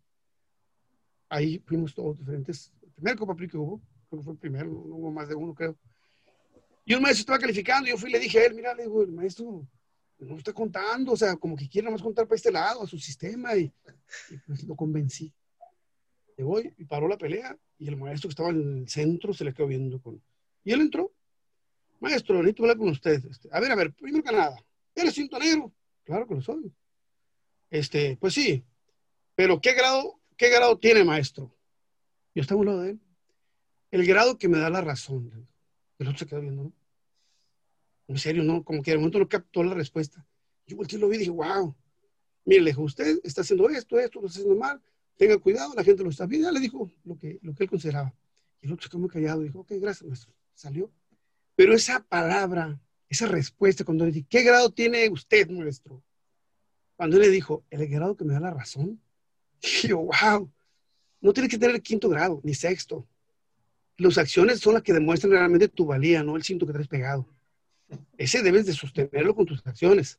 [1.28, 2.72] Ahí fuimos todos diferentes.
[2.82, 5.34] El primer Copa PRI que hubo, creo que fue el primero, no hubo más de
[5.34, 5.76] uno, creo.
[6.84, 9.02] Y un maestro estaba calificando, yo fui y le dije a él, mira, le digo,
[9.02, 9.66] el maestro
[10.18, 12.98] no está contando, o sea, como que quiere más contar para este lado, a su
[12.98, 13.72] sistema, y,
[14.30, 15.32] y pues lo convencí.
[16.36, 19.54] Llegó y paró la pelea, y el maestro que estaba en el centro se le
[19.54, 20.20] quedó viendo con...
[20.64, 21.12] Y él entró,
[22.02, 23.24] Maestro, necesito hablar con usted.
[23.30, 24.60] Este, a ver, a ver, primero que nada,
[24.92, 25.72] ¿eres cinto negro?
[26.02, 26.72] Claro que lo soy.
[27.70, 28.64] Este, pues sí,
[29.42, 31.52] pero ¿qué grado, qué grado tiene, maestro?
[32.32, 33.00] Yo estaba a un lado de él.
[33.90, 35.48] El grado que me da la razón.
[35.98, 36.72] El otro se quedó viendo, ¿no?
[38.06, 38.62] En serio, ¿no?
[38.62, 40.24] Como que de momento no captó la respuesta.
[40.64, 41.74] Yo volteé lo vi y dije, wow.
[42.44, 44.80] Mire, le dijo, usted está haciendo esto, esto, lo está haciendo mal.
[45.16, 46.46] Tenga cuidado, la gente lo está viendo.
[46.46, 48.14] Ya le dijo lo que, lo que él consideraba.
[48.60, 50.32] Y el otro se quedó muy callado dijo, ok, gracias, maestro.
[50.54, 50.88] Salió.
[51.56, 56.00] Pero esa palabra, esa respuesta, cuando le dije, ¿qué grado tiene usted, maestro?
[56.94, 59.00] Cuando él le dijo, el grado que me da la razón,
[59.62, 60.50] dije, wow,
[61.20, 63.06] no tiene que tener el quinto grado, ni sexto.
[63.96, 67.28] Las acciones son las que demuestran realmente tu valía, no el cinto que traes pegado.
[68.16, 70.18] Ese debes de sostenerlo con tus acciones.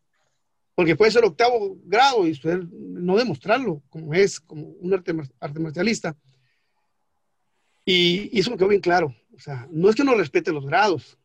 [0.76, 2.40] Porque puede ser octavo grado y
[2.72, 6.18] no demostrarlo como es, como un arte, arte marcialista.
[7.86, 9.16] Y, y, eso me quedó bien claro.
[9.36, 11.18] O sea, no es que no respete los grados,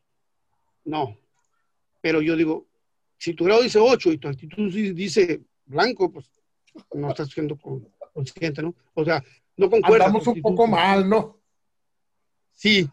[0.83, 1.17] no.
[2.01, 2.67] Pero yo digo,
[3.17, 6.29] si tu grado dice 8 y tu actitud dice blanco, pues
[6.93, 7.57] no estás siendo
[8.13, 8.75] consciente, ¿no?
[8.93, 9.23] O sea,
[9.57, 10.07] no concuerda.
[10.07, 11.39] Estamos un poco mal, ¿no?
[12.53, 12.89] Sí,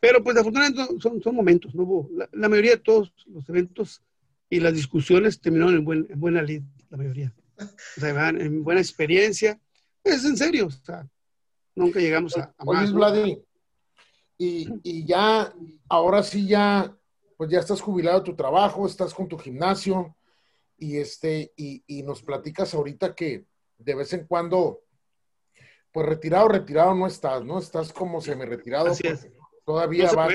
[0.00, 2.08] pero pues afortunadamente son, son momentos, ¿no?
[2.12, 4.02] La, la, mayoría de todos los eventos
[4.50, 7.34] y las discusiones terminaron en, buen, en buena lid, la mayoría.
[7.58, 9.60] O sea, en buena experiencia.
[10.04, 11.06] Es en serio, o sea,
[11.74, 12.92] nunca llegamos a, a más.
[14.38, 15.52] y, y ya,
[15.88, 16.98] ahora sí ya
[17.38, 20.16] pues ya estás jubilado de tu trabajo, estás con tu gimnasio
[20.76, 23.46] y, este, y, y nos platicas ahorita que
[23.78, 24.82] de vez en cuando,
[25.92, 27.58] pues retirado, retirado no estás, ¿no?
[27.58, 28.92] Estás como semi-retirado.
[29.64, 30.32] Todavía vas,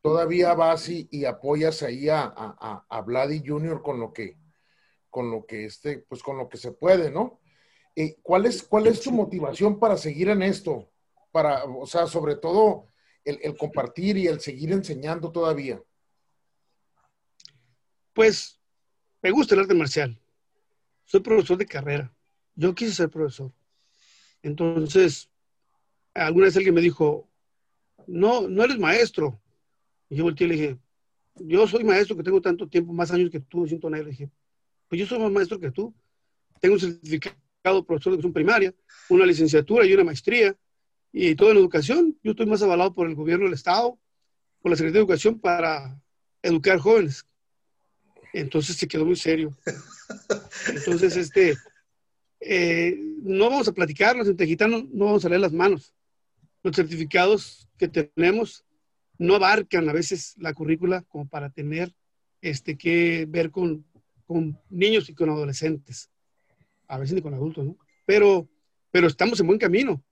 [0.00, 4.38] todavía vas y, y, apoyas ahí a, a, a Vladi Junior con lo que,
[5.10, 7.40] con lo que este, pues con lo que se puede, ¿no?
[7.94, 10.90] Eh, ¿cuál, es, ¿Cuál es tu motivación para seguir en esto?
[11.30, 12.86] Para, o sea, sobre todo
[13.24, 15.82] el, el compartir y el seguir enseñando todavía.
[18.14, 18.60] Pues
[19.22, 20.18] me gusta el arte marcial.
[21.04, 22.12] soy profesor de carrera.
[22.54, 23.52] Yo quise ser profesor.
[24.42, 25.28] Entonces,
[26.14, 27.28] alguna vez alguien me dijo,
[28.06, 29.40] no, no eres maestro.
[30.08, 30.78] Y yo volteé y le dije,
[31.36, 34.30] yo soy maestro que tengo tanto tiempo, más años que tú, siento Le dije,
[34.88, 35.94] pues yo soy más maestro que tú.
[36.60, 38.74] Tengo un certificado de profesor de educación primaria,
[39.08, 40.56] una licenciatura y una maestría,
[41.12, 42.18] y todo en educación.
[42.22, 43.98] Yo estoy más avalado por el gobierno del Estado,
[44.60, 46.00] por la Secretaría de Educación para
[46.42, 47.26] educar jóvenes.
[48.32, 49.56] Entonces se quedó muy serio.
[50.68, 51.56] Entonces, este,
[52.44, 55.94] eh, no vamos a platicar, los gitanos no vamos a leer las manos.
[56.62, 58.64] Los certificados que tenemos
[59.18, 61.94] no abarcan a veces la currícula como para tener
[62.40, 63.84] este, que ver con,
[64.26, 66.10] con niños y con adolescentes.
[66.88, 67.66] A veces ni con adultos.
[68.04, 68.48] Pero,
[68.90, 70.02] pero estamos en buen camino.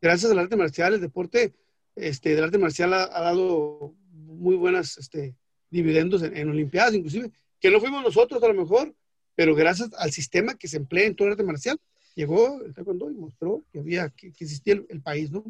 [0.00, 1.54] Gracias al arte marcial, el deporte
[1.96, 5.34] este, del arte marcial ha, dado muy buenas este,
[5.70, 7.30] dividendos en, en Olimpiadas, inclusive,
[7.60, 8.94] que no fuimos nosotros a lo mejor,
[9.34, 11.80] pero gracias al sistema que se emplea en todo el arte marcial,
[12.14, 15.44] llegó el taekwondo y mostró que había, que, existía el, país, ¿no?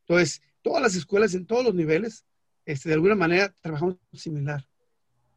[0.00, 2.24] Entonces, todas las escuelas en todos los niveles,
[2.66, 4.66] este, de alguna manera trabajamos similar,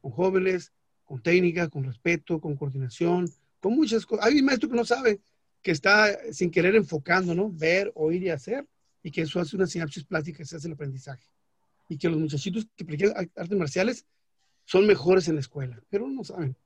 [0.00, 0.72] con jóvenes,
[1.04, 4.26] con técnica, con respeto, con coordinación, con muchas cosas.
[4.26, 5.20] Hay un maestro que no sabe,
[5.62, 7.50] que está sin querer enfocando, ¿no?
[7.50, 8.66] Ver, oír y hacer,
[9.02, 11.24] y que eso hace una sinapsis plástica, se hace el aprendizaje.
[11.88, 14.04] Y que los muchachitos que practican artes marciales
[14.64, 16.56] son mejores en la escuela, pero no saben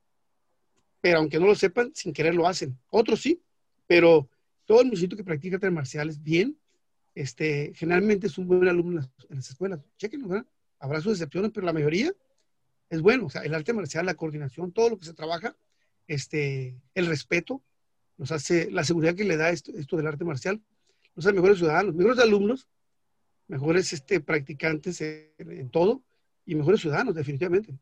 [1.00, 2.78] pero aunque no lo sepan, sin querer lo hacen.
[2.88, 3.42] Otros sí,
[3.86, 4.28] pero
[4.66, 6.56] todo el muchachito que practica artes marciales bien,
[7.14, 9.80] este, generalmente es un buen alumno en las, escuelas.
[9.96, 10.46] Chequenlo, ¿verdad?
[10.78, 12.12] Habrá sus excepciones, pero la mayoría
[12.88, 13.26] es bueno.
[13.26, 15.56] O sea, el arte marcial, la coordinación, todo lo que se trabaja,
[16.06, 17.62] este, el respeto,
[18.16, 20.62] nos hace, la seguridad que le da esto, esto del arte marcial,
[21.16, 22.68] nos hace mejores ciudadanos, mejores alumnos,
[23.48, 26.02] mejores este, practicantes en, en todo
[26.44, 27.76] y mejores ciudadanos, definitivamente.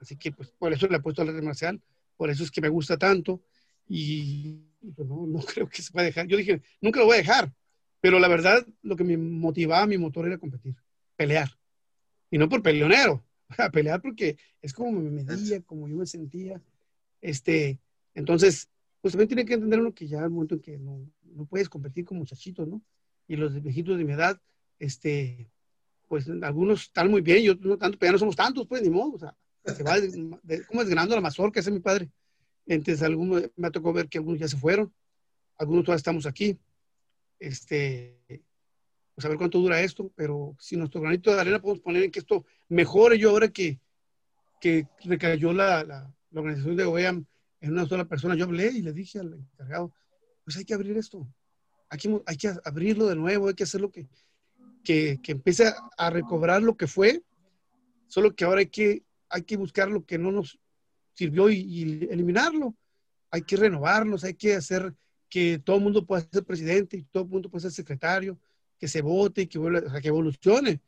[0.00, 1.80] Así que, pues, por eso le he puesto al arte marcial
[2.18, 3.40] por eso es que me gusta tanto
[3.88, 4.58] y
[4.94, 6.26] pues, no, no, creo que se pueda dejar.
[6.26, 7.54] Yo dije, nunca lo voy a dejar,
[8.02, 10.76] pero la verdad lo que me motivaba, mi motor era competir,
[11.16, 11.48] pelear.
[12.30, 13.24] Y no por peleonero,
[13.56, 16.60] a pelear porque es como me medía, como yo me sentía.
[17.22, 17.78] Este,
[18.14, 18.68] entonces,
[19.00, 21.68] pues también tiene que entender uno que ya el momento en que no, no puedes
[21.68, 22.82] competir con muchachitos, ¿no?
[23.28, 24.40] Y los viejitos de mi edad,
[24.78, 25.50] este,
[26.08, 28.90] pues algunos están muy bien, yo no tanto, pero ya no somos tantos, pues ni
[28.90, 29.36] modo, o sea,
[29.74, 29.96] se va
[30.66, 32.10] como desgranando la mazorca, ese es mi padre.
[32.66, 34.92] Entonces, algunos, me tocó ver que algunos ya se fueron,
[35.56, 36.58] algunos todavía estamos aquí.
[37.38, 38.18] Este,
[39.14, 42.10] pues a ver cuánto dura esto, pero si nuestro granito de arena podemos poner en
[42.10, 43.18] que esto mejore.
[43.18, 43.80] Yo ahora que,
[44.60, 47.26] que recayó la, la, la organización de OEAM
[47.60, 49.92] en una sola persona, yo hablé y le dije al encargado,
[50.44, 51.26] pues hay que abrir esto,
[51.88, 54.08] hay que, hay que abrirlo de nuevo, hay que hacer lo que,
[54.84, 57.22] que, que empiece a recobrar lo que fue,
[58.06, 60.58] solo que ahora hay que hay que buscar lo que no nos
[61.14, 62.74] sirvió y, eliminarlo.
[63.30, 64.94] Hay que renovarlos, hay que hacer
[65.28, 68.38] que todo el mundo pueda ser presidente y todo el mundo pueda ser secretario,
[68.78, 69.58] que se vote y que,
[70.00, 70.80] que evolucione.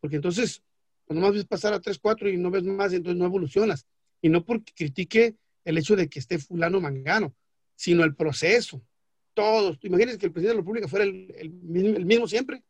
[0.00, 0.62] Porque entonces,
[1.04, 3.86] cuando más ves pasar a 3, 4 y no ves más, entonces no evolucionas.
[4.22, 7.34] Y no porque critique el hecho de que esté fulano mangano,
[7.74, 8.80] sino el proceso.
[9.34, 9.78] Todos.
[9.82, 11.50] Imagínense que el presidente de la República fuera el, el,
[12.04, 12.62] mismo siempre,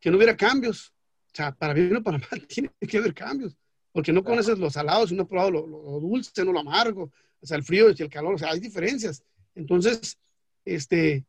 [0.00, 0.92] que no hubiera cambios.
[1.26, 3.56] O sea, para bien o para mal, tiene que haber cambios
[3.94, 7.46] porque no conoces los salados y no has probado lo, dulce, no lo amargo, o
[7.46, 9.22] sea, el frío y el calor, o sea, hay diferencias.
[9.54, 10.18] Entonces,
[10.64, 11.24] este,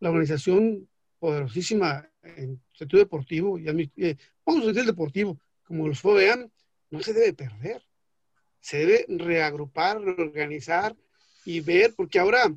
[0.00, 0.86] la organización
[1.18, 6.52] poderosísima en sentido deportivo, y eh, vamos a decir deportivo, como los FOBEAN,
[6.90, 7.82] no se debe perder.
[8.60, 10.94] Se debe reagrupar, reorganizar
[11.46, 12.54] y ver, porque ahora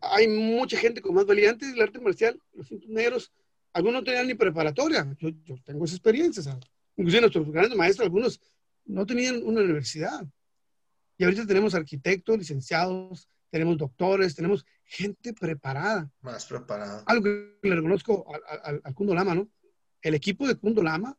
[0.00, 3.32] hay mucha gente con más valientes del arte marcial, los cintos negros,
[3.74, 6.64] algunos no tenían ni preparatoria, yo, yo tengo esa experiencia, ¿sabes?
[6.96, 8.40] inclusive nuestros grandes maestros, algunos
[8.84, 10.26] no tenían una universidad.
[11.16, 16.10] Y ahorita tenemos arquitectos, licenciados, tenemos doctores, tenemos gente preparada.
[16.20, 17.04] Más preparada.
[17.06, 18.26] Algo que le reconozco
[18.62, 19.48] al, Kundo Lama, ¿no?
[20.00, 21.16] El equipo de Kundo Lama,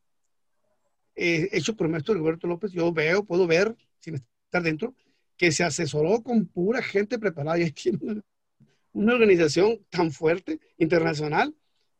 [1.15, 4.95] eh, hecho por el maestro Roberto López, yo veo, puedo ver, sin estar dentro,
[5.37, 8.21] que se asesoró con pura gente preparada y tiene una,
[8.93, 11.55] una organización tan fuerte, internacional,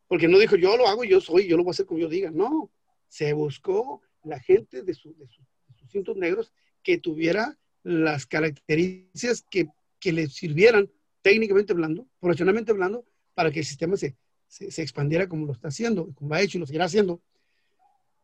[0.08, 2.08] porque no dijo yo lo hago, yo soy, yo lo voy a hacer como yo
[2.08, 2.32] diga.
[2.32, 2.72] No,
[3.08, 5.42] se buscó la gente de, su, de, su,
[5.90, 9.68] cintos negros que tuviera las características que,
[10.00, 10.90] que le sirvieran
[11.22, 14.16] técnicamente hablando, profesionalmente hablando, para que el sistema se,
[14.48, 17.22] se, expandiera como lo está haciendo, como ha hecho y lo seguirá haciendo.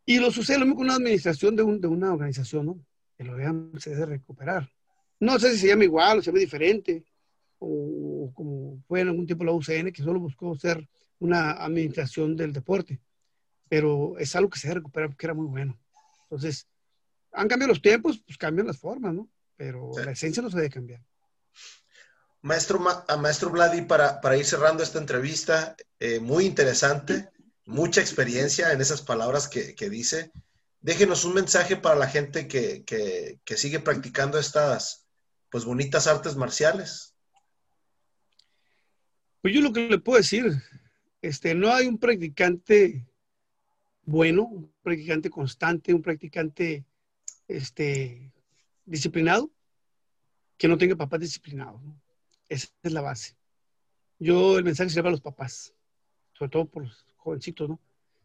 [0.06, 2.86] Y lo sucede lo mismo con una administración de, un, de una organización, ¿no?
[3.18, 4.72] Que lo vean, se debe recuperar.
[5.20, 7.04] No sé si se llama igual o se ve diferente,
[7.60, 10.88] o, como fue en algún tiempo la UCN, que solo buscó ser
[11.20, 13.00] una administración del deporte.
[13.68, 15.80] Pero es algo que se debe recuperar porque era muy bueno.
[16.24, 16.68] Entonces,
[17.32, 19.30] han cambiado los tiempos, pues cambian las formas, ¿no?
[19.56, 21.02] Pero la esencia no se debe cambiar.
[22.42, 22.80] Maestro,
[23.20, 27.30] maestro Vladi, para, para ir cerrando esta entrevista, eh, muy interesante,
[27.66, 30.32] mucha experiencia en esas palabras que, dice.
[30.80, 35.06] Déjenos un mensaje para la gente que, que, sigue practicando estas
[35.50, 37.14] pues bonitas artes marciales.
[39.42, 40.54] Pues yo lo que le puedo decir,
[41.22, 43.06] este, no hay un practicante
[44.10, 46.86] bueno, un practicante constante, un practicante
[47.50, 48.32] este,
[48.86, 49.52] disciplinado,
[50.58, 51.82] que no tenga papás disciplinados.
[52.48, 53.36] Esa es la base.
[54.20, 55.74] Yo el mensaje se a los papás,
[56.34, 57.80] sobre todo por los jovencitos, ¿no?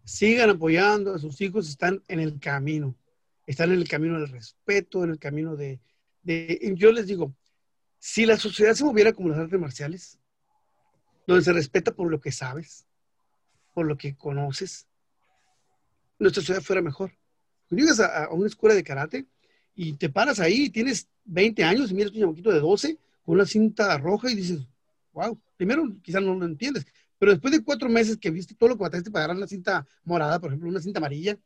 [0.05, 2.95] Sigan apoyando a sus hijos, están en el camino,
[3.47, 5.81] están en el camino del respeto, en el camino de,
[6.23, 7.35] de yo les digo,
[7.99, 10.19] si la sociedad se moviera como las artes marciales,
[11.27, 12.87] donde se respeta por lo que sabes,
[13.73, 14.87] por lo que conoces,
[16.19, 17.13] nuestra sociedad fuera mejor.
[17.75, 19.27] Cuando llegas a, una escuela de karate
[19.75, 23.47] y te paras ahí, tienes 20 años y miras un chamaquito de 12 con una
[23.47, 24.61] cinta roja y dices,
[25.13, 26.87] wow, primero quizás no lo entiendes,
[27.19, 29.85] pero después de cuatro meses que viste todo lo que bataste para agarrar una cinta
[30.05, 31.37] morada, por ejemplo, una cinta amarilla,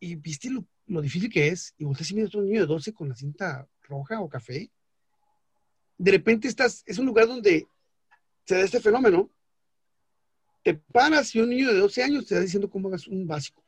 [0.00, 2.92] y viste lo, difícil que es, y volteas y miras a un niño de 12
[2.92, 4.72] con la cinta roja o café,
[5.98, 7.68] de repente estás, es un lugar donde
[8.44, 9.30] se da este fenómeno,
[10.64, 13.61] te paras y un niño de 12 años te está diciendo cómo hagas un básico,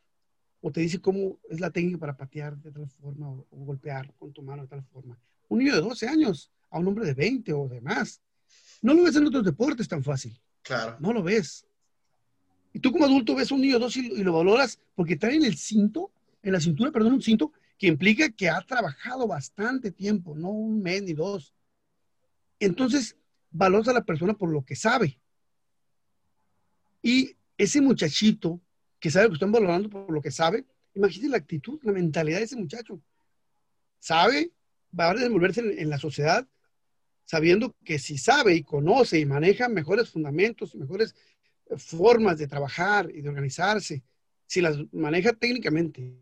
[0.67, 4.15] o te dice cómo es la técnica para patear de tal forma, o, o golpear
[4.19, 5.21] con tu mano de tal forma.
[5.49, 8.23] Un niño de 12 años a un hombre de 20 o de más.
[8.81, 10.41] No lo ves en otros deportes tan fácil.
[10.63, 10.97] Claro.
[11.01, 11.67] No lo ves.
[12.73, 15.45] Y tú como adulto ves a un niño dos y, lo valoras porque trae en
[15.45, 16.11] el cinto,
[16.43, 20.81] en la cintura, perdón, un cinto que implica que ha trabajado bastante tiempo, no un
[20.81, 21.53] mes ni dos.
[22.59, 23.19] Entonces,
[23.51, 25.21] valoras a la persona por lo que sabe.
[27.03, 28.63] Y ese muchachito
[29.05, 30.65] que sabe que están valorando por lo que sabe,
[30.95, 33.03] imagínate la actitud, la mentalidad de ese muchacho.
[33.99, 34.51] Sabe,
[34.99, 36.49] va a desenvolverse en la sociedad
[37.27, 41.15] sabiendo que si sabe y conoce y maneja mejores fundamentos, mejores
[41.67, 44.03] eh, formas de trabajar y de organizarse,
[44.47, 46.17] si las maneja técnicamente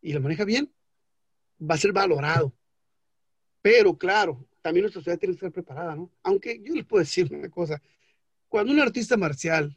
[0.00, 0.72] y las maneja bien,
[1.60, 2.54] va a ser valorado.
[3.60, 6.12] Pero claro, también nuestra sociedad tiene que estar preparada, ¿no?
[6.22, 7.82] Aunque yo les puedo decir una cosa,
[8.48, 9.76] cuando un artista marcial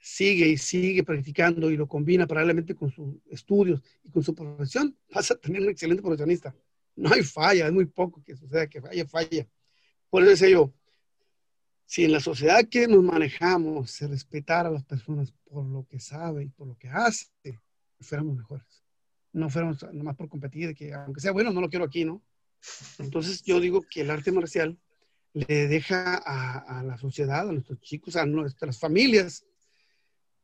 [0.00, 4.96] sigue y sigue practicando y lo combina paralelamente con sus estudios y con su profesión,
[5.14, 6.54] vas a tener un excelente profesionista.
[6.96, 9.46] No hay falla, es muy poco que suceda que haya falla.
[10.08, 10.72] Por eso decía yo,
[11.84, 16.00] si en la sociedad que nos manejamos se respetara a las personas por lo que
[16.00, 17.28] sabe y por lo que hace,
[18.00, 18.84] fuéramos mejores.
[19.32, 22.22] No fuéramos nomás por competir, que aunque sea bueno, no lo quiero aquí, ¿no?
[22.98, 24.78] Entonces yo digo que el arte marcial
[25.32, 29.44] le deja a, a la sociedad, a nuestros chicos, a nuestras familias,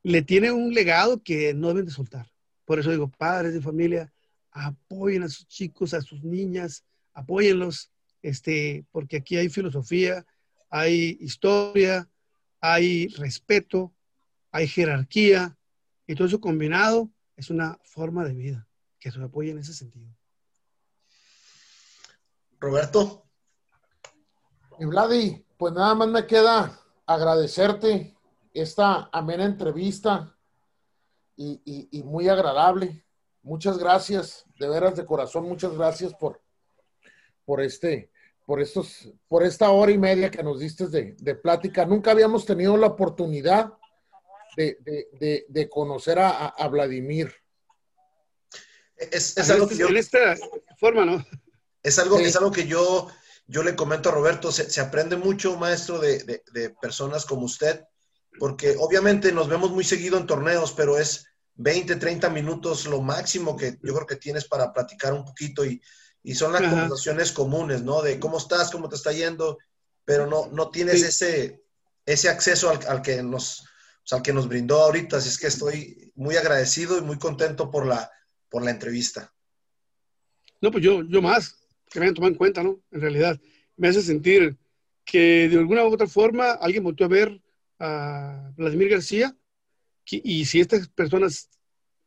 [0.07, 2.31] le tiene un legado que no deben de soltar.
[2.65, 4.13] Por eso digo, padres de familia,
[4.53, 7.91] apoyen a sus chicos, a sus niñas, apóyenlos,
[8.23, 10.25] este, porque aquí hay filosofía,
[10.71, 12.09] hay historia,
[12.61, 13.93] hay respeto,
[14.53, 15.59] hay jerarquía,
[16.07, 18.69] y todo eso combinado es una forma de vida
[19.01, 20.09] que se apoya en ese sentido.
[22.61, 23.25] Roberto.
[24.79, 28.16] Y Vladi, pues nada más me queda agradecerte
[28.61, 30.37] esta amena entrevista
[31.37, 33.05] y, y muy agradable.
[33.43, 36.43] Muchas gracias, de veras de corazón, muchas gracias por,
[37.45, 38.11] por este,
[38.47, 41.85] por, estos, por esta hora y media que nos diste de, plática.
[41.85, 43.73] Nunca habíamos tenido la oportunidad
[44.57, 47.35] de, conocer a, Vladimir.
[48.97, 50.37] Es, algo que yo, en esta
[50.79, 51.25] forma, ¿no?
[51.83, 53.09] Es algo, es algo que yo,
[53.47, 57.85] yo le comento a Roberto, se, aprende mucho, maestro, de, personas como usted,
[58.39, 63.57] porque obviamente nos vemos muy seguido en torneos, pero es 20, 30 minutos lo máximo
[63.57, 65.81] que yo creo que tienes para platicar un poquito y,
[66.23, 68.03] y son las conversaciones comunes, ¿no?
[68.03, 69.59] De cómo estás, cómo te está yendo,
[70.05, 71.63] pero no, no tienes ese,
[72.05, 73.65] ese acceso al, que nos,
[74.11, 75.19] al que nos brindó ahorita.
[75.19, 78.11] Así es que estoy muy agradecido y muy contento por la,
[78.49, 79.33] por la entrevista.
[80.61, 81.57] No, pues yo, yo más,
[81.91, 82.81] que me hayan tomado en cuenta, ¿no?
[82.91, 83.41] En realidad,
[83.77, 84.57] me hace sentir
[85.05, 87.41] que de alguna u otra forma alguien volvió a ver
[87.79, 89.37] a Vladimir García
[90.09, 91.51] y si estas personas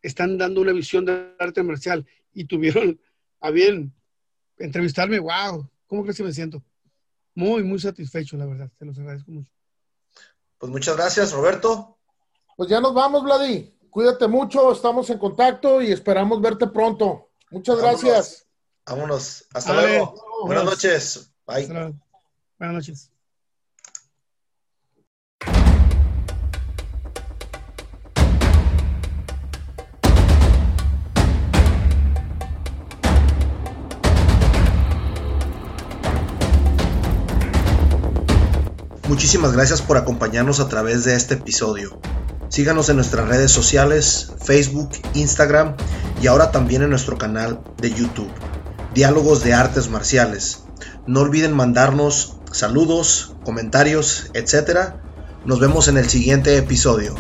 [0.02, 3.00] están dando una visión de arte marcial y tuvieron
[3.42, 3.94] a bien
[4.58, 6.64] entrevistarme, wow, ¿cómo crees que me siento?
[7.36, 8.72] Muy, muy satisfecho, la verdad.
[8.78, 9.52] Te los agradezco mucho.
[10.58, 11.98] Pues muchas gracias, Roberto.
[12.58, 13.74] Pues ya nos vamos, Vladi.
[13.90, 17.32] Cuídate mucho, estamos en contacto y esperamos verte pronto.
[17.50, 18.48] Muchas gracias.
[18.86, 19.46] Vámonos.
[19.54, 20.16] Hasta luego.
[20.46, 21.32] Buenas noches.
[21.48, 21.68] Bye.
[21.68, 23.12] Buenas noches.
[39.10, 42.00] Muchísimas gracias por acompañarnos a través de este episodio.
[42.50, 45.76] Síganos en nuestras redes sociales, Facebook, Instagram
[46.22, 48.30] y ahora también en nuestro canal de YouTube,
[48.94, 50.60] Diálogos de Artes Marciales.
[51.08, 54.94] No olviden mandarnos saludos, comentarios, etc.
[55.44, 57.16] Nos vemos en el siguiente episodio.